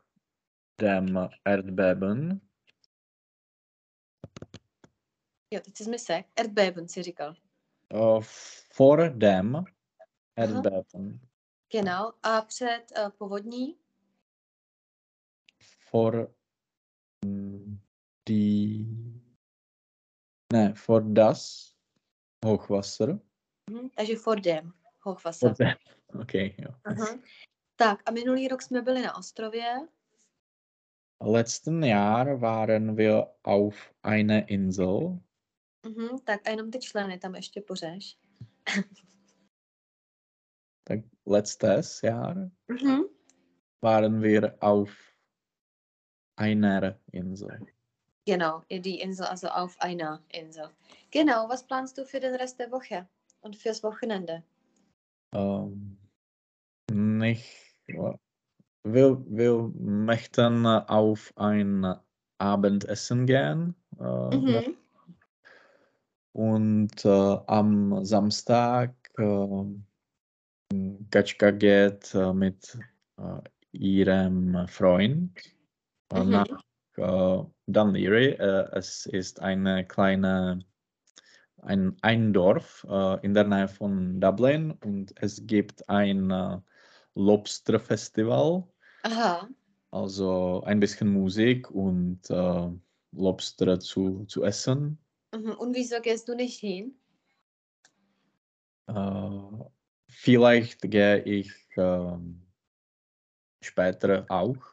dem 0.79 1.29
Erdbeben. 1.45 2.41
Jo, 5.51 5.61
teď 5.61 5.77
jsi 5.77 5.99
sek. 5.99 6.27
Erdbeben 6.37 6.89
si 6.89 7.03
říkal. 7.03 7.35
Äh, 7.95 8.25
vor 8.79 9.11
dem 9.11 9.65
Erdbeben. 10.37 11.21
Genau. 11.73 12.13
A 12.23 12.43
před 12.43 12.85
uh, 12.99 13.11
povodní. 13.11 13.77
Vor 15.93 16.35
Die... 18.29 18.87
Ne, 20.53 20.75
for 20.75 21.03
das 21.03 21.73
Hochwasser. 22.45 23.19
Mhm. 23.71 23.91
Takže 23.97 24.17
for 24.17 24.41
dem. 24.41 24.73
Hochwasser. 25.05 25.49
For 25.49 25.57
them. 25.57 25.77
OK, 26.23 26.35
jo. 26.35 26.75
Aha. 26.85 27.19
Tak 27.77 28.03
a 28.07 28.11
minulý 28.11 28.49
rok 28.49 28.63
jsme 28.63 28.83
byli 28.83 29.03
na 29.03 29.17
ostrově. 29.17 29.89
Letzten 31.25 31.85
Jahr 31.85 32.37
waren 32.39 32.97
wir 32.97 33.25
auf 33.45 33.95
einer 34.03 34.45
Insel. 34.51 35.19
Mhm. 35.87 36.19
Tak 36.25 36.47
a 36.47 36.51
jenom 36.51 36.71
ty 36.71 36.79
členy 36.79 37.19
tam 37.19 37.35
ještě 37.35 37.61
pořeš. 37.61 38.19
Tak 40.85 41.01
letztes 41.27 42.03
Jahr 42.03 42.51
Mhm. 42.69 43.01
waren 43.83 44.21
wir 44.21 44.59
auf 44.61 44.91
einer 46.37 46.99
Insel. 47.13 47.67
Genau, 48.25 48.63
die 48.71 49.01
Insel, 49.01 49.27
also 49.27 49.49
auf 49.49 49.81
einer 49.81 50.21
Insel. 50.29 50.69
Genau, 51.11 51.49
was 51.49 51.67
planst 51.67 51.99
du 51.99 52.05
für 52.05 52.21
den 52.21 52.35
Rest 52.35 52.59
der 52.61 52.71
Woche 52.71 53.07
und 53.41 53.57
fürs 53.57 53.83
Wochenende? 53.83 54.43
Ähm, 55.35 55.99
nicht, 56.93 57.77
wir, 57.87 59.25
wir 59.27 59.73
möchten 59.75 60.67
auf 60.67 61.33
ein 61.37 61.97
Abendessen 62.39 63.27
gehen. 63.27 63.75
Äh, 63.99 64.37
Mhm. 64.37 64.77
Und 66.35 67.05
äh, 67.05 67.09
am 67.47 68.05
Samstag 68.05 68.95
äh, 69.19 69.65
Katschka 71.11 71.51
geht 71.51 72.15
äh, 72.15 72.33
mit 72.33 72.79
äh, 73.19 73.41
ihrem 73.73 74.67
Freund 74.67 75.39
Mhm. 76.21 76.31
nach 76.31 76.49
äh, 76.97 77.45
Dunleary. 77.67 78.31
Äh, 78.33 78.69
es 78.73 79.07
ist 79.07 79.41
eine 79.41 79.87
kleine, 79.87 80.65
ein, 81.63 81.97
ein 82.03 82.33
Dorf 82.33 82.87
äh, 82.89 83.25
in 83.25 83.35
der 83.35 83.45
Nähe 83.45 83.69
von 83.69 84.21
Dublin 84.21 84.73
und 84.73 85.15
es 85.17 85.47
gibt 85.47 85.89
ein 85.89 86.31
äh, 86.31 86.59
Lobster-Festival, 87.15 88.65
Aha, 89.03 89.49
also 89.91 90.63
ein 90.65 90.81
bisschen 90.81 91.13
Musik 91.13 91.71
und 91.71 92.29
äh, 92.31 92.71
Lobster 93.13 93.79
zu, 93.79 94.25
zu 94.27 94.43
essen. 94.43 94.99
mhm. 95.35 95.53
und 95.53 95.75
wieso 95.75 96.01
gehst 96.01 96.29
du 96.29 96.35
nicht 96.35 96.59
hin? 96.61 96.95
Äh, 98.87 99.65
vielleicht 100.09 100.83
gehe 100.91 101.23
ich 101.23 101.53
ähm, 101.77 102.43
später 103.63 104.27
auch. 104.29 104.72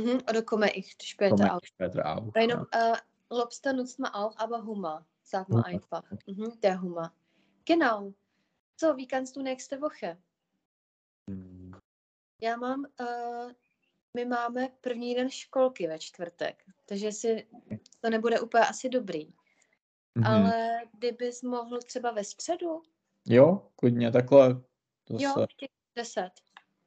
Mhm. 0.00 0.22
Oder 0.28 0.42
komme 0.42 0.70
ich 0.74 0.96
später 1.02 1.36
Komme 1.36 1.54
auch? 1.54 1.62
ich 1.62 1.68
später 1.68 2.16
auch. 2.16 2.32
Bei 2.32 2.46
ja. 2.46 2.66
äh, 2.72 2.96
Lobster 3.30 3.72
nutzt 3.72 3.98
man 3.98 4.12
auch, 4.14 4.36
aber 4.38 4.64
Hummer, 4.64 5.06
sag 5.22 5.48
mal 5.48 5.56
Hummer, 5.62 5.66
einfach. 5.66 6.04
Mhm. 6.26 6.60
Der 6.60 6.80
Hummer. 6.82 7.12
Genau. 7.64 8.14
So, 8.80 8.96
wie 8.96 9.06
kannst 9.06 9.36
du 9.36 9.42
nächste 9.42 9.80
Woche? 9.80 10.16
Mm, 11.30 11.72
Já 12.42 12.56
mám, 12.56 12.86
uh, 13.00 13.52
my 14.16 14.24
máme 14.24 14.68
první 14.80 15.14
den 15.14 15.30
školky 15.30 15.86
ve 15.88 15.98
čtvrtek, 15.98 16.64
takže 16.86 17.12
si 17.12 17.46
to 18.00 18.10
nebude 18.10 18.40
úplně 18.40 18.64
asi 18.64 18.88
dobrý. 18.88 19.32
mhm. 20.14 20.26
Ale 20.26 20.80
kdybys 20.98 21.42
mohl 21.42 21.78
třeba 21.78 22.10
ve 22.10 22.24
středu, 22.24 22.82
Jo, 23.26 23.70
klidně 23.76 24.10
takhle. 24.12 24.54
To 25.04 25.16
jo, 25.18 25.30
se 25.34 25.46
v 25.46 25.54
těch 25.56 25.70
10, 25.96 26.30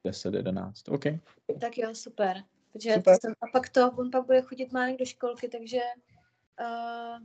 10, 0.03 0.33
11. 0.33 0.89
OK. 0.89 1.03
tak 1.61 1.77
jo, 1.77 1.95
super. 1.95 2.43
Protože 2.73 2.93
Super. 2.93 3.15
To 3.15 3.19
jsem, 3.21 3.33
a 3.41 3.47
pak 3.53 3.69
to, 3.69 3.91
on 3.91 4.11
pak 4.11 4.25
bude 4.25 4.41
chodit 4.41 4.71
Mánek 4.71 4.97
do 4.99 5.05
školky, 5.05 5.47
takže 5.49 5.79
uh, 6.61 7.19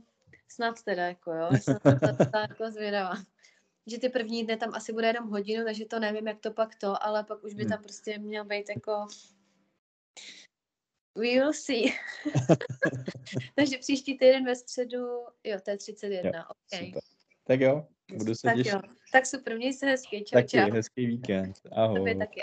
snad 0.47 0.83
teda, 0.83 1.07
jako 1.07 1.33
jo, 1.33 1.49
jsem 1.61 1.77
na 1.83 1.99
to 1.99 2.37
jako 2.39 2.71
zvědavá. 2.71 3.13
Že 3.87 3.97
ty 3.99 4.09
první 4.09 4.45
dny 4.45 4.57
tam 4.57 4.75
asi 4.75 4.93
bude 4.93 5.07
jenom 5.07 5.29
hodinu, 5.29 5.65
takže 5.65 5.85
to 5.85 5.99
nevím, 5.99 6.27
jak 6.27 6.39
to 6.39 6.51
pak 6.51 6.75
to, 6.75 7.03
ale 7.03 7.23
pak 7.23 7.43
už 7.43 7.53
by 7.53 7.61
Hmm. 7.63 7.69
tam 7.69 7.83
prostě 7.83 8.17
měl 8.17 8.45
být 8.45 8.69
jako 8.69 9.07
We 11.15 11.23
will 11.25 11.53
see. 11.53 11.83
takže 13.55 13.77
příští 13.77 14.17
týden 14.17 14.45
ve 14.45 14.55
středu, 14.55 14.97
jo, 15.43 15.57
to 15.65 15.71
je 15.71 15.77
31, 15.77 16.49
ok. 16.49 16.57
Super. 16.85 17.01
Tak 17.43 17.59
jo, 17.59 17.87
budu 18.17 18.35
se 18.35 18.41
Tak 18.47 18.55
těšit. 18.55 18.73
jo, 18.73 18.79
tak 19.11 19.25
super, 19.25 19.55
měj 19.57 19.73
se 19.73 19.85
hezky, 19.85 20.23
čau, 20.23 20.33
Taky 20.33 20.47
čau. 20.47 20.71
hezký 20.71 21.05
víkend. 21.05 21.61
Tobě 21.61 21.77
Ahoj. 21.77 22.17
taky, 22.17 22.41